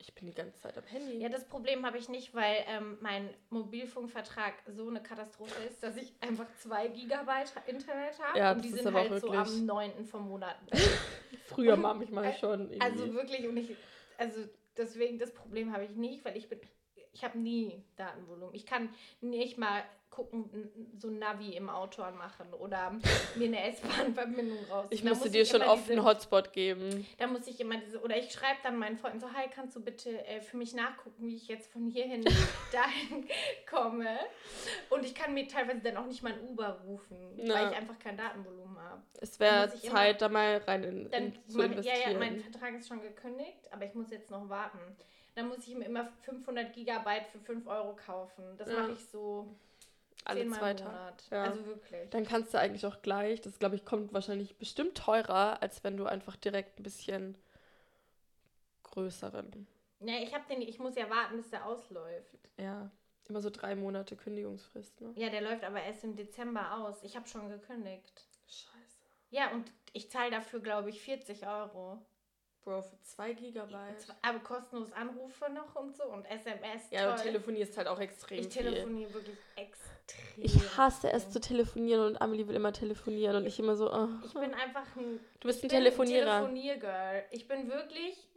Ich 0.01 0.15
bin 0.15 0.27
die 0.27 0.35
ganze 0.35 0.61
Zeit 0.61 0.79
am 0.79 0.85
Handy. 0.85 1.19
Ja, 1.19 1.29
das 1.29 1.45
Problem 1.49 1.85
habe 1.85 1.99
ich 1.99 2.09
nicht, 2.09 2.33
weil 2.33 2.65
ähm, 2.69 2.99
mein 3.01 3.35
Mobilfunkvertrag 3.51 4.55
so 4.69 4.87
eine 4.87 5.03
Katastrophe 5.03 5.61
ist, 5.65 5.83
dass 5.83 5.97
ich 5.97 6.13
einfach 6.21 6.47
zwei 6.59 6.87
Gigabyte 6.87 7.53
Internet 7.67 8.17
habe. 8.23 8.39
Ja, 8.39 8.53
und 8.53 8.65
die 8.65 8.69
sind 8.69 8.95
halt 8.95 9.21
so 9.21 9.33
am 9.33 9.67
9. 9.67 10.05
vom 10.05 10.29
Monat. 10.29 10.57
Früher 11.47 11.77
manchmal 11.77 12.33
schon. 12.35 12.71
Irgendwie. 12.71 12.81
Also 12.81 13.13
wirklich, 13.13 13.49
und 13.49 13.57
ich 13.57 13.75
also 14.19 14.41
deswegen, 14.77 15.19
das 15.19 15.33
Problem 15.33 15.73
habe 15.73 15.85
ich 15.85 15.93
nicht, 15.93 16.25
weil 16.25 16.37
ich 16.37 16.49
bin, 16.49 16.61
ich 17.13 17.25
habe 17.25 17.39
nie 17.39 17.83
Datenvolumen. 17.97 18.55
Ich 18.55 18.67
kann 18.67 18.91
nicht 19.21 19.57
mal 19.57 19.83
gucken, 20.19 20.51
so 20.99 21.09
ein 21.09 21.21
Navi 21.21 21.51
im 21.57 21.71
Auto 21.71 22.03
anmachen 22.03 22.53
oder 22.55 22.91
mir 23.37 23.47
eine 23.47 23.71
S-Bahn-Verbindung 23.71 24.59
raus. 24.69 24.87
Ich 24.91 25.05
müsste 25.05 25.31
dir 25.31 25.47
schon 25.47 25.63
oft 25.63 25.89
einen 25.89 26.05
Hotspot 26.05 26.53
geben. 26.53 27.07
Da 27.19 27.29
muss 27.29 27.47
ich 27.47 27.61
immer 27.61 27.77
diese, 27.77 28.01
oder 28.01 28.17
ich 28.17 28.33
schreibe 28.33 28.59
dann 28.65 28.77
meinen 28.79 28.99
Freunden 28.99 29.21
so, 29.21 29.33
hi, 29.33 29.49
kannst 29.49 29.77
du 29.77 29.81
bitte 29.81 30.11
äh, 30.27 30.41
für 30.41 30.57
mich 30.57 30.75
nachgucken, 30.75 31.25
wie 31.25 31.37
ich 31.37 31.47
jetzt 31.47 31.71
von 31.73 31.87
hierhin 31.87 32.25
dahin 32.73 33.29
komme? 33.71 34.19
Und 34.91 35.05
ich 35.05 35.15
kann 35.15 35.35
mir 35.35 35.47
teilweise 35.47 35.81
dann 35.83 35.97
auch 35.97 36.07
nicht 36.07 36.25
mal 36.25 36.33
ein 36.33 36.41
Uber 36.41 36.81
rufen, 36.85 37.17
Na. 37.37 37.55
weil 37.55 37.71
ich 37.71 37.77
einfach 37.77 37.99
kein 38.01 38.17
Datenvolumen 38.17 38.77
habe. 38.77 39.03
Es 39.21 39.39
wäre 39.39 39.73
Zeit, 39.73 40.17
immer, 40.17 40.19
da 40.19 40.29
mal 40.29 40.57
rein 40.67 40.83
in, 40.83 41.11
dann, 41.11 41.25
in 41.27 41.49
zu 41.49 41.61
investieren. 41.61 42.01
Ja, 42.03 42.11
ja, 42.11 42.19
mein 42.19 42.41
Vertrag 42.41 42.75
ist 42.75 42.89
schon 42.89 43.03
gekündigt, 43.03 43.73
aber 43.73 43.85
ich 43.85 43.95
muss 43.95 44.11
jetzt 44.11 44.33
noch 44.33 44.49
warten. 44.49 44.81
Dann 45.37 45.47
muss 45.47 45.59
ich 45.69 45.77
mir 45.77 45.85
immer 45.85 46.09
500 46.23 46.73
Gigabyte 46.73 47.29
für 47.29 47.39
5 47.39 47.69
Euro 47.69 47.95
kaufen. 47.95 48.43
Das 48.57 48.69
ja. 48.69 48.81
mache 48.81 48.93
ich 48.95 49.07
so 49.07 49.55
alle 50.25 50.49
zwei 50.51 50.75
Tage. 50.75 51.17
Ja. 51.31 51.45
Also 51.45 51.65
wirklich. 51.67 52.11
Dann 52.11 52.25
kannst 52.25 52.53
du 52.53 52.59
eigentlich 52.59 52.87
auch 52.87 53.03
gleich, 53.03 53.41
das 53.41 53.59
glaube 53.59 53.77
ich, 53.77 53.85
kommt 53.85 54.13
wahrscheinlich 54.13 54.57
bestimmt 54.57 54.97
teurer, 54.97 55.63
als 55.63 55.83
wenn 55.85 55.97
du 55.97 56.07
einfach 56.07 56.37
direkt 56.37 56.79
ein 56.79 56.83
bisschen 56.83 57.39
größeren. 58.85 59.67
Ja, 60.01 60.15
ich 60.23 60.33
habe 60.35 60.45
den, 60.49 60.63
ich 60.63 60.79
muss 60.79 60.97
ja 60.97 61.11
warten, 61.11 61.37
bis 61.37 61.51
der 61.51 61.67
ausläuft. 61.67 62.39
Ja, 62.57 62.91
immer 63.29 63.41
so 63.41 63.51
drei 63.51 63.75
Monate 63.75 64.17
Kündigungsfrist, 64.17 65.01
ne? 65.01 65.13
Ja, 65.17 65.29
der 65.29 65.41
läuft 65.41 65.65
aber 65.65 65.83
erst 65.83 66.05
im 66.05 66.17
Dezember 66.17 66.75
aus. 66.75 67.03
Ich 67.03 67.17
habe 67.17 67.27
schon 67.29 67.49
gekündigt. 67.49 68.27
Scheiße. 68.47 68.99
Ja, 69.31 69.51
und 69.51 69.71
ich 69.93 70.11
zahle 70.11 70.31
dafür, 70.31 70.61
glaube 70.61 70.91
ich, 70.91 71.01
40 71.01 71.47
Euro. 71.47 72.01
Bro, 72.65 72.83
für 72.83 73.01
2 73.01 73.33
Gigabyte. 73.35 74.07
Aber 74.23 74.39
kostenlos 74.41 74.93
Anrufe 74.93 75.51
noch 75.51 75.75
und 75.77 75.97
so 75.97 76.05
und 76.05 76.25
SMS. 76.27 76.91
Ja, 76.91 77.15
du 77.15 77.23
telefonierst 77.23 77.77
halt 77.77 77.89
auch 77.89 78.01
extrem 78.01 78.41
Ich 78.41 78.49
telefoniere 78.49 79.15
wirklich 79.15 79.37
extrem. 79.57 80.45
Ich 80.45 80.77
hasse 80.77 81.13
es 81.13 81.31
zu 81.31 81.41
telefonieren 81.41 82.07
und 82.07 82.23
Amelie 82.23 82.47
will 82.49 82.57
immer 82.57 82.73
telefonieren 82.73 83.37
und 83.37 83.47
ich 83.47 83.59
immer 83.59 83.77
so. 83.77 83.93
Oh. 83.93 84.09
Ich 84.25 84.35
bin 84.35 84.55
einfach 84.55 84.97
ein. 84.97 85.21
Du 85.41 85.49
bist 85.49 85.63
ein 85.63 85.69
Telefonierer. 85.69 86.33
Ein 86.33 86.55
Telefoniergirl. 86.55 87.25
Ich 87.31 87.49
bin 87.49 87.69
wirklich 87.69 88.29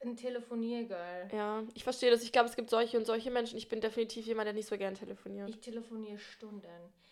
ein 0.00 0.16
Telefoniergirl. 0.16 1.28
Ja, 1.32 1.62
ich 1.74 1.84
verstehe 1.84 2.10
das. 2.10 2.22
Ich 2.22 2.32
glaube, 2.32 2.48
es 2.48 2.56
gibt 2.56 2.70
solche 2.70 2.96
und 2.98 3.04
solche 3.04 3.30
Menschen. 3.30 3.58
Ich 3.58 3.68
bin 3.68 3.80
definitiv 3.80 4.26
jemand, 4.26 4.46
der 4.46 4.54
nicht 4.54 4.68
so 4.68 4.76
gern 4.76 4.94
telefoniert. 4.94 5.48
Ich 5.48 5.60
telefoniere 5.60 6.18
Stunden. 6.18 6.66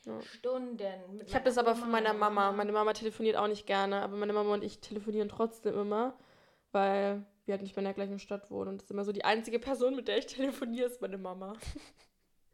Ja. 0.04 0.20
Stunden. 0.22 1.20
ich 1.26 1.34
habe 1.34 1.44
das 1.44 1.58
aber 1.58 1.74
von 1.74 1.90
meiner 1.90 2.12
Mama. 2.12 2.52
Meine 2.52 2.70
Mama 2.70 2.92
telefoniert 2.92 3.36
auch 3.36 3.48
nicht 3.48 3.66
gerne, 3.66 4.02
aber 4.02 4.16
meine 4.16 4.32
Mama 4.32 4.54
und 4.54 4.62
ich 4.62 4.78
telefonieren 4.78 5.28
trotzdem 5.28 5.76
immer 5.76 6.16
weil 6.76 7.24
wir 7.46 7.54
halt 7.54 7.62
nicht 7.62 7.74
mehr 7.74 7.80
in 7.80 7.86
der 7.86 7.94
gleichen 7.94 8.18
Stadt 8.18 8.50
wohnen. 8.50 8.68
Und 8.68 8.76
das 8.76 8.84
ist 8.84 8.90
immer 8.90 9.04
so 9.04 9.12
die 9.12 9.24
einzige 9.24 9.58
Person, 9.58 9.96
mit 9.96 10.08
der 10.08 10.18
ich 10.18 10.26
telefoniere, 10.36 10.88
ist 10.88 11.00
meine 11.00 11.16
Mama. 11.16 11.54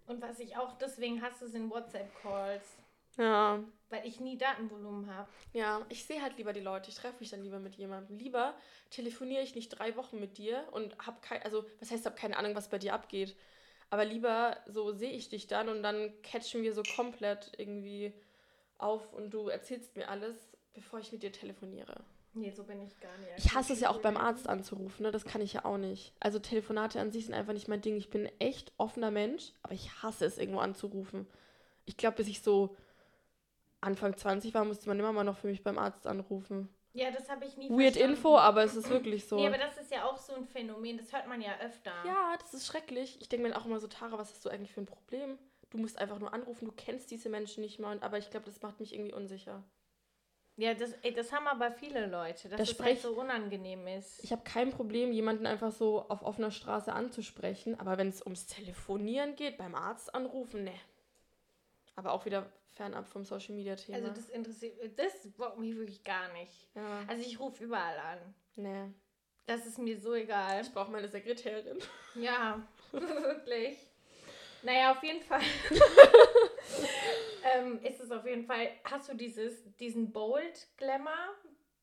Und 0.06 0.22
was 0.22 0.38
ich 0.38 0.56
auch 0.56 0.78
deswegen 0.78 1.20
hasse, 1.20 1.48
sind 1.48 1.68
WhatsApp-Calls. 1.70 2.76
Ja. 3.18 3.62
Weil 3.90 4.06
ich 4.06 4.20
nie 4.20 4.38
Datenvolumen 4.38 5.12
habe. 5.12 5.28
Ja, 5.52 5.84
ich 5.88 6.04
sehe 6.04 6.22
halt 6.22 6.38
lieber 6.38 6.52
die 6.52 6.60
Leute. 6.60 6.88
Ich 6.88 6.96
treffe 6.96 7.18
mich 7.18 7.30
dann 7.30 7.42
lieber 7.42 7.58
mit 7.58 7.74
jemandem. 7.74 8.16
Lieber 8.16 8.54
telefoniere 8.90 9.42
ich 9.42 9.56
nicht 9.56 9.68
drei 9.70 9.96
Wochen 9.96 10.20
mit 10.20 10.38
dir 10.38 10.66
und 10.70 10.96
habe 11.04 11.18
kein, 11.20 11.42
also 11.42 11.64
was 11.80 11.90
heißt, 11.90 12.06
habe 12.06 12.16
keine 12.16 12.36
Ahnung, 12.36 12.54
was 12.54 12.70
bei 12.70 12.78
dir 12.78 12.94
abgeht. 12.94 13.36
Aber 13.90 14.04
lieber 14.04 14.56
so 14.66 14.92
sehe 14.92 15.10
ich 15.10 15.28
dich 15.28 15.48
dann 15.48 15.68
und 15.68 15.82
dann 15.82 16.12
catchen 16.22 16.62
wir 16.62 16.72
so 16.72 16.82
komplett 16.96 17.52
irgendwie 17.58 18.14
auf 18.78 19.12
und 19.12 19.34
du 19.34 19.48
erzählst 19.48 19.96
mir 19.96 20.08
alles, 20.08 20.36
bevor 20.74 21.00
ich 21.00 21.12
mit 21.12 21.22
dir 21.22 21.32
telefoniere. 21.32 22.02
Nee, 22.34 22.50
so 22.50 22.64
bin 22.64 22.80
ich 22.80 22.98
gar 22.98 23.16
nicht. 23.18 23.30
Ich 23.36 23.54
hasse 23.54 23.74
es 23.74 23.80
ja 23.80 23.90
auch 23.90 23.98
beim 23.98 24.16
Arzt 24.16 24.48
anzurufen, 24.48 25.02
ne? 25.02 25.10
Das 25.10 25.24
kann 25.24 25.42
ich 25.42 25.52
ja 25.52 25.64
auch 25.64 25.76
nicht. 25.76 26.14
Also 26.18 26.38
Telefonate 26.38 26.98
an 26.98 27.10
sich 27.10 27.26
sind 27.26 27.34
einfach 27.34 27.52
nicht 27.52 27.68
mein 27.68 27.82
Ding. 27.82 27.96
Ich 27.96 28.10
bin 28.10 28.26
ein 28.26 28.32
echt 28.38 28.72
offener 28.78 29.10
Mensch, 29.10 29.52
aber 29.62 29.74
ich 29.74 30.02
hasse 30.02 30.24
es, 30.24 30.38
irgendwo 30.38 30.60
anzurufen. 30.60 31.26
Ich 31.84 31.96
glaube, 31.96 32.16
bis 32.16 32.28
ich 32.28 32.42
so 32.42 32.74
Anfang 33.82 34.16
20 34.16 34.54
war, 34.54 34.64
musste 34.64 34.88
meine 34.88 35.02
Mama 35.02 35.24
noch 35.24 35.36
für 35.36 35.48
mich 35.48 35.62
beim 35.62 35.78
Arzt 35.78 36.06
anrufen. 36.06 36.68
Ja, 36.94 37.10
das 37.10 37.28
habe 37.28 37.44
ich 37.44 37.56
nie 37.56 37.70
Weird 37.70 37.94
verstanden. 37.94 38.16
Info, 38.16 38.36
aber 38.36 38.64
es 38.64 38.76
ist 38.76 38.88
wirklich 38.90 39.26
so. 39.26 39.36
Nee, 39.36 39.46
aber 39.46 39.58
das 39.58 39.78
ist 39.78 39.90
ja 39.90 40.04
auch 40.04 40.16
so 40.16 40.34
ein 40.34 40.44
Phänomen, 40.44 40.98
das 40.98 41.12
hört 41.12 41.26
man 41.26 41.40
ja 41.40 41.58
öfter. 41.60 41.92
Ja, 42.06 42.36
das 42.38 42.54
ist 42.54 42.66
schrecklich. 42.66 43.18
Ich 43.20 43.28
denke 43.28 43.48
mir 43.48 43.56
auch 43.56 43.64
immer 43.64 43.80
so, 43.80 43.88
Tara, 43.88 44.18
was 44.18 44.30
hast 44.30 44.44
du 44.44 44.50
eigentlich 44.50 44.72
für 44.72 44.82
ein 44.82 44.86
Problem? 44.86 45.38
Du 45.70 45.78
musst 45.78 45.98
einfach 45.98 46.18
nur 46.18 46.34
anrufen, 46.34 46.66
du 46.66 46.72
kennst 46.72 47.10
diese 47.10 47.30
Menschen 47.30 47.62
nicht 47.62 47.78
mal, 47.78 47.98
aber 48.02 48.18
ich 48.18 48.30
glaube, 48.30 48.44
das 48.44 48.60
macht 48.60 48.78
mich 48.78 48.94
irgendwie 48.94 49.14
unsicher. 49.14 49.64
Ja, 50.56 50.74
das, 50.74 50.92
ey, 51.02 51.14
das 51.14 51.32
haben 51.32 51.46
aber 51.46 51.72
viele 51.72 52.06
Leute, 52.06 52.48
dass 52.48 52.58
das 52.58 52.70
es 52.72 52.80
halt 52.80 53.00
so 53.00 53.12
unangenehm 53.12 53.86
ist. 53.86 54.22
Ich 54.22 54.32
habe 54.32 54.42
kein 54.44 54.70
Problem, 54.70 55.10
jemanden 55.12 55.46
einfach 55.46 55.72
so 55.72 56.06
auf 56.08 56.22
offener 56.22 56.50
Straße 56.50 56.92
anzusprechen, 56.92 57.80
aber 57.80 57.96
wenn 57.96 58.08
es 58.08 58.22
ums 58.22 58.46
Telefonieren 58.46 59.34
geht, 59.34 59.56
beim 59.56 59.74
Arzt 59.74 60.14
anrufen, 60.14 60.64
ne. 60.64 60.74
Aber 61.96 62.12
auch 62.12 62.26
wieder 62.26 62.50
fernab 62.72 63.08
vom 63.08 63.24
Social 63.24 63.54
Media 63.54 63.76
Thema. 63.76 63.98
Also 63.98 64.08
das 64.08 64.28
interessiert 64.28 64.98
das 64.98 65.12
braucht 65.36 65.58
mich 65.58 65.76
wirklich 65.76 66.04
gar 66.04 66.32
nicht. 66.32 66.68
Ja. 66.74 67.04
Also 67.06 67.22
ich 67.22 67.38
rufe 67.38 67.64
überall 67.64 67.98
an. 67.98 68.18
Ne. 68.56 68.94
Das 69.46 69.66
ist 69.66 69.78
mir 69.78 69.98
so 69.98 70.14
egal. 70.14 70.62
Ich 70.62 70.72
brauche 70.72 70.90
meine 70.90 71.08
Sekretärin. 71.08 71.78
Ja, 72.14 72.60
wirklich. 72.92 73.78
Naja, 74.62 74.92
auf 74.92 75.02
jeden 75.02 75.22
Fall. 75.22 75.40
ähm, 77.44 77.80
ist 77.82 78.00
es 78.00 78.10
auf 78.10 78.26
jeden 78.26 78.44
Fall, 78.44 78.68
hast 78.84 79.08
du 79.08 79.14
dieses, 79.14 79.74
diesen 79.76 80.12
Bold 80.12 80.68
Glamour 80.76 81.34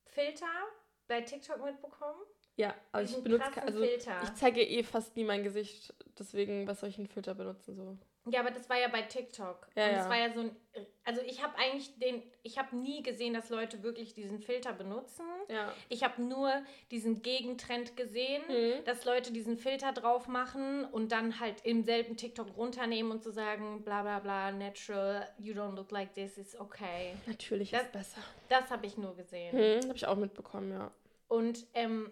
Filter 0.06 0.46
bei 1.08 1.22
TikTok 1.22 1.64
mitbekommen? 1.64 2.22
Ja, 2.56 2.76
aber 2.92 3.04
ich 3.04 3.24
benutze 3.24 3.62
also 3.62 3.80
Filter. 3.80 4.22
ich 4.24 4.34
zeige 4.34 4.62
eh 4.62 4.84
fast 4.84 5.16
nie 5.16 5.24
mein 5.24 5.44
Gesicht, 5.44 5.94
deswegen 6.18 6.68
was 6.68 6.82
soll 6.82 6.90
ich 6.90 6.98
einen 6.98 7.08
Filter 7.08 7.34
benutzen 7.34 7.76
so? 7.76 7.98
Ja, 8.32 8.42
aber 8.42 8.52
das 8.52 8.70
war 8.70 8.80
ja 8.80 8.88
bei 8.88 9.02
TikTok. 9.02 9.68
Ja, 9.76 9.88
und 9.88 9.96
das 9.96 10.06
ja. 10.06 10.10
war 10.10 10.18
ja 10.18 10.34
so 10.34 10.42
ein. 10.42 10.56
Also 11.04 11.22
ich 11.22 11.44
habe 11.44 11.58
eigentlich 11.58 11.98
den. 12.00 12.22
Ich 12.44 12.58
habe 12.58 12.76
nie 12.76 13.02
gesehen, 13.04 13.34
dass 13.34 13.50
Leute 13.50 13.84
wirklich 13.84 14.14
diesen 14.14 14.40
Filter 14.40 14.74
benutzen. 14.74 15.26
Ja. 15.48 15.74
Ich 15.90 16.04
habe 16.04 16.22
nur 16.22 16.52
diesen 16.92 17.22
Gegentrend 17.22 17.98
gesehen, 17.98 18.44
mhm. 18.48 18.84
dass 18.86 19.06
Leute 19.06 19.32
diesen 19.34 19.58
Filter 19.58 19.92
drauf 19.92 20.28
machen 20.28 20.86
und 20.86 21.12
dann 21.12 21.40
halt 21.40 21.66
im 21.66 21.84
selben 21.84 22.18
TikTok 22.18 22.56
runternehmen 22.56 23.12
und 23.12 23.24
zu 23.24 23.30
so 23.30 23.36
sagen, 23.36 23.84
bla 23.84 24.04
bla 24.04 24.20
bla, 24.20 24.52
natural, 24.52 25.28
you 25.38 25.54
don't 25.54 25.76
look 25.76 25.92
like 25.92 26.14
this, 26.14 26.38
is 26.38 26.60
okay. 26.60 27.16
Natürlich 27.26 27.72
das, 27.72 27.84
ist 27.84 27.92
besser. 27.92 28.22
Das 28.50 28.70
habe 28.70 28.86
ich 28.86 28.98
nur 28.98 29.16
gesehen. 29.16 29.56
Mhm, 29.56 29.88
habe 29.88 29.96
ich 29.96 30.06
auch 30.06 30.16
mitbekommen, 30.16 30.72
ja. 30.72 30.92
Und 31.28 31.66
ähm, 31.74 32.12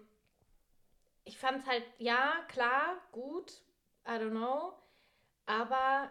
ich 1.24 1.36
fand 1.36 1.58
es 1.58 1.66
halt, 1.66 1.84
ja, 1.98 2.34
klar, 2.48 2.96
gut, 3.12 3.52
I 4.06 4.12
don't 4.12 4.30
know. 4.30 4.72
Aber 5.48 6.10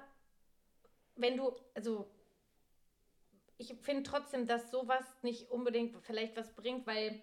wenn 1.16 1.38
du, 1.38 1.56
also 1.76 2.10
ich 3.60 3.74
finde 3.82 4.04
trotzdem, 4.04 4.48
dass 4.48 4.72
sowas 4.72 5.04
nicht 5.22 5.52
unbedingt 5.52 5.96
vielleicht 6.04 6.36
was 6.36 6.52
bringt, 6.54 6.88
weil 6.88 7.22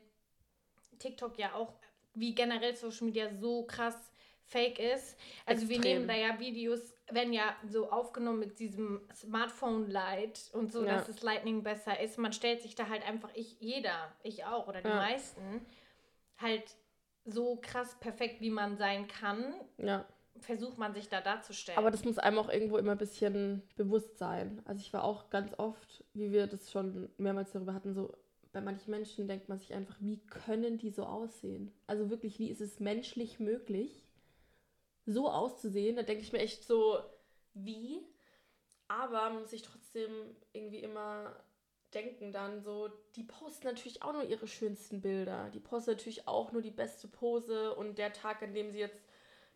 TikTok 1.01 1.39
ja 1.39 1.55
auch 1.55 1.75
wie 2.15 2.33
generell 2.33 2.77
Social 2.77 3.07
Media 3.07 3.29
so 3.35 3.67
krass 3.67 4.13
fake 4.45 4.79
ist. 4.79 5.19
Also 5.45 5.63
Extrem. 5.63 5.83
wir 5.83 5.91
nehmen 5.91 6.09
da 6.09 6.15
ja 6.15 6.39
Videos, 6.39 6.95
werden 7.11 7.33
ja 7.33 7.57
so 7.67 7.91
aufgenommen 7.91 8.39
mit 8.39 8.61
diesem 8.61 9.09
Smartphone 9.13 9.91
Light 9.91 10.51
und 10.53 10.71
so, 10.71 10.85
ja. 10.85 10.95
dass 10.95 11.09
das 11.09 11.23
Lightning 11.23 11.65
besser 11.65 11.99
ist. 11.99 12.17
Man 12.19 12.33
stellt 12.33 12.63
sich 12.63 12.77
da 12.77 12.89
halt 12.89 13.05
einfach, 13.05 13.31
ich, 13.35 13.59
jeder, 13.59 14.15
ich 14.23 14.45
auch 14.45 14.69
oder 14.69 14.83
die 14.83 14.89
ja. 14.89 14.97
meisten, 14.97 15.67
halt 16.39 16.77
so 17.25 17.57
krass 17.57 17.99
perfekt, 17.99 18.41
wie 18.41 18.51
man 18.51 18.77
sein 18.77 19.09
kann. 19.09 19.55
Ja 19.79 20.07
versucht 20.41 20.79
man 20.79 20.95
sich 20.95 21.09
da 21.09 21.21
darzustellen. 21.21 21.79
Aber 21.79 21.91
das 21.91 22.05
muss 22.05 22.19
einem 22.19 22.39
auch 22.39 22.49
irgendwo 22.49 22.77
immer 22.77 22.93
ein 22.93 22.99
bisschen 22.99 23.63
bewusst 23.77 24.19
sein. 24.19 24.61
Also 24.65 24.81
ich 24.81 24.93
war 24.93 25.05
auch 25.05 25.31
ganz 25.31 25.53
oft, 25.59 26.05
wie 26.13 26.33
wir 26.33 26.47
das 26.47 26.71
schon 26.71 27.09
mehrmals 27.17 27.53
darüber 27.53 27.75
hatten, 27.75 27.95
so 27.95 28.13
bei 28.53 28.61
manchen 28.61 28.91
Menschen 28.91 29.27
denkt 29.27 29.49
man 29.49 29.59
sich 29.59 29.75
einfach, 29.75 29.97
wie 30.01 30.19
können 30.27 30.79
die 30.79 30.91
so 30.91 31.05
aussehen? 31.05 31.73
Also 31.87 32.09
wirklich, 32.09 32.39
wie 32.39 32.51
ist 32.51 32.61
es 32.61 32.79
menschlich 32.79 33.41
möglich, 33.41 34.07
so 35.07 35.29
auszusehen? 35.29 35.97
Da 35.97 36.03
denke 36.03 36.23
ich 36.23 36.33
mir 36.33 36.39
echt 36.39 36.65
so, 36.65 36.99
wie? 37.55 38.01
Aber 38.87 39.31
muss 39.31 39.51
sich 39.51 39.63
trotzdem 39.63 40.11
irgendwie 40.53 40.79
immer 40.79 41.35
denken 41.95 42.33
dann 42.33 42.61
so, 42.61 42.91
die 43.17 43.23
posten 43.23 43.67
natürlich 43.67 44.03
auch 44.03 44.13
nur 44.13 44.25
ihre 44.25 44.47
schönsten 44.47 45.01
Bilder. 45.01 45.51
Die 45.51 45.61
posten 45.61 45.93
natürlich 45.93 46.29
auch 46.29 46.53
nur 46.53 46.63
die 46.63 46.71
beste 46.71 47.09
Pose 47.09 47.75
und 47.75 47.99
der 47.99 48.13
Tag, 48.13 48.43
an 48.43 48.55
dem 48.55 48.71
sie 48.71 48.79
jetzt 48.79 49.04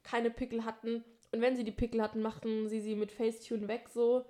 keine 0.02 0.30
Pickel 0.30 0.64
hatten. 0.64 1.04
Und 1.32 1.40
wenn 1.40 1.56
sie 1.56 1.64
die 1.64 1.72
Pickel 1.72 2.02
hatten, 2.02 2.22
machten 2.22 2.68
sie 2.68 2.80
sie 2.80 2.94
mit 2.94 3.12
Facetune 3.12 3.68
weg 3.68 3.88
so. 3.92 4.24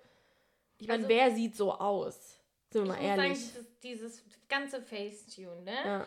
Ich 0.78 0.88
meine, 0.88 1.04
also, 1.04 1.08
wer 1.08 1.34
sieht 1.34 1.56
so 1.56 1.72
aus? 1.72 2.38
Sind 2.70 2.84
wir 2.84 2.92
mal 2.94 3.02
ehrlich. 3.02 3.38
Sagen, 3.38 3.66
dieses, 3.82 4.24
dieses 4.24 4.24
ganze 4.48 4.80
Facetune, 4.80 5.62
ne? 5.62 5.76
Ja. 5.84 6.06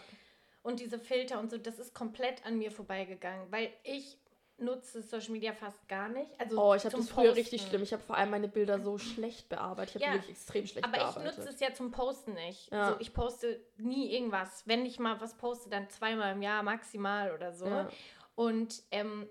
Und 0.64 0.80
diese 0.80 1.00
Filter 1.00 1.40
und 1.40 1.50
so, 1.50 1.58
das 1.58 1.80
ist 1.80 1.94
komplett 1.94 2.46
an 2.46 2.58
mir 2.58 2.72
vorbeigegangen, 2.72 3.52
weil 3.52 3.72
ich 3.84 4.20
nutze 4.62 5.02
Social 5.02 5.32
Media 5.32 5.54
fast 5.54 5.88
gar 5.88 6.08
nicht. 6.08 6.30
Also 6.40 6.62
oh, 6.62 6.76
ich 6.76 6.86
habe 6.86 6.96
das 6.96 7.10
früher 7.10 7.26
Posten. 7.26 7.40
richtig 7.40 7.62
schlimm. 7.64 7.84
Ich 7.84 7.94
habe 7.94 8.04
vor 8.04 8.16
allem 8.16 8.30
meine 8.30 8.48
Bilder 8.48 8.80
so 8.80 8.98
schlecht 8.98 9.50
bearbeitet. 9.50 9.96
Ich 9.96 10.08
habe 10.08 10.18
ja, 10.18 10.22
wirklich 10.22 10.38
extrem 10.38 10.68
schlecht 10.68 10.86
aber 10.86 10.98
bearbeitet. 10.98 11.22
Aber 11.22 11.32
ich 11.32 11.38
nutze 11.38 11.50
es 11.50 11.60
ja 11.60 11.74
zum 11.74 11.92
Posten 11.92 12.34
nicht. 12.34 12.72
Ja. 12.72 12.92
So, 12.92 12.96
ich 13.00 13.14
poste 13.14 13.60
nie 13.78 14.14
irgendwas. 14.14 14.64
Wenn 14.68 14.86
ich 14.86 15.00
mal 15.00 15.20
was 15.20 15.36
poste, 15.36 15.70
dann 15.70 15.90
zweimal 15.90 16.34
im 16.34 16.42
Jahr 16.42 16.64
maximal 16.64 17.34
oder 17.34 17.54
so. 17.54 17.66
Ja. 17.66 17.90
Und 18.36 18.84
ähm, 18.92 19.28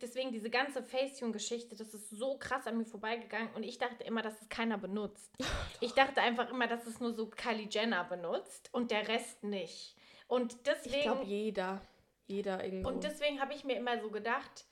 deswegen 0.00 0.32
diese 0.32 0.50
ganze 0.50 0.82
Facetune-Geschichte, 0.82 1.76
das 1.76 1.94
ist 1.94 2.10
so 2.10 2.38
krass 2.38 2.66
an 2.66 2.78
mir 2.78 2.84
vorbeigegangen 2.84 3.52
und 3.54 3.62
ich 3.62 3.78
dachte 3.78 4.04
immer, 4.04 4.22
dass 4.22 4.40
es 4.40 4.48
keiner 4.48 4.78
benutzt. 4.78 5.30
ich 5.80 5.92
dachte 5.92 6.20
einfach 6.20 6.50
immer, 6.50 6.66
dass 6.66 6.86
es 6.86 7.00
nur 7.00 7.12
so 7.12 7.26
Kylie 7.28 7.68
Jenner 7.70 8.04
benutzt 8.04 8.68
und 8.72 8.90
der 8.90 9.08
Rest 9.08 9.42
nicht. 9.42 9.96
Und 10.28 10.66
deswegen. 10.66 10.96
Ich 10.96 11.02
glaube, 11.02 11.24
jeder. 11.24 11.82
Jeder 12.26 12.64
irgendwo. 12.64 12.88
Und 12.88 13.02
deswegen 13.02 13.40
habe 13.40 13.54
ich 13.54 13.64
mir 13.64 13.76
immer 13.76 14.00
so 14.00 14.10
gedacht, 14.10 14.64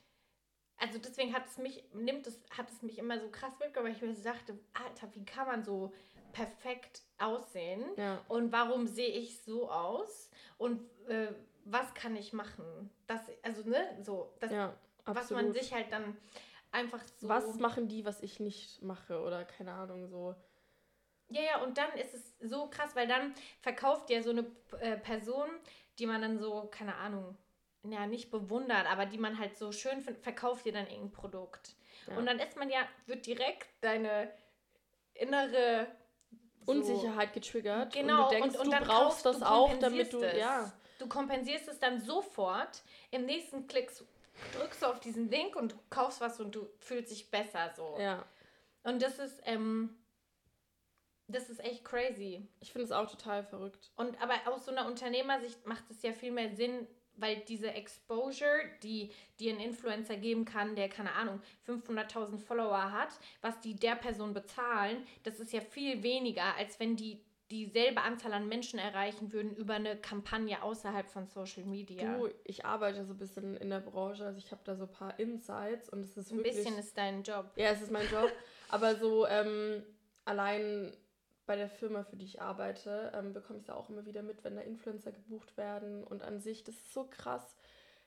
also 0.77 0.98
deswegen 0.98 1.35
hat 1.35 1.46
es 1.46 1.59
mich, 1.59 1.83
nimmt 1.92 2.27
es, 2.27 2.40
hat 2.51 2.70
es 2.70 2.83
mich 2.83 2.98
immer 2.98 3.18
so 3.18 3.29
krass 3.31 3.53
mitgenommen, 3.59 3.92
weil 3.92 3.96
ich 3.96 4.03
mir 4.03 4.14
so 4.14 4.22
dachte, 4.22 4.59
Alter, 4.74 5.12
wie 5.14 5.24
kann 5.24 5.48
man 5.48 5.64
so 5.64 5.92
perfekt 6.33 7.03
aussehen? 7.18 7.83
Ja. 7.96 8.24
Und 8.29 8.53
warum 8.53 8.87
sehe 8.87 9.09
ich 9.09 9.42
so 9.42 9.68
aus? 9.70 10.31
Und 10.57 10.81
äh, 11.09 11.33
was 11.71 11.95
kann 11.95 12.17
ich 12.17 12.33
machen? 12.33 12.91
Das, 13.07 13.21
also, 13.43 13.69
ne, 13.69 13.99
so, 14.03 14.33
das, 14.41 14.53
ja, 14.53 14.75
was 15.05 15.31
man 15.31 15.53
sich 15.53 15.73
halt 15.73 15.93
dann 15.93 16.17
einfach 16.73 17.03
so. 17.17 17.29
Was 17.29 17.59
machen 17.59 17.89
die, 17.89 18.05
was 18.05 18.23
ich 18.23 18.41
nicht 18.41 18.83
mache? 18.83 19.21
Oder 19.21 19.45
keine 19.45 19.73
Ahnung, 19.73 20.09
so. 20.09 20.35
Ja, 21.31 21.43
ja, 21.43 21.63
und 21.63 21.77
dann 21.77 21.93
ist 21.93 22.15
es 22.15 22.35
so 22.41 22.69
krass, 22.69 22.97
weil 22.97 23.07
dann 23.07 23.35
verkauft 23.61 24.09
ja 24.11 24.23
so 24.23 24.31
eine 24.31 24.47
äh, 24.81 24.97
Person, 24.97 25.49
die 25.99 26.07
man 26.07 26.23
dann 26.23 26.39
so, 26.39 26.69
keine 26.71 26.97
Ahnung, 26.97 27.37
ja, 27.85 28.07
nicht 28.07 28.31
bewundert, 28.31 28.87
aber 28.91 29.07
die 29.07 29.19
man 29.19 29.39
halt 29.39 29.57
so 29.57 29.73
schön 29.73 30.01
findet, 30.01 30.23
verkauft 30.23 30.65
dir 30.65 30.73
dann 30.73 30.87
irgendein 30.87 31.13
Produkt. 31.13 31.77
Ja. 32.07 32.17
Und 32.17 32.27
dann 32.27 32.39
ist 32.39 32.57
man 32.57 32.71
ja, 32.71 32.81
wird 33.07 33.27
direkt 33.27 33.69
deine 33.83 34.33
innere 35.15 35.87
so, 36.65 36.73
Unsicherheit 36.73 37.35
getriggert. 37.35 37.93
Genau, 37.93 38.25
und 38.25 38.33
du 38.33 38.41
denkst, 38.41 38.59
und, 38.59 38.67
und 38.67 38.81
du 38.81 38.85
brauchst 38.85 39.27
das 39.27 39.43
auch, 39.43 39.79
damit 39.79 40.13
du, 40.13 40.23
ja. 40.23 40.73
Du 40.99 41.09
kompensierst 41.09 41.69
es 41.69 41.79
dann 41.79 42.01
sofort. 42.01 42.83
Im 43.11 43.25
nächsten 43.25 43.67
Klick 43.67 43.91
drückst 44.57 44.83
du 44.83 44.87
auf 44.87 45.01
diesen 45.01 45.31
Link 45.31 45.57
und 45.57 45.75
kaufst 45.91 46.21
was 46.21 46.41
und 46.41 46.55
du 46.55 46.69
fühlst 46.81 47.11
dich 47.11 47.31
besser 47.31 47.73
so. 47.77 47.97
Ja. 47.99 48.25
Und 48.83 49.03
das 49.03 49.19
ist, 49.19 49.41
ähm, 49.45 49.97
das 51.29 51.51
ist 51.51 51.61
echt 51.61 51.85
crazy. 51.85 52.47
Ich 52.61 52.73
finde 52.73 52.87
es 52.87 52.93
auch 52.93 53.09
total 53.09 53.43
verrückt. 53.45 53.91
Und 53.97 54.21
aber 54.21 54.35
aus 54.47 54.65
so 54.65 54.71
einer 54.71 54.87
Unternehmersicht 54.87 55.67
macht 55.67 55.85
es 55.91 56.03
ja 56.03 56.13
viel 56.13 56.33
mehr 56.33 56.55
Sinn, 56.55 56.87
weil 57.19 57.37
diese 57.41 57.73
Exposure, 57.73 58.61
die 58.83 59.13
dir 59.39 59.53
ein 59.53 59.61
Influencer 59.61 60.17
geben 60.17 60.45
kann, 60.45 60.77
der, 60.77 60.89
keine 60.89 61.13
Ahnung, 61.13 61.41
500.000 61.67 62.39
Follower 62.39 62.93
hat, 62.93 63.11
was 63.41 63.61
die 63.61 63.75
der 63.75 63.97
Person 63.97 64.33
bezahlen, 64.33 65.05
das 65.25 65.41
ist 65.41 65.53
ja 65.53 65.61
viel 65.61 66.03
weniger, 66.03 66.55
als 66.57 66.79
wenn 66.79 66.97
die 66.97 67.21
dieselbe 67.51 68.03
Anzahl 68.03 68.33
an 68.35 68.49
Menschen 68.49 68.79
erreichen 68.79 69.33
würden 69.33 69.55
über 69.57 69.75
eine 69.75 69.97
Kampagne 69.97 70.63
außerhalb 70.63 71.09
von 71.09 71.27
Social 71.27 71.65
Media. 71.65 72.19
Du, 72.19 72.29
ich 72.45 72.65
arbeite 72.65 73.05
so 73.05 73.15
ein 73.15 73.19
bisschen 73.19 73.57
in 73.57 73.71
der 73.71 73.81
Branche, 73.81 74.25
also 74.25 74.39
ich 74.39 74.51
habe 74.51 74.61
da 74.65 74.77
so 74.77 74.85
ein 74.85 74.93
paar 74.93 75.19
Insights 75.19 75.89
und 75.89 76.01
es 76.01 76.17
ist 76.17 76.31
ein 76.31 76.39
wirklich... 76.39 76.57
Ein 76.59 76.65
bisschen 76.65 76.79
ist 76.79 76.99
dein 76.99 77.23
Job. 77.23 77.51
Ja, 77.57 77.71
es 77.71 77.81
ist 77.81 77.91
mein 77.91 78.09
Job, 78.11 78.31
aber 78.69 78.97
so 78.97 79.27
ähm, 79.27 79.83
allein 80.25 80.93
bei 81.49 81.57
der 81.57 81.71
Firma, 81.71 82.05
für 82.05 82.17
die 82.17 82.27
ich 82.27 82.43
arbeite, 82.43 83.11
ähm, 83.15 83.33
bekomme 83.33 83.59
ich 83.59 83.65
es 83.65 83.71
auch 83.71 83.89
immer 83.89 84.05
wieder 84.05 84.23
mit, 84.23 84.45
wenn 84.45 84.55
da 84.55 84.61
Influencer 84.61 85.13
gebucht 85.13 85.57
werden. 85.57 86.05
Und 86.05 86.23
an 86.23 86.41
sich, 86.41 86.63
das 86.63 86.75
ist 86.75 86.93
so 86.93 87.05
krass, 87.05 87.57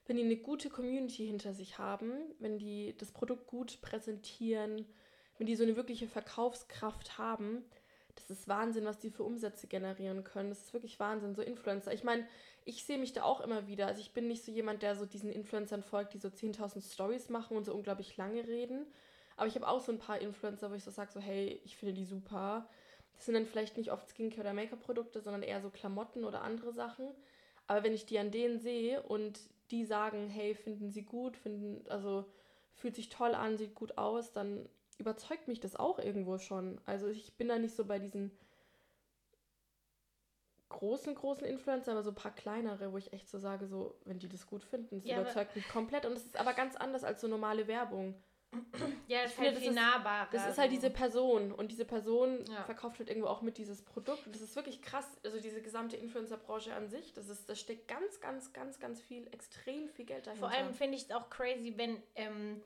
wenn 0.06 0.18
die 0.18 0.24
eine 0.24 0.38
gute 0.38 0.70
Community 0.70 1.26
hinter 1.26 1.54
sich 1.54 1.80
haben, 1.80 2.12
wenn 2.38 2.60
die 2.60 2.96
das 3.00 3.12
Produkt 3.12 3.48
gut 3.48 3.82
präsentieren, 3.82 4.86
wenn 5.38 5.48
die 5.48 5.56
so 5.56 5.64
eine 5.64 5.76
wirkliche 5.76 6.08
Verkaufskraft 6.08 7.18
haben. 7.18 7.66
Das 8.16 8.30
ist 8.30 8.48
Wahnsinn, 8.48 8.86
was 8.86 9.00
die 9.00 9.10
für 9.10 9.24
Umsätze 9.24 9.68
generieren 9.68 10.24
können. 10.24 10.50
Das 10.50 10.60
ist 10.60 10.74
wirklich 10.74 11.00
Wahnsinn, 11.00 11.36
so 11.36 11.42
Influencer. 11.42 11.94
Ich 11.94 12.04
meine, 12.04 12.28
ich 12.66 12.84
sehe 12.84 12.98
mich 12.98 13.14
da 13.14 13.24
auch 13.24 13.42
immer 13.42 13.68
wieder. 13.68 13.88
Also 13.88 14.02
ich 14.02 14.14
bin 14.14 14.28
nicht 14.28 14.44
so 14.44 14.52
jemand, 14.52 14.82
der 14.82 14.96
so 14.96 15.06
diesen 15.06 15.32
Influencern 15.32 15.84
folgt, 15.84 16.14
die 16.14 16.20
so 16.20 16.28
10.000 16.28 16.94
Stories 16.94 17.30
machen 17.30 17.58
und 17.58 17.66
so 17.66 17.74
unglaublich 17.74 18.18
lange 18.18 18.48
reden. 18.48 18.86
Aber 19.38 19.48
ich 19.48 19.56
habe 19.56 19.68
auch 19.68 19.80
so 19.80 19.92
ein 19.92 20.00
paar 20.00 20.20
Influencer, 20.20 20.70
wo 20.70 20.76
ich 20.76 20.84
so 20.84 20.92
sage, 20.92 21.12
so 21.12 21.20
hey, 21.20 21.60
ich 21.64 21.78
finde 21.78 21.94
die 21.94 22.06
super 22.06 22.68
das 23.22 23.28
sind 23.28 23.36
dann 23.36 23.46
vielleicht 23.46 23.78
nicht 23.78 23.92
oft 23.92 24.10
Skincare- 24.10 24.42
oder 24.42 24.54
Make-up-Produkte, 24.54 25.22
sondern 25.22 25.44
eher 25.44 25.62
so 25.62 25.70
Klamotten 25.70 26.24
oder 26.24 26.42
andere 26.42 26.74
Sachen. 26.74 27.06
Aber 27.68 27.84
wenn 27.84 27.94
ich 27.94 28.08
die 28.08 28.18
an 28.18 28.32
denen 28.32 28.60
sehe 28.60 29.04
und 29.04 29.40
die 29.70 29.86
sagen, 29.86 30.28
hey, 30.28 30.56
finden 30.56 30.90
sie 30.90 31.04
gut, 31.04 31.38
finden, 31.38 31.88
also 31.88 32.26
fühlt 32.74 32.96
sich 32.96 33.10
toll 33.10 33.36
an, 33.36 33.58
sieht 33.58 33.76
gut 33.76 34.00
aus, 34.00 34.32
dann 34.32 34.68
überzeugt 34.98 35.48
mich 35.48 35.60
das 35.60 35.76
auch 35.76 36.00
irgendwo 36.00 36.38
schon. 36.38 36.80
Also 36.86 37.08
ich 37.08 37.34
bin 37.38 37.48
da 37.48 37.58
nicht 37.58 37.76
so 37.76 37.86
bei 37.86 38.00
diesen 38.00 38.32
großen, 40.70 41.14
großen 41.16 41.46
Influencer, 41.46 41.92
aber 41.92 42.04
so 42.04 42.12
ein 42.12 42.16
paar 42.16 42.34
kleinere, 42.34 42.92
wo 42.92 42.98
ich 42.98 43.14
echt 43.14 43.30
so 43.30 43.38
sage, 43.38 43.68
so, 43.68 43.96
wenn 44.06 44.20
die 44.20 44.30
das 44.30 44.48
gut 44.48 44.64
finden, 44.64 45.02
das 45.02 45.10
ja, 45.10 45.22
überzeugt 45.22 45.56
mich 45.56 45.68
komplett. 45.68 46.06
Und 46.06 46.14
es 46.14 46.26
ist 46.26 46.38
aber 46.38 46.54
ganz 46.54 46.76
anders 46.76 47.04
als 47.04 47.22
so 47.22 47.28
normale 47.28 47.68
Werbung. 47.68 48.16
Ja, 49.08 49.24
das 49.24 49.32
ist 49.32 49.40
halt 49.40 49.58
viel 49.58 49.72
nahbarer. 49.72 50.28
Das 50.32 50.48
ist 50.48 50.58
halt 50.58 50.72
diese 50.72 50.90
Person 50.90 51.54
und 51.54 51.72
diese 51.72 51.86
Person 51.86 52.44
ja. 52.50 52.64
verkauft 52.64 53.00
halt 53.00 53.10
irgendwo 53.10 53.28
auch 53.28 53.42
mit 53.42 53.58
dieses 53.58 53.82
Produkt. 53.82 54.26
Und 54.26 54.36
das 54.36 54.42
ist 54.42 54.56
wirklich 54.56 54.82
krass. 54.82 55.06
Also 55.24 55.40
diese 55.40 55.62
gesamte 55.62 55.96
Influencer-Branche 55.96 56.74
an 56.74 56.90
sich, 56.90 57.14
das 57.14 57.30
ist, 57.30 57.48
das 57.48 57.60
steckt 57.60 57.88
ganz, 57.88 58.20
ganz, 58.20 58.52
ganz, 58.52 58.80
ganz 58.80 59.02
viel, 59.02 59.28
extrem 59.28 59.88
viel 59.88 60.06
Geld 60.06 60.28
dahinter. 60.28 60.48
Vor 60.48 60.58
allem 60.58 60.74
finde 60.74 60.98
ich 60.98 61.04
es 61.04 61.12
auch 61.12 61.30
crazy, 61.30 61.74
wenn, 61.78 62.02
ähm, 62.16 62.62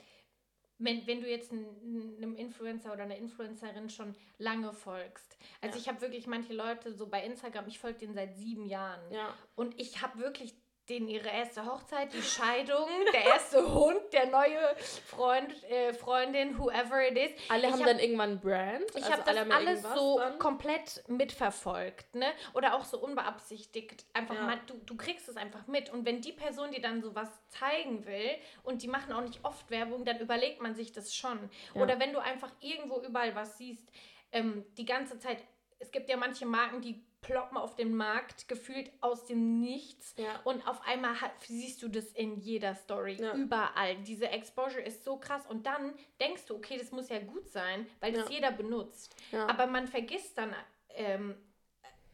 wenn, 0.77 1.07
wenn 1.07 1.21
du 1.21 1.29
jetzt 1.29 1.51
einem 1.51 2.35
Influencer 2.35 2.91
oder 2.93 3.03
einer 3.03 3.15
Influencerin 3.15 3.89
schon 3.89 4.15
lange 4.37 4.73
folgst. 4.73 5.37
Also 5.61 5.75
ja. 5.75 5.81
ich 5.81 5.87
habe 5.87 6.01
wirklich 6.01 6.27
manche 6.27 6.53
Leute 6.53 6.93
so 6.93 7.07
bei 7.07 7.23
Instagram, 7.23 7.67
ich 7.67 7.79
folge 7.79 7.99
denen 7.99 8.13
seit 8.13 8.35
sieben 8.35 8.65
Jahren. 8.65 9.11
Ja. 9.11 9.33
Und 9.55 9.79
ich 9.79 10.01
habe 10.01 10.19
wirklich 10.19 10.55
denen 10.89 11.07
ihre 11.07 11.29
erste 11.29 11.65
Hochzeit, 11.65 12.13
die 12.13 12.21
Scheidung, 12.21 12.87
der 13.13 13.25
erste 13.25 13.73
Hund, 13.73 14.01
der 14.13 14.27
neue 14.27 14.75
Freund, 15.05 15.63
äh, 15.69 15.93
Freundin, 15.93 16.57
whoever 16.59 17.07
it 17.07 17.17
is. 17.17 17.31
Alle 17.49 17.67
ich 17.67 17.73
haben 17.73 17.79
hab, 17.79 17.87
dann 17.87 17.99
irgendwann 17.99 18.39
Brand. 18.39 18.83
Ich 18.89 19.03
also 19.03 19.11
habe 19.11 19.23
das 19.25 19.51
alles 19.51 19.83
so 19.95 20.19
dann? 20.19 20.37
komplett 20.37 21.03
mitverfolgt, 21.07 22.15
ne? 22.15 22.27
Oder 22.53 22.75
auch 22.75 22.85
so 22.85 22.99
unbeabsichtigt. 22.99 24.05
Einfach 24.13 24.35
ja. 24.35 24.43
mal, 24.43 24.59
du, 24.67 24.75
du 24.85 24.95
kriegst 24.95 25.27
es 25.27 25.37
einfach 25.37 25.65
mit. 25.67 25.91
Und 25.91 26.05
wenn 26.05 26.21
die 26.21 26.33
Person 26.33 26.71
dir 26.71 26.81
dann 26.81 27.01
sowas 27.01 27.29
zeigen 27.49 28.05
will 28.05 28.31
und 28.63 28.83
die 28.83 28.87
machen 28.87 29.11
auch 29.13 29.21
nicht 29.21 29.39
oft 29.43 29.69
Werbung, 29.71 30.05
dann 30.05 30.19
überlegt 30.19 30.61
man 30.61 30.75
sich 30.75 30.91
das 30.91 31.15
schon. 31.15 31.49
Ja. 31.73 31.81
Oder 31.81 31.99
wenn 31.99 32.13
du 32.13 32.19
einfach 32.19 32.51
irgendwo 32.59 33.01
überall 33.01 33.35
was 33.35 33.57
siehst, 33.57 33.89
ähm, 34.31 34.65
die 34.77 34.85
ganze 34.85 35.17
Zeit, 35.17 35.43
es 35.79 35.91
gibt 35.91 36.09
ja 36.09 36.17
manche 36.17 36.45
Marken, 36.45 36.81
die 36.81 37.03
ploppen 37.25 37.57
auf 37.57 37.75
den 37.75 37.95
Markt, 37.95 38.47
gefühlt 38.47 38.91
aus 39.01 39.25
dem 39.25 39.59
Nichts. 39.59 40.13
Ja. 40.17 40.39
Und 40.43 40.67
auf 40.67 40.81
einmal 40.85 41.19
hat, 41.21 41.31
siehst 41.41 41.81
du 41.81 41.87
das 41.87 42.11
in 42.11 42.37
jeder 42.37 42.75
Story, 42.75 43.17
ja. 43.19 43.33
überall. 43.33 43.95
Diese 43.97 44.29
Exposure 44.29 44.81
ist 44.81 45.03
so 45.03 45.17
krass. 45.17 45.45
Und 45.47 45.65
dann 45.65 45.93
denkst 46.19 46.45
du, 46.45 46.55
okay, 46.55 46.77
das 46.77 46.91
muss 46.91 47.09
ja 47.09 47.19
gut 47.19 47.49
sein, 47.49 47.87
weil 47.99 48.13
das 48.13 48.29
ja. 48.29 48.35
jeder 48.35 48.51
benutzt. 48.51 49.15
Aber 49.47 49.65
man 49.67 49.87
vergisst 49.87 50.37
dann, 50.37 50.55
ähm, 50.89 51.35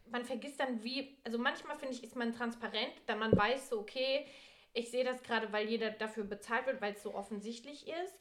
man 0.10 0.24
vergisst 0.24 0.60
dann, 0.60 0.84
wie, 0.84 1.18
also 1.24 1.38
manchmal 1.38 1.78
finde 1.78 1.94
ich, 1.96 2.04
ist 2.04 2.16
man 2.16 2.34
transparent, 2.34 2.94
dann 3.06 3.20
man 3.20 3.36
weiß 3.36 3.70
so, 3.70 3.80
okay, 3.80 4.26
ich 4.74 4.90
sehe 4.92 5.04
das 5.04 5.22
gerade, 5.24 5.52
weil 5.52 5.68
jeder 5.68 5.92
dafür 5.92 6.24
bezahlt 6.24 6.66
wird, 6.66 6.82
weil 6.82 6.94
es 6.94 7.04
so 7.04 7.14
offensichtlich 7.14 7.88
ist. 7.88 8.18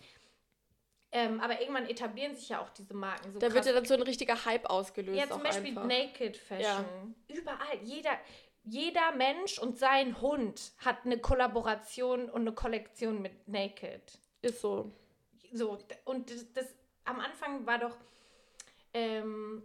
Ähm, 1.13 1.41
aber 1.41 1.61
irgendwann 1.61 1.89
etablieren 1.89 2.37
sich 2.37 2.51
ja 2.51 2.61
auch 2.61 2.71
diese 2.71 2.95
Marken. 2.95 3.33
So 3.33 3.39
da 3.41 3.47
krass. 3.47 3.57
wird 3.57 3.67
ja 3.67 3.73
dann 3.73 3.85
so 3.85 3.95
ein 3.95 4.03
richtiger 4.03 4.45
Hype 4.45 4.67
ausgelöst. 4.67 5.19
Ja, 5.19 5.29
zum 5.29 5.43
Beispiel 5.43 5.71
einfach. 5.71 5.87
Naked 5.87 6.37
Fashion. 6.37 7.15
Ja. 7.29 7.37
Überall. 7.37 7.79
Jeder, 7.83 8.13
jeder 8.65 9.13
Mensch 9.13 9.59
und 9.59 9.79
sein 9.79 10.21
Hund 10.21 10.73
hat 10.79 11.05
eine 11.05 11.19
Kollaboration 11.19 12.31
und 12.31 12.43
eine 12.43 12.53
Kollektion 12.53 13.23
mit 13.23 13.49
Naked. 13.49 14.19
Ist 14.43 14.61
so. 14.61 14.93
So, 15.53 15.79
und 16.05 16.31
das, 16.31 16.53
das 16.53 16.67
am 17.05 17.19
Anfang 17.19 17.67
war 17.67 17.79
doch. 17.79 17.97
Ähm, 18.93 19.65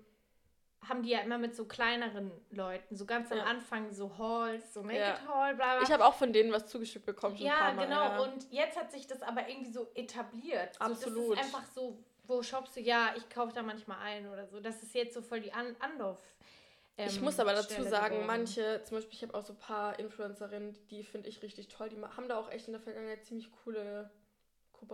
haben 0.87 1.03
die 1.03 1.09
ja 1.09 1.19
immer 1.19 1.37
mit 1.37 1.55
so 1.55 1.65
kleineren 1.65 2.31
Leuten, 2.51 2.95
so 2.95 3.05
ganz 3.05 3.31
am 3.31 3.39
Anfang 3.39 3.91
so 3.93 4.17
Halls, 4.17 4.73
so 4.73 4.81
Naked 4.81 4.99
ja. 4.99 5.27
Hall, 5.27 5.55
bla 5.55 5.75
bla. 5.77 5.83
Ich 5.83 5.91
habe 5.91 6.05
auch 6.05 6.13
von 6.13 6.33
denen 6.33 6.51
was 6.51 6.67
zugeschickt 6.67 7.05
bekommen. 7.05 7.35
Ja, 7.37 7.71
genau. 7.71 7.85
Ja. 7.85 8.19
Und 8.19 8.51
jetzt 8.51 8.77
hat 8.77 8.91
sich 8.91 9.07
das 9.07 9.21
aber 9.21 9.47
irgendwie 9.47 9.71
so 9.71 9.87
etabliert. 9.95 10.79
Absolut. 10.79 11.25
So, 11.25 11.35
das 11.35 11.45
ist 11.45 11.55
einfach 11.55 11.67
so, 11.73 11.97
wo 12.27 12.41
shoppst 12.43 12.75
du? 12.75 12.81
Ja, 12.81 13.13
ich 13.15 13.29
kaufe 13.29 13.53
da 13.53 13.63
manchmal 13.63 13.97
ein 13.99 14.27
oder 14.27 14.47
so. 14.47 14.59
Das 14.59 14.81
ist 14.83 14.93
jetzt 14.93 15.13
so 15.13 15.21
voll 15.21 15.41
die 15.41 15.53
An 15.53 15.75
Anlauf. 15.79 16.19
Ähm, 16.97 17.07
ich 17.09 17.21
muss 17.21 17.39
aber 17.39 17.53
dazu 17.53 17.73
Stelle 17.73 17.89
sagen, 17.89 18.15
geworden. 18.15 18.27
manche, 18.27 18.81
zum 18.83 18.97
Beispiel, 18.97 19.15
ich 19.15 19.23
habe 19.23 19.33
auch 19.35 19.43
so 19.43 19.53
ein 19.53 19.59
paar 19.59 19.99
Influencerinnen, 19.99 20.77
die 20.89 21.03
finde 21.03 21.29
ich 21.29 21.41
richtig 21.41 21.67
toll. 21.67 21.89
Die 21.89 22.01
haben 22.01 22.27
da 22.29 22.39
auch 22.39 22.49
echt 22.49 22.67
in 22.67 22.73
der 22.73 22.81
Vergangenheit 22.81 23.25
ziemlich 23.25 23.49
coole 23.63 24.09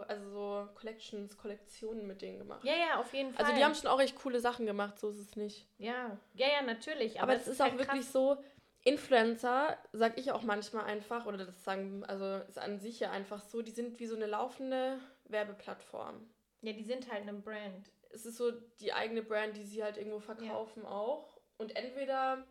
also 0.08 0.30
so 0.30 0.70
Collections, 0.76 1.38
Kollektionen 1.38 2.08
mit 2.08 2.22
denen 2.22 2.40
gemacht. 2.40 2.64
Ja, 2.64 2.74
ja, 2.74 3.00
auf 3.00 3.14
jeden 3.14 3.34
Fall. 3.34 3.46
Also 3.46 3.58
die 3.58 3.64
haben 3.64 3.76
schon 3.76 3.88
auch 3.88 4.00
echt 4.00 4.16
coole 4.16 4.40
Sachen 4.40 4.66
gemacht, 4.66 5.00
so 5.00 5.10
ist 5.10 5.20
es 5.20 5.36
nicht. 5.36 5.68
Ja, 5.78 6.18
ja, 6.34 6.48
ja, 6.48 6.62
natürlich. 6.62 7.22
Aber, 7.22 7.34
aber 7.34 7.42
es 7.42 7.48
ist, 7.48 7.54
ist 7.54 7.60
halt 7.60 7.74
auch 7.74 7.78
wirklich 7.80 8.02
krass. 8.02 8.14
so, 8.14 8.38
Influencer, 8.84 9.78
sag 9.92 10.18
ich 10.18 10.32
auch 10.32 10.42
manchmal 10.42 10.86
einfach, 10.86 11.28
oder 11.28 11.46
das 11.46 11.64
sagen, 11.64 12.04
also 12.06 12.44
ist 12.48 12.58
an 12.58 12.80
sich 12.80 13.00
ja 13.00 13.12
einfach 13.12 13.42
so, 13.42 13.62
die 13.62 13.72
sind 13.72 14.00
wie 14.00 14.08
so 14.08 14.16
eine 14.16 14.26
laufende 14.26 15.00
Werbeplattform. 15.26 16.28
Ja, 16.62 16.74
die 16.74 16.84
sind 16.84 17.12
halt 17.12 17.24
eine 17.24 17.34
Brand. 17.34 17.92
Es 18.10 18.26
ist 18.26 18.38
so 18.38 18.52
die 18.80 18.94
eigene 18.94 19.22
Brand, 19.22 19.56
die 19.56 19.64
sie 19.64 19.84
halt 19.84 19.98
irgendwo 19.98 20.20
verkaufen 20.20 20.84
ja. 20.84 20.90
auch. 20.90 21.40
Und 21.58 21.76
entweder 21.76 22.46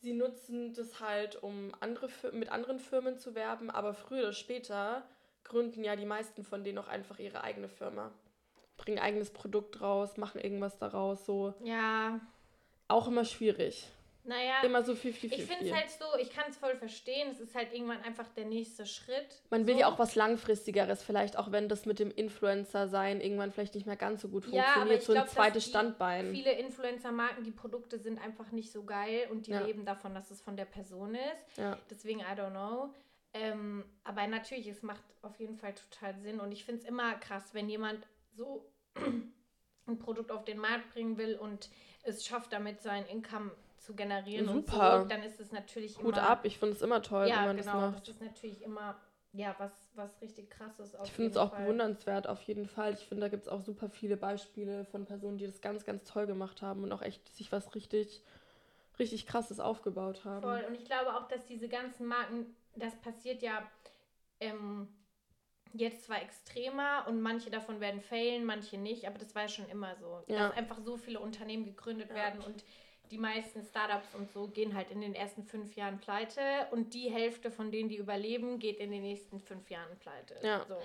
sie 0.00 0.14
nutzen 0.14 0.72
das 0.72 1.00
halt, 1.00 1.42
um 1.42 1.72
andere, 1.80 2.08
mit 2.32 2.50
anderen 2.50 2.78
Firmen 2.78 3.18
zu 3.18 3.34
werben, 3.34 3.70
aber 3.70 3.94
früher 3.94 4.22
oder 4.22 4.32
später 4.32 5.06
gründen 5.44 5.84
ja 5.84 5.96
die 5.96 6.06
meisten 6.06 6.44
von 6.44 6.64
denen 6.64 6.78
auch 6.78 6.88
einfach 6.88 7.18
ihre 7.18 7.44
eigene 7.44 7.68
Firma. 7.68 8.10
Bringen 8.76 8.98
eigenes 8.98 9.30
Produkt 9.30 9.80
raus, 9.80 10.16
machen 10.16 10.40
irgendwas 10.40 10.78
daraus, 10.78 11.24
so. 11.24 11.54
Ja. 11.62 12.20
Auch 12.88 13.06
immer 13.08 13.24
schwierig. 13.24 13.88
Naja, 14.26 14.62
immer 14.62 14.82
so 14.82 14.92
50-50. 14.92 15.24
Ich 15.24 15.44
finde 15.44 15.66
es 15.66 15.74
halt 15.74 15.90
so, 15.90 16.06
ich 16.18 16.30
kann 16.30 16.44
es 16.48 16.56
voll 16.56 16.74
verstehen. 16.74 17.28
Es 17.30 17.40
ist 17.40 17.54
halt 17.54 17.74
irgendwann 17.74 18.02
einfach 18.02 18.26
der 18.28 18.46
nächste 18.46 18.86
Schritt. 18.86 19.42
Man 19.50 19.66
will 19.66 19.74
so. 19.74 19.80
ja 19.80 19.88
auch 19.88 19.98
was 19.98 20.14
Langfristigeres, 20.14 21.02
vielleicht 21.02 21.36
auch 21.38 21.52
wenn 21.52 21.68
das 21.68 21.84
mit 21.84 21.98
dem 21.98 22.10
Influencer 22.10 22.88
sein 22.88 23.20
irgendwann 23.20 23.52
vielleicht 23.52 23.74
nicht 23.74 23.86
mehr 23.86 23.96
ganz 23.96 24.22
so 24.22 24.28
gut 24.28 24.44
funktioniert. 24.44 24.76
Ja, 24.76 24.82
aber 24.82 24.94
ich 24.94 25.02
so 25.02 25.12
ein 25.12 25.28
zweites 25.28 25.66
Standbein. 25.66 26.30
Viele 26.30 26.52
Influencer-Marken, 26.52 27.44
die 27.44 27.50
Produkte 27.50 27.98
sind 27.98 28.18
einfach 28.18 28.50
nicht 28.50 28.72
so 28.72 28.84
geil 28.84 29.28
und 29.30 29.46
die 29.46 29.50
ja. 29.50 29.60
leben 29.60 29.84
davon, 29.84 30.14
dass 30.14 30.30
es 30.30 30.40
von 30.40 30.56
der 30.56 30.64
Person 30.64 31.14
ist. 31.14 31.58
Ja. 31.58 31.78
Deswegen, 31.90 32.20
I 32.20 32.34
don't 32.34 32.50
know. 32.50 32.94
Ähm, 33.34 33.84
aber 34.04 34.26
natürlich, 34.28 34.68
es 34.68 34.82
macht 34.82 35.02
auf 35.22 35.38
jeden 35.40 35.56
Fall 35.56 35.74
total 35.74 36.16
Sinn. 36.20 36.40
Und 36.40 36.52
ich 36.52 36.64
finde 36.64 36.82
es 36.82 36.88
immer 36.88 37.14
krass, 37.16 37.52
wenn 37.52 37.68
jemand 37.68 38.06
so 38.32 38.70
ein 39.86 39.98
Produkt 39.98 40.30
auf 40.30 40.44
den 40.44 40.58
Markt 40.58 40.92
bringen 40.92 41.18
will 41.18 41.34
und 41.36 41.68
es 42.04 42.24
schafft, 42.24 42.52
damit 42.52 42.80
sein 42.80 43.04
Income 43.06 43.50
zu 43.78 43.94
generieren 43.94 44.46
Super. 44.46 44.96
und 44.96 45.02
so, 45.02 45.08
dann 45.08 45.22
ist 45.22 45.40
es 45.40 45.52
natürlich 45.52 45.98
Hut 45.98 46.16
immer... 46.16 46.28
ab, 46.30 46.44
ich 46.44 46.58
finde 46.58 46.74
es 46.74 46.82
immer 46.82 47.02
toll, 47.02 47.28
ja, 47.28 47.40
wenn 47.40 47.46
man 47.48 47.56
genau, 47.56 47.72
das 47.72 47.90
macht. 47.92 48.08
das 48.08 48.14
ist 48.14 48.22
natürlich 48.22 48.62
immer, 48.62 48.96
ja, 49.32 49.54
was, 49.58 49.72
was 49.94 50.20
richtig 50.22 50.50
krass 50.50 50.78
ist. 50.78 50.96
ich 51.04 51.12
finde 51.12 51.32
es 51.32 51.36
auch 51.36 51.50
Fall. 51.50 51.62
bewundernswert, 51.62 52.26
auf 52.26 52.40
jeden 52.42 52.66
Fall. 52.66 52.94
Ich 52.94 53.06
finde, 53.06 53.22
da 53.22 53.28
gibt 53.28 53.42
es 53.42 53.48
auch 53.48 53.60
super 53.60 53.90
viele 53.90 54.16
Beispiele 54.16 54.84
von 54.86 55.04
Personen, 55.04 55.38
die 55.38 55.46
das 55.46 55.60
ganz, 55.60 55.84
ganz 55.84 56.04
toll 56.04 56.26
gemacht 56.26 56.62
haben 56.62 56.82
und 56.82 56.92
auch 56.92 57.02
echt 57.02 57.28
sich 57.36 57.52
was 57.52 57.74
richtig, 57.74 58.22
richtig 58.98 59.26
krasses 59.26 59.60
aufgebaut 59.60 60.24
haben. 60.24 60.42
Voll, 60.42 60.64
und 60.66 60.74
ich 60.74 60.84
glaube 60.84 61.14
auch, 61.14 61.28
dass 61.28 61.44
diese 61.44 61.68
ganzen 61.68 62.06
Marken, 62.06 62.56
das 62.76 62.94
passiert 63.00 63.42
ja... 63.42 63.68
Ähm, 64.40 64.88
jetzt 65.74 66.04
zwar 66.04 66.22
extremer 66.22 67.04
und 67.08 67.20
manche 67.20 67.50
davon 67.50 67.80
werden 67.80 68.00
failen, 68.00 68.44
manche 68.44 68.78
nicht, 68.78 69.06
aber 69.06 69.18
das 69.18 69.34
war 69.34 69.42
ja 69.42 69.48
schon 69.48 69.68
immer 69.68 69.96
so. 69.96 70.22
Ja. 70.28 70.48
Dass 70.48 70.56
einfach 70.56 70.78
so 70.78 70.96
viele 70.96 71.18
Unternehmen 71.18 71.64
gegründet 71.64 72.10
ja. 72.10 72.14
werden 72.14 72.40
und 72.40 72.64
die 73.10 73.18
meisten 73.18 73.62
Startups 73.62 74.14
und 74.14 74.30
so 74.30 74.48
gehen 74.48 74.74
halt 74.74 74.90
in 74.90 75.00
den 75.00 75.14
ersten 75.14 75.44
fünf 75.44 75.74
Jahren 75.76 75.98
pleite 75.98 76.40
und 76.70 76.94
die 76.94 77.10
Hälfte 77.10 77.50
von 77.50 77.70
denen, 77.70 77.88
die 77.88 77.96
überleben, 77.96 78.58
geht 78.58 78.78
in 78.78 78.90
den 78.90 79.02
nächsten 79.02 79.40
fünf 79.40 79.68
Jahren 79.68 79.98
pleite. 79.98 80.36
Ja. 80.42 80.64
So. 80.66 80.76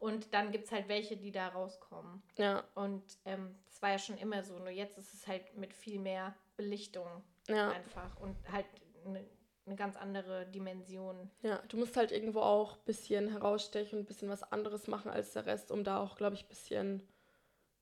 Und 0.00 0.32
dann 0.32 0.50
gibt 0.50 0.64
es 0.64 0.72
halt 0.72 0.88
welche, 0.88 1.16
die 1.16 1.30
da 1.30 1.48
rauskommen. 1.48 2.22
Ja. 2.36 2.64
Und 2.74 3.04
ähm, 3.26 3.54
das 3.66 3.82
war 3.82 3.90
ja 3.90 3.98
schon 3.98 4.16
immer 4.18 4.42
so. 4.42 4.58
Nur 4.58 4.70
jetzt 4.70 4.96
ist 4.96 5.12
es 5.12 5.26
halt 5.26 5.56
mit 5.56 5.74
viel 5.74 5.98
mehr 5.98 6.34
Belichtung 6.56 7.06
ja. 7.48 7.70
einfach 7.70 8.18
und 8.20 8.36
halt 8.50 8.66
eine 9.04 9.24
eine 9.68 9.76
ganz 9.76 9.96
andere 9.96 10.46
Dimension. 10.46 11.30
Ja, 11.42 11.62
du 11.68 11.76
musst 11.76 11.96
halt 11.96 12.10
irgendwo 12.10 12.40
auch 12.40 12.76
ein 12.76 12.84
bisschen 12.84 13.28
herausstechen 13.28 13.98
und 13.98 14.04
ein 14.04 14.06
bisschen 14.06 14.28
was 14.28 14.42
anderes 14.42 14.88
machen 14.88 15.10
als 15.10 15.32
der 15.32 15.46
Rest, 15.46 15.70
um 15.70 15.84
da 15.84 16.02
auch, 16.02 16.16
glaube 16.16 16.34
ich, 16.34 16.44
ein 16.44 16.48
bisschen, 16.48 17.02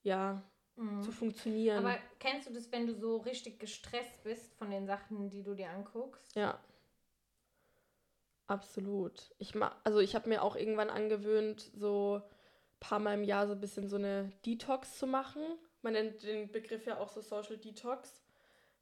ja, 0.02 0.42
mhm. 0.76 1.02
zu 1.02 1.12
funktionieren. 1.12 1.84
Aber 1.84 1.98
kennst 2.18 2.48
du 2.48 2.52
das, 2.52 2.70
wenn 2.72 2.86
du 2.86 2.94
so 2.94 3.18
richtig 3.18 3.58
gestresst 3.58 4.22
bist 4.24 4.54
von 4.54 4.70
den 4.70 4.86
Sachen, 4.86 5.30
die 5.30 5.42
du 5.42 5.54
dir 5.54 5.70
anguckst? 5.70 6.34
Ja. 6.34 6.60
Absolut. 8.48 9.34
Ich 9.38 9.54
ma 9.54 9.74
also 9.82 9.98
ich 9.98 10.14
habe 10.14 10.28
mir 10.28 10.42
auch 10.42 10.54
irgendwann 10.54 10.90
angewöhnt, 10.90 11.68
so 11.74 12.22
ein 12.22 12.80
paar 12.80 13.00
Mal 13.00 13.14
im 13.14 13.24
Jahr 13.24 13.46
so 13.46 13.54
ein 13.54 13.60
bisschen 13.60 13.88
so 13.88 13.96
eine 13.96 14.30
Detox 14.44 14.98
zu 14.98 15.06
machen. 15.06 15.42
Man 15.82 15.94
nennt 15.94 16.22
den 16.22 16.50
Begriff 16.52 16.86
ja 16.86 16.98
auch 16.98 17.08
so 17.08 17.20
Social 17.20 17.56
Detox. 17.56 18.22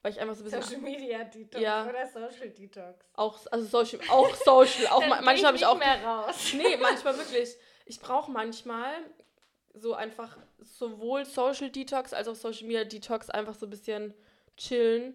Weil 0.05 0.13
ich 0.13 0.21
einfach 0.21 0.35
so 0.35 0.43
ein 0.43 0.45
bisschen. 0.45 0.63
Social 0.63 0.81
Media 0.83 1.25
Detox 1.25 1.63
ja. 1.63 1.89
oder 1.89 2.07
Social 2.07 2.51
Detox? 2.51 3.07
Auch, 3.15 3.39
also 3.51 3.65
Social, 3.65 4.01
auch 4.11 4.35
Social. 4.35 4.87
auch 4.89 5.01
manchmal 5.07 5.45
habe 5.47 5.57
ich 5.57 5.65
auch. 5.65 5.79
Mehr 5.79 6.05
raus. 6.05 6.53
Nee, 6.55 6.77
manchmal 6.77 7.17
wirklich. 7.17 7.57
Ich 7.87 8.01
brauche 8.01 8.31
manchmal 8.31 8.93
so 9.73 9.95
einfach 9.95 10.37
sowohl 10.61 11.25
Social 11.25 11.71
Detox 11.71 12.13
als 12.13 12.29
auch 12.29 12.35
Social 12.35 12.67
Media 12.67 12.85
Detox 12.85 13.31
einfach 13.31 13.55
so 13.55 13.65
ein 13.65 13.71
bisschen 13.71 14.13
chillen, 14.59 15.15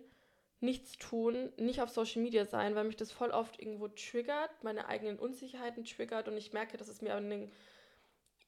nichts 0.60 0.98
tun, 0.98 1.54
nicht 1.58 1.84
auf 1.84 1.92
Social 1.92 2.24
Media 2.24 2.46
sein, 2.46 2.74
weil 2.74 2.86
mich 2.86 2.98
das 2.98 3.12
voll 3.12 3.30
oft 3.30 3.60
irgendwo 3.60 3.90
triggert, 3.90 4.50
meine 4.64 4.88
eigenen 4.88 5.20
Unsicherheiten 5.20 5.86
triggert 5.86 6.28
und 6.28 6.36
ich 6.36 6.52
merke, 6.52 6.78
dass 6.78 6.88
es 6.88 7.04
mir 7.04 7.14
an 7.14 7.30
den 7.30 7.52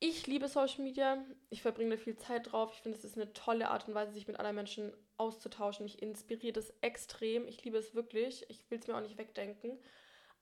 ich 0.01 0.25
liebe 0.25 0.47
Social 0.47 0.83
Media. 0.83 1.23
Ich 1.51 1.61
verbringe 1.61 1.91
da 1.91 1.97
viel 1.97 2.17
Zeit 2.17 2.51
drauf. 2.51 2.71
Ich 2.73 2.81
finde, 2.81 2.97
es 2.97 3.05
ist 3.05 3.15
eine 3.15 3.31
tolle 3.33 3.69
Art 3.69 3.87
und 3.87 3.93
Weise, 3.93 4.11
sich 4.11 4.27
mit 4.27 4.37
anderen 4.37 4.55
Menschen 4.55 4.91
auszutauschen. 5.17 5.83
Mich 5.85 6.01
inspiriert 6.01 6.57
es 6.57 6.73
extrem. 6.81 7.47
Ich 7.47 7.63
liebe 7.63 7.77
es 7.77 7.93
wirklich. 7.93 8.43
Ich 8.49 8.69
will 8.69 8.79
es 8.79 8.87
mir 8.87 8.97
auch 8.97 9.01
nicht 9.01 9.19
wegdenken. 9.19 9.77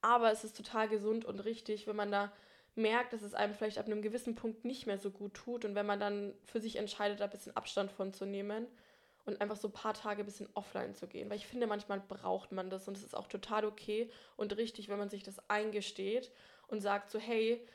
Aber 0.02 0.32
es 0.32 0.46
ist 0.46 0.56
total 0.56 0.88
gesund 0.88 1.26
und 1.26 1.42
richtig, 1.42 1.88
wenn 1.88 1.98
man 1.98 2.10
da 2.10 2.32
merkt, 2.76 3.12
dass 3.12 3.22
es 3.22 3.34
einem 3.34 3.54
vielleicht 3.54 3.80
ab 3.80 3.88
einem 3.88 4.02
gewissen 4.02 4.34
Punkt 4.34 4.64
nicht 4.64 4.88
mehr 4.88 4.98
so 4.98 5.12
gut 5.12 5.34
tut 5.34 5.66
und 5.66 5.76
wenn 5.76 5.86
man 5.86 6.00
dann 6.00 6.34
für 6.46 6.62
sich 6.62 6.78
entscheidet, 6.78 7.20
da 7.20 7.26
ein 7.26 7.30
bisschen 7.30 7.58
Abstand 7.58 7.92
von 7.92 8.14
zu 8.14 8.26
nehmen 8.26 8.66
und 9.26 9.42
einfach 9.42 9.58
so 9.58 9.68
ein 9.68 9.74
paar 9.74 9.94
Tage 9.94 10.24
ein 10.24 10.26
bisschen 10.26 10.48
offline 10.54 10.96
zu 10.96 11.08
gehen. 11.08 11.30
Weil 11.30 11.36
ich 11.36 11.48
finde, 11.48 11.68
manchmal 11.68 12.00
braucht 12.00 12.54
man 12.54 12.70
das 12.70 12.88
und 12.88 12.96
es 12.96 13.04
ist 13.04 13.18
auch 13.18 13.28
total 13.28 13.66
okay 13.66 14.10
und 14.38 14.56
richtig, 14.56 14.88
wenn 14.88 15.00
man 15.00 15.10
sich 15.10 15.24
das 15.24 15.38
eingesteht 15.50 16.32
und 16.68 16.80
sagt 16.80 17.10
so, 17.10 17.20
hey, 17.20 17.68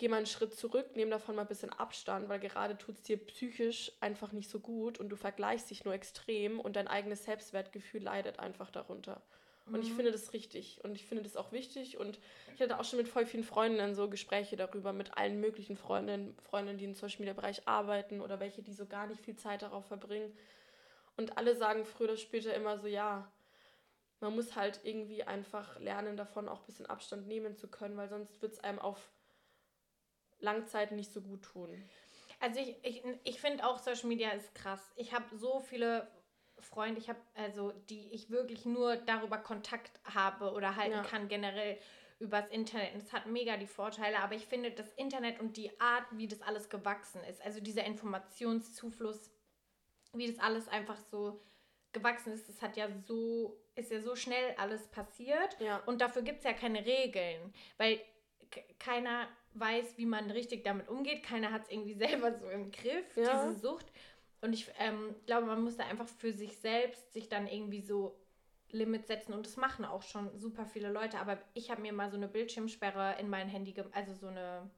geh 0.00 0.08
mal 0.08 0.16
einen 0.16 0.26
Schritt 0.26 0.54
zurück, 0.54 0.96
nehm 0.96 1.10
davon 1.10 1.36
mal 1.36 1.42
ein 1.42 1.48
bisschen 1.48 1.74
Abstand, 1.74 2.30
weil 2.30 2.40
gerade 2.40 2.78
tut 2.78 2.96
es 2.96 3.02
dir 3.02 3.18
psychisch 3.18 3.92
einfach 4.00 4.32
nicht 4.32 4.48
so 4.48 4.58
gut 4.58 4.98
und 4.98 5.10
du 5.10 5.16
vergleichst 5.16 5.70
dich 5.70 5.84
nur 5.84 5.92
extrem 5.92 6.58
und 6.58 6.76
dein 6.76 6.88
eigenes 6.88 7.24
Selbstwertgefühl 7.24 8.02
leidet 8.02 8.38
einfach 8.38 8.70
darunter. 8.70 9.20
Und 9.66 9.82
ich 9.82 9.90
mhm. 9.90 9.96
finde 9.96 10.12
das 10.12 10.32
richtig 10.32 10.82
und 10.82 10.94
ich 10.94 11.04
finde 11.04 11.22
das 11.22 11.36
auch 11.36 11.52
wichtig. 11.52 11.98
Und 11.98 12.18
ich 12.54 12.62
hatte 12.62 12.80
auch 12.80 12.84
schon 12.84 12.96
mit 12.96 13.08
voll 13.08 13.26
vielen 13.26 13.44
Freundinnen 13.44 13.94
so 13.94 14.08
Gespräche 14.08 14.56
darüber, 14.56 14.94
mit 14.94 15.18
allen 15.18 15.38
möglichen 15.38 15.76
Freundinnen, 15.76 16.34
Freundinnen, 16.38 16.78
die 16.78 16.86
im 16.86 16.94
Social 16.94 17.18
Media 17.18 17.34
Bereich 17.34 17.68
arbeiten 17.68 18.22
oder 18.22 18.40
welche, 18.40 18.62
die 18.62 18.72
so 18.72 18.86
gar 18.86 19.06
nicht 19.06 19.20
viel 19.20 19.36
Zeit 19.36 19.60
darauf 19.60 19.84
verbringen. 19.84 20.32
Und 21.18 21.36
alle 21.36 21.54
sagen 21.54 21.84
früher 21.84 22.08
oder 22.08 22.16
später 22.16 22.54
immer 22.54 22.78
so, 22.78 22.86
ja, 22.86 23.30
man 24.20 24.34
muss 24.34 24.56
halt 24.56 24.80
irgendwie 24.82 25.24
einfach 25.24 25.78
lernen, 25.78 26.16
davon 26.16 26.48
auch 26.48 26.60
ein 26.60 26.66
bisschen 26.66 26.86
Abstand 26.86 27.28
nehmen 27.28 27.54
zu 27.54 27.68
können, 27.68 27.98
weil 27.98 28.08
sonst 28.08 28.40
wird 28.40 28.54
es 28.54 28.60
einem 28.60 28.78
auf 28.78 29.10
Langzeit 30.40 30.92
nicht 30.92 31.12
so 31.12 31.20
gut 31.20 31.42
tun. 31.42 31.88
Also 32.40 32.58
ich, 32.60 32.76
ich, 32.82 33.02
ich 33.24 33.40
finde 33.40 33.66
auch 33.66 33.78
Social 33.78 34.08
Media 34.08 34.30
ist 34.30 34.54
krass. 34.54 34.80
Ich 34.96 35.12
habe 35.12 35.36
so 35.36 35.60
viele 35.60 36.08
Freunde, 36.58 37.00
ich 37.00 37.08
habe 37.08 37.20
also, 37.34 37.72
die 37.88 38.12
ich 38.12 38.30
wirklich 38.30 38.64
nur 38.64 38.96
darüber 38.96 39.38
Kontakt 39.38 40.00
habe 40.04 40.52
oder 40.52 40.76
halten 40.76 40.92
ja. 40.92 41.02
kann, 41.02 41.28
generell 41.28 41.78
übers 42.18 42.48
Internet. 42.48 42.94
Und 42.94 43.02
es 43.02 43.12
hat 43.12 43.26
mega 43.26 43.56
die 43.56 43.66
Vorteile, 43.66 44.20
aber 44.20 44.34
ich 44.34 44.46
finde 44.46 44.70
das 44.70 44.92
Internet 44.94 45.40
und 45.40 45.56
die 45.56 45.78
Art, 45.80 46.04
wie 46.12 46.28
das 46.28 46.42
alles 46.42 46.68
gewachsen 46.68 47.22
ist, 47.24 47.42
also 47.42 47.60
dieser 47.60 47.84
Informationszufluss, 47.84 49.30
wie 50.12 50.26
das 50.26 50.38
alles 50.38 50.68
einfach 50.68 50.98
so 50.98 51.40
gewachsen 51.92 52.32
ist, 52.32 52.48
das 52.48 52.62
hat 52.62 52.76
ja 52.76 52.88
so, 53.06 53.58
ist 53.74 53.90
ja 53.90 54.00
so 54.00 54.14
schnell 54.16 54.54
alles 54.58 54.86
passiert. 54.88 55.58
Ja. 55.60 55.78
Und 55.86 56.00
dafür 56.00 56.22
gibt 56.22 56.38
es 56.38 56.44
ja 56.44 56.52
keine 56.52 56.84
Regeln, 56.84 57.52
weil 57.78 58.00
keiner 58.78 59.28
weiß, 59.54 59.96
wie 59.96 60.06
man 60.06 60.30
richtig 60.30 60.64
damit 60.64 60.88
umgeht. 60.88 61.22
Keiner 61.22 61.52
hat 61.52 61.64
es 61.64 61.70
irgendwie 61.70 61.94
selber 61.98 62.32
so 62.38 62.48
im 62.48 62.70
Griff, 62.70 63.16
ja. 63.16 63.46
diese 63.46 63.60
Sucht. 63.60 63.86
Und 64.42 64.52
ich 64.52 64.70
ähm, 64.78 65.14
glaube, 65.26 65.46
man 65.46 65.62
muss 65.62 65.76
da 65.76 65.84
einfach 65.84 66.08
für 66.08 66.32
sich 66.32 66.56
selbst 66.56 67.12
sich 67.12 67.28
dann 67.28 67.46
irgendwie 67.46 67.82
so 67.82 68.16
Limits 68.72 69.08
setzen 69.08 69.32
und 69.32 69.44
das 69.44 69.56
machen 69.56 69.84
auch 69.84 70.02
schon 70.02 70.30
super 70.38 70.64
viele 70.64 70.90
Leute. 70.90 71.18
Aber 71.18 71.38
ich 71.54 71.70
habe 71.70 71.82
mir 71.82 71.92
mal 71.92 72.10
so 72.10 72.16
eine 72.16 72.28
Bildschirmsperre 72.28 73.16
in 73.20 73.28
mein 73.28 73.48
Handy, 73.48 73.74
also 73.92 74.14
so 74.14 74.28
eine, 74.28 74.70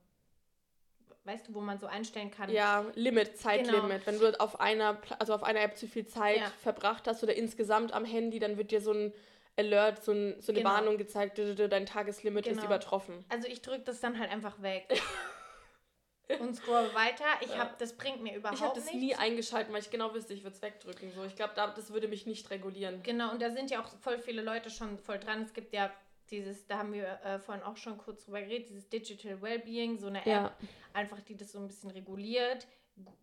weißt 1.25 1.49
du, 1.49 1.55
wo 1.55 1.61
man 1.61 1.79
so 1.79 1.87
einstellen 1.87 2.31
kann. 2.31 2.51
Ja, 2.51 2.85
Limit, 2.95 3.37
Zeitlimit. 3.37 4.05
Genau. 4.05 4.07
Wenn 4.07 4.19
du 4.19 4.41
auf 4.41 4.59
einer, 4.59 5.01
also 5.19 5.35
auf 5.35 5.45
einer 5.45 5.61
App 5.61 5.77
zu 5.77 5.87
viel 5.87 6.07
Zeit 6.07 6.39
ja. 6.39 6.53
verbracht 6.63 7.07
hast 7.07 7.23
oder 7.23 7.35
insgesamt 7.35 7.93
am 7.93 8.05
Handy, 8.05 8.39
dann 8.39 8.57
wird 8.57 8.71
dir 8.71 8.81
so 8.81 8.93
ein 8.93 9.13
Alert, 9.59 10.03
so, 10.03 10.13
ein, 10.13 10.41
so 10.41 10.53
eine 10.53 10.61
genau. 10.61 10.71
Warnung 10.71 10.97
gezeigt, 10.97 11.39
dein 11.39 11.87
Tageslimit 11.87 12.45
genau. 12.45 12.59
ist 12.59 12.65
übertroffen. 12.65 13.25
Also 13.29 13.49
ich 13.49 13.61
drücke 13.63 13.85
das 13.85 14.01
dann 14.01 14.19
halt 14.19 14.31
einfach 14.31 14.63
weg. 14.63 14.87
und 16.41 16.55
scroll 16.55 16.89
weiter. 16.95 17.25
Ich 17.41 17.51
ja. 17.51 17.59
habe, 17.59 17.75
das 17.79 17.97
bringt 17.97 18.23
mir 18.23 18.35
überhaupt 18.35 18.61
nichts. 18.61 18.77
Ich 18.77 18.83
habe 18.85 18.93
das 18.93 18.95
nie 18.95 19.15
eingeschaltet, 19.15 19.73
weil 19.73 19.81
ich 19.81 19.91
genau 19.91 20.15
wüsste, 20.15 20.33
ich 20.33 20.43
würde 20.43 20.57
es 20.57 20.63
wegdrücken. 20.63 21.13
So, 21.13 21.25
ich 21.25 21.37
glaube, 21.37 21.53
das 21.55 21.93
würde 21.93 22.09
mich 22.09 22.27
nicht 22.27 22.51
regulieren. 22.51 23.03
Genau, 23.03 23.31
und 23.31 23.43
da 23.43 23.51
sind 23.51 23.71
ja 23.71 23.83
auch 23.83 23.89
voll 24.01 24.19
viele 24.19 24.43
Leute 24.43 24.71
schon 24.71 24.99
voll 24.99 25.19
dran. 25.19 25.43
Es 25.43 25.53
gibt 25.53 25.73
ja 25.75 25.93
dieses, 26.31 26.67
da 26.67 26.79
haben 26.79 26.93
wir 26.95 27.21
äh, 27.25 27.39
vorhin 27.39 27.63
auch 27.63 27.77
schon 27.77 27.99
kurz 27.99 28.25
drüber 28.25 28.41
geredet, 28.41 28.71
dieses 28.71 28.89
Digital 28.89 29.43
Wellbeing, 29.43 29.99
so 29.99 30.07
eine 30.07 30.21
App, 30.21 30.27
ja. 30.27 30.57
einfach 30.95 31.21
die 31.21 31.37
das 31.37 31.53
so 31.53 31.59
ein 31.59 31.67
bisschen 31.67 31.91
reguliert 31.91 32.67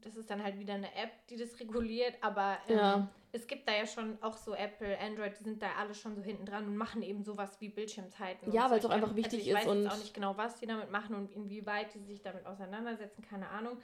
das 0.01 0.15
ist 0.15 0.29
dann 0.29 0.43
halt 0.43 0.59
wieder 0.59 0.75
eine 0.75 0.93
App, 0.95 1.11
die 1.29 1.37
das 1.37 1.59
reguliert, 1.59 2.15
aber 2.21 2.57
ähm, 2.67 2.77
ja. 2.77 3.09
es 3.31 3.47
gibt 3.47 3.67
da 3.67 3.73
ja 3.75 3.85
schon 3.85 4.21
auch 4.21 4.37
so 4.37 4.53
Apple, 4.55 4.97
Android, 4.99 5.39
die 5.39 5.43
sind 5.43 5.61
da 5.61 5.73
alle 5.77 5.93
schon 5.93 6.15
so 6.15 6.21
hinten 6.21 6.45
dran 6.45 6.65
und 6.65 6.75
machen 6.75 7.01
eben 7.01 7.23
sowas 7.23 7.59
wie 7.61 7.69
Bildschirmzeiten. 7.69 8.51
Ja, 8.51 8.69
weil 8.69 8.79
es 8.79 8.85
auch 8.85 8.89
einfach 8.89 9.15
wichtig 9.15 9.39
also 9.39 9.41
ich 9.41 9.47
ist. 9.47 9.61
Ich 9.61 9.67
weiß 9.67 9.83
jetzt 9.83 9.93
auch 9.93 9.97
nicht 9.97 10.13
genau, 10.13 10.37
was 10.37 10.59
die 10.59 10.67
damit 10.67 10.89
machen 10.91 11.15
und 11.15 11.31
inwieweit 11.31 11.93
die 11.93 11.99
sich 11.99 12.21
damit 12.21 12.45
auseinandersetzen, 12.45 13.21
keine 13.21 13.49
Ahnung. 13.49 13.77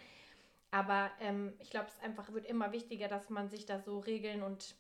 Aber 0.72 1.12
ähm, 1.22 1.54
ich 1.60 1.70
glaube, 1.70 1.88
es 1.88 2.04
einfach 2.04 2.34
wird 2.34 2.46
immer 2.46 2.72
wichtiger, 2.72 3.08
dass 3.08 3.30
man 3.30 3.50
sich 3.50 3.66
da 3.66 3.80
so 3.80 4.00
Regeln 4.00 4.44
und 4.44 4.76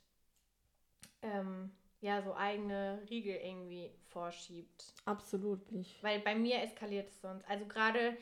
ähm, 1.22 1.72
ja 2.02 2.22
so 2.22 2.36
eigene 2.36 3.02
Riegel 3.10 3.36
irgendwie 3.36 3.92
vorschiebt. 4.10 4.94
Absolut 5.06 5.66
bin 5.68 5.82
ich. 5.82 5.98
Weil 6.02 6.20
bei 6.20 6.36
mir 6.36 6.62
eskaliert 6.62 7.10
es 7.10 7.22
sonst. 7.22 7.48
Also 7.50 7.66
gerade 7.66 8.18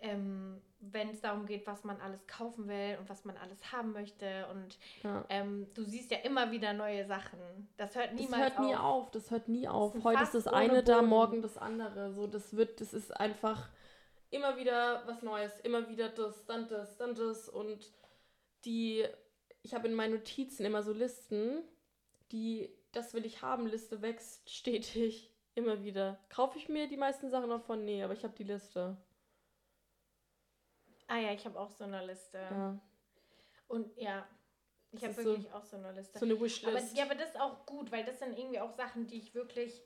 ähm, 0.00 0.60
wenn 0.80 1.10
es 1.10 1.20
darum 1.20 1.46
geht, 1.46 1.66
was 1.66 1.84
man 1.84 2.00
alles 2.00 2.26
kaufen 2.26 2.68
will 2.68 2.96
und 3.00 3.08
was 3.08 3.24
man 3.24 3.36
alles 3.38 3.72
haben 3.72 3.92
möchte. 3.92 4.46
Und 4.50 4.78
Ja. 5.02 5.24
ähm, 5.28 5.66
du 5.74 5.82
siehst 5.84 6.10
ja 6.10 6.18
immer 6.18 6.50
wieder 6.50 6.72
neue 6.72 7.06
Sachen. 7.06 7.38
Das 7.76 7.94
hört 7.94 8.12
Das 8.12 8.20
niemals 8.20 8.42
hört 8.56 8.60
nie 8.66 8.74
auf. 8.74 9.04
auf, 9.06 9.10
das 9.10 9.30
hört 9.30 9.48
nie 9.48 9.66
auf. 9.68 9.94
ein 9.94 10.04
Heute 10.04 10.22
ist 10.22 10.34
das 10.34 10.46
eine 10.46 10.82
da, 10.82 11.02
morgen 11.02 11.42
das 11.42 11.56
andere. 11.56 12.12
So, 12.12 12.26
das 12.26 12.54
wird, 12.56 12.80
das 12.80 12.92
ist 12.92 13.10
einfach 13.18 13.68
immer 14.30 14.56
wieder 14.56 15.02
was 15.06 15.22
Neues, 15.22 15.60
immer 15.60 15.88
wieder 15.88 16.08
das, 16.08 16.44
dann 16.46 16.68
das, 16.68 16.96
dann 16.98 17.14
das. 17.14 17.48
Und 17.48 17.92
die, 18.64 19.04
ich 19.62 19.74
habe 19.74 19.88
in 19.88 19.94
meinen 19.94 20.14
Notizen 20.14 20.64
immer 20.66 20.82
so 20.82 20.92
Listen, 20.92 21.62
die, 22.32 22.68
das 22.92 23.14
will 23.14 23.24
ich 23.24 23.42
haben, 23.42 23.66
Liste 23.66 24.02
wächst 24.02 24.50
stetig, 24.50 25.30
immer 25.54 25.82
wieder. 25.84 26.18
Kaufe 26.28 26.58
ich 26.58 26.68
mir 26.68 26.88
die 26.88 26.96
meisten 26.96 27.30
Sachen 27.30 27.48
davon? 27.50 27.84
Nee, 27.84 28.02
aber 28.02 28.12
ich 28.12 28.24
habe 28.24 28.34
die 28.36 28.44
Liste. 28.44 28.96
Ah 31.06 31.18
ja, 31.18 31.32
ich 31.32 31.44
habe 31.44 31.58
auch 31.58 31.70
so 31.70 31.84
eine 31.84 32.04
Liste. 32.06 32.38
Ja. 32.38 32.78
Und 33.68 33.96
ja, 33.96 34.26
ich 34.92 35.02
habe 35.02 35.10
ist 35.12 35.16
so- 35.22 35.24
wirklich 35.24 35.52
auch 35.52 35.64
so 35.64 35.76
eine 35.76 35.92
Liste. 35.92 36.18
So 36.18 36.24
eine 36.24 36.34
aber, 36.34 36.42
Wishlist. 36.42 36.96
ja, 36.96 37.04
aber 37.04 37.14
das 37.14 37.30
ist 37.30 37.40
auch 37.40 37.66
gut, 37.66 37.90
weil 37.92 38.04
das 38.04 38.18
sind 38.18 38.38
irgendwie 38.38 38.60
auch 38.60 38.72
Sachen, 38.72 39.06
die 39.06 39.18
ich 39.18 39.34
wirklich 39.34 39.82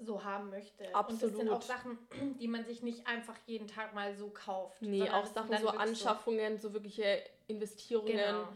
so 0.00 0.22
haben 0.22 0.50
möchte. 0.50 0.84
Und 0.84 1.22
das 1.22 1.32
sind 1.32 1.48
auch 1.48 1.56
Absolut. 1.56 1.64
Sachen, 1.64 1.98
die 2.38 2.48
man 2.48 2.64
sich 2.64 2.82
nicht 2.82 3.06
einfach 3.06 3.36
jeden 3.46 3.66
Tag 3.66 3.94
mal 3.94 4.14
so 4.14 4.30
kauft. 4.30 4.80
Nee, 4.82 5.08
auch 5.10 5.26
Sachen 5.26 5.56
so 5.56 5.64
wirklich 5.64 5.80
Anschaffungen, 5.80 6.58
so 6.58 6.72
wirkliche 6.72 7.22
Investierungen. 7.48 8.16
Genau. 8.16 8.48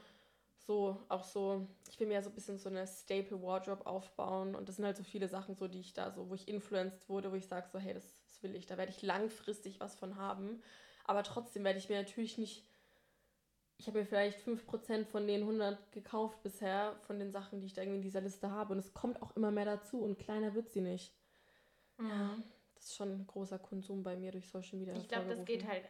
so 0.66 0.96
auch 1.08 1.24
so, 1.24 1.66
ich 1.90 1.98
will 1.98 2.06
mir 2.06 2.14
ja 2.14 2.22
so 2.22 2.30
ein 2.30 2.34
bisschen 2.34 2.58
so 2.58 2.68
eine 2.68 2.86
Staple 2.86 3.42
Wardrobe 3.42 3.84
aufbauen 3.86 4.54
und 4.54 4.68
das 4.68 4.76
sind 4.76 4.84
halt 4.84 4.96
so 4.96 5.02
viele 5.02 5.26
Sachen, 5.26 5.56
so 5.56 5.66
die 5.66 5.80
ich 5.80 5.92
da 5.92 6.12
so, 6.12 6.28
wo 6.30 6.34
ich 6.34 6.46
influenced 6.46 7.08
wurde, 7.08 7.32
wo 7.32 7.34
ich 7.34 7.48
sage 7.48 7.68
so, 7.68 7.78
hey, 7.80 7.94
das, 7.94 8.04
das 8.26 8.42
will 8.44 8.54
ich, 8.54 8.66
da 8.66 8.76
werde 8.78 8.92
ich 8.92 9.02
langfristig 9.02 9.80
was 9.80 9.96
von 9.96 10.16
haben, 10.16 10.62
aber 11.04 11.22
trotzdem 11.22 11.64
werde 11.64 11.78
ich 11.78 11.88
mir 11.88 11.98
natürlich 11.98 12.38
nicht, 12.38 12.66
ich 13.78 13.86
habe 13.86 13.98
mir 13.98 14.06
vielleicht 14.06 14.38
5% 14.40 15.06
von 15.06 15.26
den 15.26 15.40
100 15.40 15.92
gekauft 15.92 16.42
bisher, 16.42 16.96
von 17.06 17.18
den 17.18 17.32
Sachen, 17.32 17.60
die 17.60 17.66
ich 17.66 17.72
da 17.72 17.82
irgendwie 17.82 17.98
in 17.98 18.02
dieser 18.02 18.20
Liste 18.20 18.50
habe 18.50 18.72
und 18.72 18.78
es 18.78 18.94
kommt 18.94 19.20
auch 19.22 19.34
immer 19.36 19.50
mehr 19.50 19.64
dazu 19.64 20.02
und 20.02 20.18
kleiner 20.18 20.54
wird 20.54 20.70
sie 20.70 20.80
nicht. 20.82 21.12
Mhm. 21.98 22.44
Das 22.74 22.84
ist 22.84 22.96
schon 22.96 23.12
ein 23.12 23.26
großer 23.26 23.58
Konsum 23.58 24.02
bei 24.02 24.16
mir 24.16 24.32
durch 24.32 24.48
Social 24.48 24.78
Media. 24.78 24.94
Ich 24.96 25.08
glaube, 25.08 25.34
das 25.34 25.44
geht 25.44 25.66
halt 25.66 25.88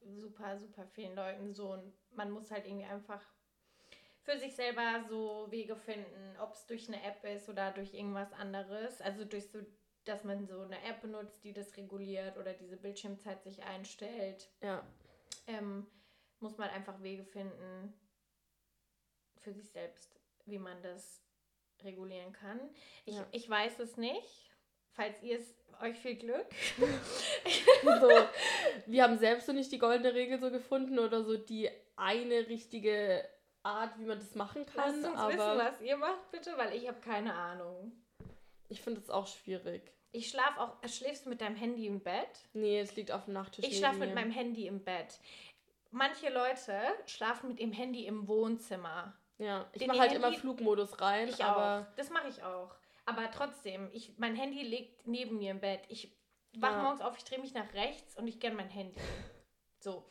super, 0.00 0.58
super 0.58 0.86
vielen 0.86 1.14
Leuten 1.14 1.54
so. 1.54 1.72
Und 1.72 1.92
man 2.10 2.30
muss 2.30 2.50
halt 2.50 2.66
irgendwie 2.66 2.84
einfach 2.84 3.22
für 4.22 4.38
sich 4.38 4.54
selber 4.54 5.04
so 5.08 5.46
Wege 5.50 5.76
finden, 5.76 6.36
ob 6.40 6.52
es 6.52 6.66
durch 6.66 6.88
eine 6.88 7.02
App 7.02 7.24
ist 7.24 7.48
oder 7.48 7.70
durch 7.72 7.94
irgendwas 7.94 8.32
anderes. 8.32 9.00
Also 9.00 9.24
durch 9.24 9.50
so, 9.50 9.60
dass 10.04 10.24
man 10.24 10.46
so 10.46 10.60
eine 10.60 10.82
App 10.84 11.00
benutzt, 11.00 11.44
die 11.44 11.52
das 11.52 11.76
reguliert 11.76 12.36
oder 12.36 12.52
diese 12.52 12.76
Bildschirmzeit 12.76 13.42
sich 13.42 13.62
einstellt. 13.62 14.50
Ja, 14.60 14.84
Ähm, 15.46 15.86
muss 16.40 16.56
man 16.58 16.70
einfach 16.70 17.02
Wege 17.02 17.24
finden 17.24 17.92
für 19.38 19.52
sich 19.52 19.70
selbst, 19.70 20.20
wie 20.46 20.58
man 20.58 20.80
das 20.82 21.20
regulieren 21.82 22.32
kann. 22.32 22.60
Ich, 23.04 23.14
Ja. 23.16 23.26
ich 23.32 23.48
weiß 23.48 23.78
es 23.80 23.96
nicht. 23.96 24.50
Falls 24.92 25.22
ihr 25.22 25.38
es, 25.38 25.54
euch 25.80 25.98
viel 25.98 26.16
Glück. 26.16 26.46
so, 27.82 28.10
wir 28.86 29.02
haben 29.02 29.18
selbst 29.18 29.46
so 29.46 29.52
nicht 29.52 29.72
die 29.72 29.78
goldene 29.78 30.14
Regel 30.14 30.38
so 30.38 30.50
gefunden 30.50 30.98
oder 30.98 31.24
so 31.24 31.36
die 31.36 31.70
eine 31.96 32.46
richtige 32.48 33.26
Art, 33.62 33.98
wie 33.98 34.04
man 34.04 34.18
das 34.18 34.34
machen 34.34 34.66
kann. 34.66 34.92
Lasst 35.02 35.04
uns 35.06 35.18
aber 35.18 35.32
wissen, 35.32 35.58
was 35.58 35.80
ihr 35.80 35.96
macht, 35.96 36.30
bitte, 36.30 36.56
weil 36.56 36.74
ich 36.74 36.86
habe 36.88 37.00
keine 37.00 37.34
Ahnung. 37.34 37.92
Ich 38.72 38.80
finde 38.80 39.00
es 39.00 39.10
auch 39.10 39.26
schwierig. 39.26 39.92
Ich 40.10 40.28
schlafe 40.28 40.60
auch. 40.60 40.76
Schläfst 40.88 41.24
du 41.24 41.30
mit 41.30 41.40
deinem 41.40 41.56
Handy 41.56 41.86
im 41.86 42.00
Bett? 42.00 42.28
Nee, 42.52 42.80
es 42.80 42.96
liegt 42.96 43.12
auf 43.12 43.24
dem 43.26 43.34
Nachttisch. 43.34 43.64
Ich 43.66 43.78
schlafe 43.78 43.98
mit 43.98 44.14
meinem 44.14 44.30
Handy 44.30 44.66
im 44.66 44.82
Bett. 44.84 45.18
Manche 45.90 46.28
Leute 46.30 46.78
schlafen 47.06 47.48
mit 47.48 47.60
ihrem 47.60 47.72
Handy 47.72 48.06
im 48.06 48.26
Wohnzimmer. 48.28 49.14
Ja, 49.38 49.68
ich 49.72 49.86
mache 49.86 50.00
halt 50.00 50.12
immer 50.12 50.26
Handy- 50.26 50.38
Flugmodus 50.40 51.00
rein, 51.00 51.28
Ich 51.28 51.42
aber 51.44 51.86
auch. 51.90 51.96
Das 51.96 52.10
mache 52.10 52.28
ich 52.28 52.42
auch. 52.42 52.74
Aber 53.06 53.30
trotzdem, 53.30 53.90
ich, 53.92 54.16
mein 54.18 54.36
Handy 54.36 54.62
liegt 54.62 55.06
neben 55.06 55.38
mir 55.38 55.50
im 55.50 55.60
Bett. 55.60 55.80
Ich 55.88 56.12
wach 56.58 56.72
Ja. 56.72 56.82
morgens 56.82 57.00
auf, 57.00 57.16
ich 57.16 57.24
drehe 57.24 57.38
mich 57.40 57.52
nach 57.54 57.72
rechts 57.74 58.16
und 58.16 58.26
ich 58.28 58.38
gern 58.38 58.54
mein 58.54 58.68
Handy. 58.68 59.00
So. 59.80 60.04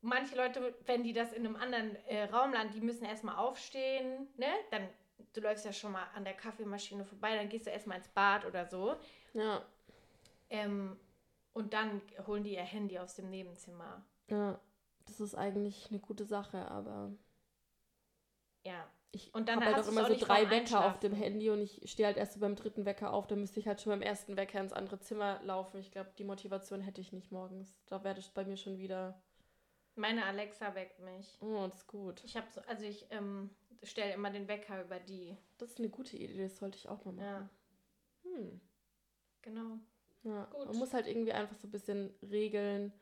Manche 0.00 0.36
Leute, 0.36 0.74
wenn 0.86 1.02
die 1.02 1.12
das 1.12 1.32
in 1.32 1.44
einem 1.46 1.56
anderen 1.56 1.96
äh, 2.06 2.24
Raum 2.24 2.52
landen, 2.52 2.72
die 2.74 2.80
müssen 2.80 3.04
erstmal 3.04 3.36
aufstehen, 3.36 4.28
ne? 4.36 4.46
Dann, 4.70 4.88
du 5.32 5.40
läufst 5.40 5.64
ja 5.64 5.72
schon 5.72 5.92
mal 5.92 6.06
an 6.14 6.24
der 6.24 6.34
Kaffeemaschine 6.34 7.04
vorbei, 7.04 7.36
dann 7.36 7.48
gehst 7.48 7.66
du 7.66 7.70
erstmal 7.70 7.98
ins 7.98 8.08
Bad 8.08 8.44
oder 8.44 8.66
so. 8.66 8.96
ja, 9.32 9.62
Ähm, 10.50 10.98
und 11.52 11.72
dann 11.72 12.00
holen 12.26 12.44
die 12.44 12.54
ihr 12.54 12.62
Handy 12.62 12.98
aus 12.98 13.14
dem 13.14 13.30
Nebenzimmer. 13.30 14.04
ja, 14.28 14.60
das 15.06 15.20
ist 15.20 15.34
eigentlich 15.34 15.88
eine 15.90 16.00
gute 16.00 16.24
Sache, 16.24 16.68
aber 16.70 17.12
Ja. 18.64 18.88
ich 19.12 19.32
Und 19.34 19.48
dann 19.48 19.56
habe 19.60 19.66
halt 19.66 19.84
auch 19.84 19.88
immer 19.88 20.02
auch 20.04 20.08
so 20.08 20.16
drei 20.16 20.48
Wecker 20.50 20.86
auf 20.86 20.98
dem. 20.98 21.12
Handy 21.12 21.50
und 21.50 21.60
ich 21.60 21.82
stehe 21.90 22.06
halt 22.06 22.16
erst 22.16 22.34
so 22.34 22.40
beim 22.40 22.56
dritten 22.56 22.84
Wecker 22.84 23.12
auf, 23.12 23.26
dann 23.26 23.40
müsste 23.40 23.60
ich 23.60 23.68
halt 23.68 23.80
schon 23.80 23.90
beim 23.90 24.02
ersten 24.02 24.36
Wecker 24.36 24.60
ins 24.60 24.72
andere 24.72 24.98
Zimmer 25.00 25.40
laufen. 25.42 25.78
Ich 25.78 25.90
glaube, 25.92 26.10
die 26.18 26.24
Motivation 26.24 26.80
hätte 26.80 27.00
ich 27.00 27.12
nicht 27.12 27.30
morgens. 27.30 27.76
Da 27.86 28.02
werde 28.02 28.20
ich 28.20 28.32
bei 28.32 28.44
mir 28.44 28.56
schon 28.56 28.78
wieder, 28.78 29.20
Meine 29.94 30.24
Alexa 30.24 30.74
weckt 30.74 30.98
mich. 31.00 31.36
oh, 31.40 31.66
das 31.68 31.80
ist 31.80 31.86
gut. 31.86 32.22
Ich 32.24 32.36
habe 32.36 32.50
so, 32.50 32.60
also 32.62 32.84
ich 32.84 33.06
ähm, 33.10 33.50
stelle 33.82 34.12
immer 34.14 34.30
den 34.30 34.48
Wecker 34.48 34.82
über 34.82 34.98
die. 35.00 35.36
Das 35.58 35.70
ist 35.70 35.78
eine 35.78 35.88
gute 35.88 36.16
Idee, 36.16 36.42
das 36.42 36.56
sollte 36.58 36.76
ich 36.78 36.88
auch 36.88 37.04
mal 37.04 37.12
machen. 37.12 37.24
Ja, 37.26 37.48
Hm. 38.24 38.60
genau. 39.42 39.78
Ja, 40.22 40.44
Gut. 40.46 40.66
man 40.66 40.76
muss 40.78 40.94
halt 40.94 41.06
irgendwie 41.06 41.32
einfach 41.32 41.54
so 41.56 41.66
ein 41.68 41.70
bisschen 41.70 42.14
Regeln 42.22 42.92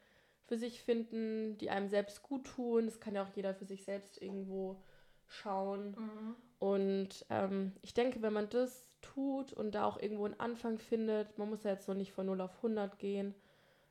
für 0.46 0.58
sich 0.58 0.82
finden, 0.82 1.56
die 1.58 1.70
einem 1.70 1.88
selbst 1.88 2.22
gut 2.22 2.46
tun. 2.46 2.86
Das 2.86 2.98
kann 3.00 3.14
ja 3.14 3.22
auch 3.22 3.30
jeder 3.36 3.54
für 3.54 3.64
sich 3.64 3.84
selbst 3.84 4.20
irgendwo 4.20 4.82
schauen. 5.28 5.92
Mhm. 5.92 6.36
Und 6.58 7.24
ähm, 7.30 7.72
ich 7.82 7.94
denke, 7.94 8.22
wenn 8.22 8.32
man 8.32 8.48
das 8.50 8.88
tut 9.00 9.52
und 9.52 9.74
da 9.74 9.84
auch 9.84 9.98
irgendwo 10.00 10.24
einen 10.24 10.38
Anfang 10.40 10.78
findet, 10.78 11.38
man 11.38 11.48
muss 11.48 11.62
ja 11.62 11.70
jetzt 11.70 11.88
noch 11.88 11.94
nicht 11.94 12.12
von 12.12 12.26
0 12.26 12.40
auf 12.40 12.56
100 12.56 12.98
gehen, 12.98 13.34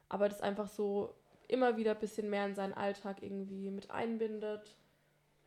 aber 0.09 0.27
das 0.29 0.41
einfach 0.41 0.67
so 0.67 1.13
immer 1.47 1.77
wieder 1.77 1.91
ein 1.91 1.99
bisschen 1.99 2.29
mehr 2.29 2.45
in 2.45 2.55
seinen 2.55 2.73
Alltag 2.73 3.23
irgendwie 3.23 3.71
mit 3.71 3.91
einbindet, 3.91 4.75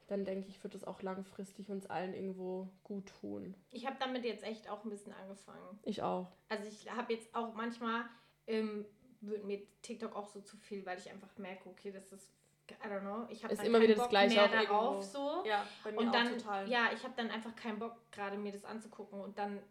dann 0.07 0.25
denke 0.25 0.49
ich, 0.49 0.63
wird 0.63 0.75
es 0.75 0.85
auch 0.85 1.03
langfristig 1.03 1.71
uns 1.71 1.87
allen 1.87 2.15
irgendwo 2.15 2.69
gut 2.83 3.07
tun. 3.21 3.55
Ich 3.71 3.87
habe 3.87 3.97
damit 3.99 4.25
jetzt 4.25 4.45
echt 4.45 4.69
auch 4.69 4.85
ein 4.85 4.91
bisschen 4.91 5.13
angefangen. 5.13 5.79
Ich 5.83 6.03
auch. 6.03 6.31
Also 6.49 6.69
ich 6.69 6.91
habe 6.91 7.13
jetzt 7.15 7.35
auch 7.35 7.55
manchmal, 7.55 8.05
ähm, 8.47 8.85
wird 9.21 9.45
mir 9.45 9.63
TikTok 9.83 10.15
auch 10.15 10.27
so 10.29 10.41
zu 10.41 10.57
viel, 10.59 10.85
weil 10.85 10.99
ich 10.99 11.11
einfach 11.11 11.37
merke, 11.39 11.69
okay, 11.71 11.91
das 11.91 12.13
ist, 12.13 12.31
I 12.71 12.87
don't 12.89 13.01
know, 13.01 13.27
ich 13.31 13.43
habe 13.43 13.53
Ist 13.53 13.61
dann 13.61 13.67
immer 13.67 13.79
keinen 13.79 13.89
wieder 13.89 13.95
das 13.95 14.05
Bock 14.05 14.11
Gleiche 14.11 14.35
mehr 14.37 14.45
auch 14.45 14.53
irgendwo. 14.53 14.73
darauf 14.75 15.05
so. 15.05 15.43
Ja, 15.47 15.67
bei 15.83 15.93
mir 15.93 15.99
Und 16.01 16.09
auch 16.09 16.13
dann, 16.13 16.39
total. 16.39 16.69
ja, 16.69 16.91
ich 16.95 17.03
habe 17.05 17.15
dann 17.17 17.31
einfach 17.31 17.55
keinen 17.57 17.79
Bock, 17.79 17.97
gerade 18.13 18.37
mir 18.37 18.53
das 18.53 18.65
anzugucken. 18.65 19.21
Und 19.21 19.39
dann 19.39 19.63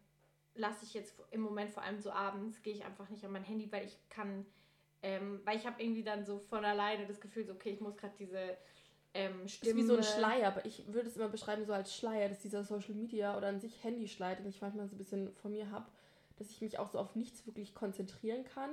lasse 0.55 0.85
ich 0.85 0.93
jetzt 0.93 1.15
im 1.31 1.41
Moment 1.41 1.71
vor 1.71 1.83
allem 1.83 1.99
so 1.99 2.11
abends, 2.11 2.61
gehe 2.61 2.73
ich 2.73 2.85
einfach 2.85 3.09
nicht 3.09 3.23
an 3.25 3.31
mein 3.31 3.43
Handy, 3.43 3.71
weil 3.71 3.85
ich 3.85 3.97
kann, 4.09 4.45
ähm, 5.03 5.41
weil 5.43 5.57
ich 5.57 5.65
habe 5.67 5.81
irgendwie 5.81 6.03
dann 6.03 6.25
so 6.25 6.39
von 6.39 6.63
alleine 6.65 7.05
das 7.07 7.19
Gefühl, 7.21 7.45
so, 7.45 7.53
okay, 7.53 7.69
ich 7.71 7.81
muss 7.81 7.97
gerade 7.97 8.13
diese 8.17 8.57
ähm, 9.13 9.41
Das 9.43 9.51
ist 9.51 9.55
Stimme. 9.57 9.75
wie 9.81 9.83
so 9.85 9.95
ein 9.97 10.03
Schleier, 10.03 10.47
aber 10.47 10.65
ich 10.65 10.83
würde 10.91 11.07
es 11.07 11.15
immer 11.17 11.29
beschreiben 11.29 11.65
so 11.65 11.73
als 11.73 11.95
Schleier, 11.95 12.29
dass 12.29 12.39
dieser 12.39 12.63
Social 12.63 12.93
Media 12.93 13.37
oder 13.37 13.47
an 13.47 13.59
sich 13.59 13.83
Handyschleier, 13.83 14.35
den 14.37 14.47
ich 14.47 14.61
manchmal 14.61 14.87
so 14.87 14.95
ein 14.95 14.97
bisschen 14.97 15.33
von 15.35 15.51
mir 15.51 15.69
habe, 15.71 15.85
dass 16.37 16.49
ich 16.49 16.61
mich 16.61 16.79
auch 16.79 16.89
so 16.89 16.99
auf 16.99 17.15
nichts 17.15 17.45
wirklich 17.45 17.75
konzentrieren 17.75 18.43
kann 18.43 18.71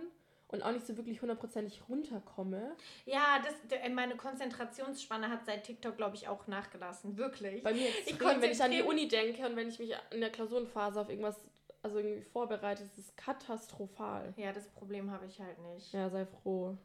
und 0.49 0.63
auch 0.63 0.73
nicht 0.73 0.87
so 0.87 0.97
wirklich 0.97 1.21
hundertprozentig 1.21 1.83
runterkomme. 1.89 2.75
Ja, 3.05 3.39
das, 3.45 3.55
d- 3.69 3.89
meine 3.91 4.17
Konzentrationsspanne 4.17 5.29
hat 5.29 5.45
seit 5.47 5.65
TikTok, 5.65 5.97
glaube 5.97 6.17
ich, 6.17 6.27
auch 6.27 6.47
nachgelassen. 6.47 7.17
Wirklich. 7.17 7.63
Bei 7.63 7.73
mir 7.73 7.89
Ich 7.89 8.09
extrem, 8.09 8.41
wenn 8.41 8.51
ich 8.51 8.63
an 8.63 8.71
die 8.71 8.83
Uni 8.83 9.07
denke 9.09 9.47
und 9.47 9.57
wenn 9.57 9.69
ich 9.69 9.79
mich 9.79 9.95
in 10.11 10.21
der 10.21 10.31
Klausurenphase 10.31 11.01
auf 11.01 11.09
irgendwas 11.09 11.37
also 11.83 11.99
irgendwie 11.99 12.21
vorbereite, 12.23 12.83
ist 12.83 12.99
es 12.99 13.15
katastrophal. 13.17 14.35
Ja, 14.37 14.53
das 14.53 14.69
Problem 14.69 15.11
habe 15.11 15.25
ich 15.27 15.41
halt 15.41 15.59
nicht. 15.75 15.93
Ja, 15.95 16.11
sei 16.11 16.27
froh. 16.27 16.77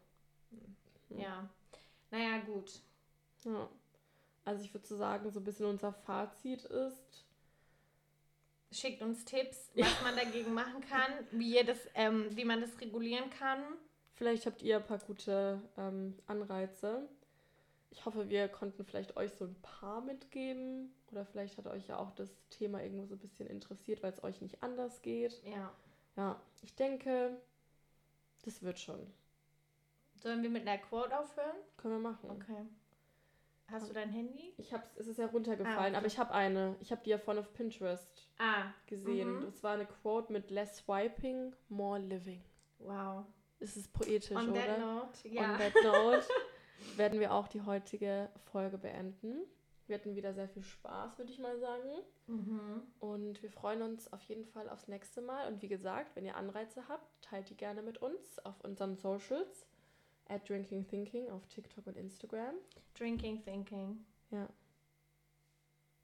Ja. 1.10 1.50
Naja, 2.12 2.38
gut. 2.46 2.80
Ja. 3.46 3.70
Also 4.44 4.64
ich 4.64 4.74
würde 4.74 4.86
so 4.86 4.96
sagen, 4.96 5.32
so 5.32 5.40
ein 5.40 5.44
bisschen 5.44 5.66
unser 5.66 5.92
Fazit 5.92 6.66
ist, 6.66 7.26
Schickt 8.76 9.02
uns 9.02 9.24
Tipps, 9.24 9.70
was 9.76 10.02
man 10.04 10.18
dagegen 10.18 10.54
machen 10.54 10.82
kann, 10.82 11.12
wie, 11.32 11.56
ihr 11.56 11.64
das, 11.64 11.78
ähm, 11.94 12.28
wie 12.32 12.44
man 12.44 12.60
das 12.60 12.78
regulieren 12.82 13.30
kann. 13.30 13.62
Vielleicht 14.16 14.46
habt 14.46 14.62
ihr 14.64 14.78
ein 14.78 14.86
paar 14.86 15.00
gute 15.00 15.62
ähm, 15.78 16.18
Anreize. 16.28 17.08
Ich 17.90 18.06
hoffe, 18.06 18.28
wir 18.28 18.50
konnten 18.50 18.84
vielleicht 18.84 19.16
euch 19.16 19.32
so 19.32 19.46
ein 19.46 19.56
paar 19.62 20.02
mitgeben. 20.02 20.94
Oder 21.12 21.26
vielleicht 21.26 21.58
hat 21.58 21.68
euch 21.68 21.88
ja 21.88 21.98
auch 21.98 22.12
das 22.12 22.30
Thema 22.50 22.84
irgendwo 22.84 23.06
so 23.06 23.16
ein 23.16 23.20
bisschen 23.20 23.48
interessiert, 23.48 24.04
weil 24.04 24.12
es 24.12 24.24
euch 24.24 24.42
nicht 24.42 24.62
anders 24.62 25.02
geht. 25.02 25.42
Ja. 25.46 25.72
Ja, 26.18 26.42
ich 26.62 26.76
denke, 26.76 27.40
das 28.44 28.62
wird 28.62 28.80
schon. 28.80 29.00
Sollen 30.16 30.44
wir 30.44 30.50
mit 30.50 30.68
einer 30.68 30.80
Quote 30.80 31.18
aufhören? 31.18 31.56
Können 31.78 31.94
wir 31.94 32.12
machen. 32.12 32.30
Okay. 32.30 32.66
Hast 33.72 33.90
du 33.90 33.94
dein 33.94 34.10
Handy? 34.10 34.54
Ich 34.58 34.74
hab's, 34.74 34.96
es 34.96 35.08
ist 35.08 35.18
ja 35.18 35.26
runtergefallen, 35.26 35.78
ah, 35.78 35.88
okay. 35.88 35.98
aber 35.98 36.08
ich 36.08 36.20
habe 36.20 36.34
eine. 36.34 36.76
Ich 36.82 36.92
habe 36.92 37.02
die 37.04 37.10
ja 37.10 37.18
vorne 37.18 37.40
auf 37.40 37.52
Pinterest 37.54 38.28
ah, 38.38 38.66
gesehen. 38.86 39.40
Mhm. 39.40 39.46
Das 39.46 39.64
war 39.64 39.74
eine 39.74 39.86
Quote 39.86 40.32
mit 40.32 40.52
Less 40.52 40.78
swiping, 40.78 41.56
more 41.70 42.00
living. 42.00 42.44
Wow. 42.80 43.26
Es 43.60 43.76
ist 43.76 43.92
poetisch, 43.94 44.36
On 44.38 44.50
oder? 44.50 44.62
On 44.62 44.68
that 44.68 44.80
note, 44.80 45.28
ja. 45.28 45.54
On 45.54 45.58
that 45.58 45.74
note 45.84 46.28
werden 46.98 47.20
wir 47.20 47.34
auch 47.34 47.48
die 47.48 47.62
heutige 47.62 48.30
Folge 48.52 48.78
beenden. 48.78 49.46
Wir 49.88 49.98
hatten 49.98 50.16
wieder 50.16 50.34
sehr 50.34 50.50
viel 50.50 50.64
Spaß, 50.64 51.18
würde 51.18 51.32
ich 51.32 51.40
mal 51.40 51.60
sagen. 51.60 51.90
Mhm. 52.28 52.82
Und 53.00 53.42
wir 53.44 53.52
freuen 53.52 53.84
uns 53.84 54.12
auf 54.12 54.22
jeden 54.24 54.46
Fall 54.46 54.68
aufs 54.70 54.88
nächste 54.88 55.22
Mal. 55.22 55.48
Und 55.48 55.62
wie 55.62 55.68
gesagt, 55.68 56.16
wenn 56.16 56.26
ihr 56.26 56.36
Anreize 56.36 56.88
habt, 56.88 57.22
teilt 57.22 57.50
die 57.50 57.58
gerne 57.58 57.84
mit 57.84 58.00
uns 58.00 58.40
auf 58.40 58.60
unseren 58.64 58.96
Socials. 58.96 59.68
At 60.28 60.48
Drinking 60.50 60.88
Thinking 60.88 61.30
auf 61.30 61.46
TikTok 61.48 61.88
und 61.88 61.98
Instagram. 61.98 62.56
Drinking 62.98 63.44
Thinking. 63.44 64.06
Ja. 64.32 64.50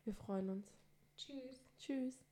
Wir 0.05 0.13
freuen 0.13 0.49
uns. 0.49 0.67
Tschüss. 1.17 1.63
Tschüss. 1.77 2.30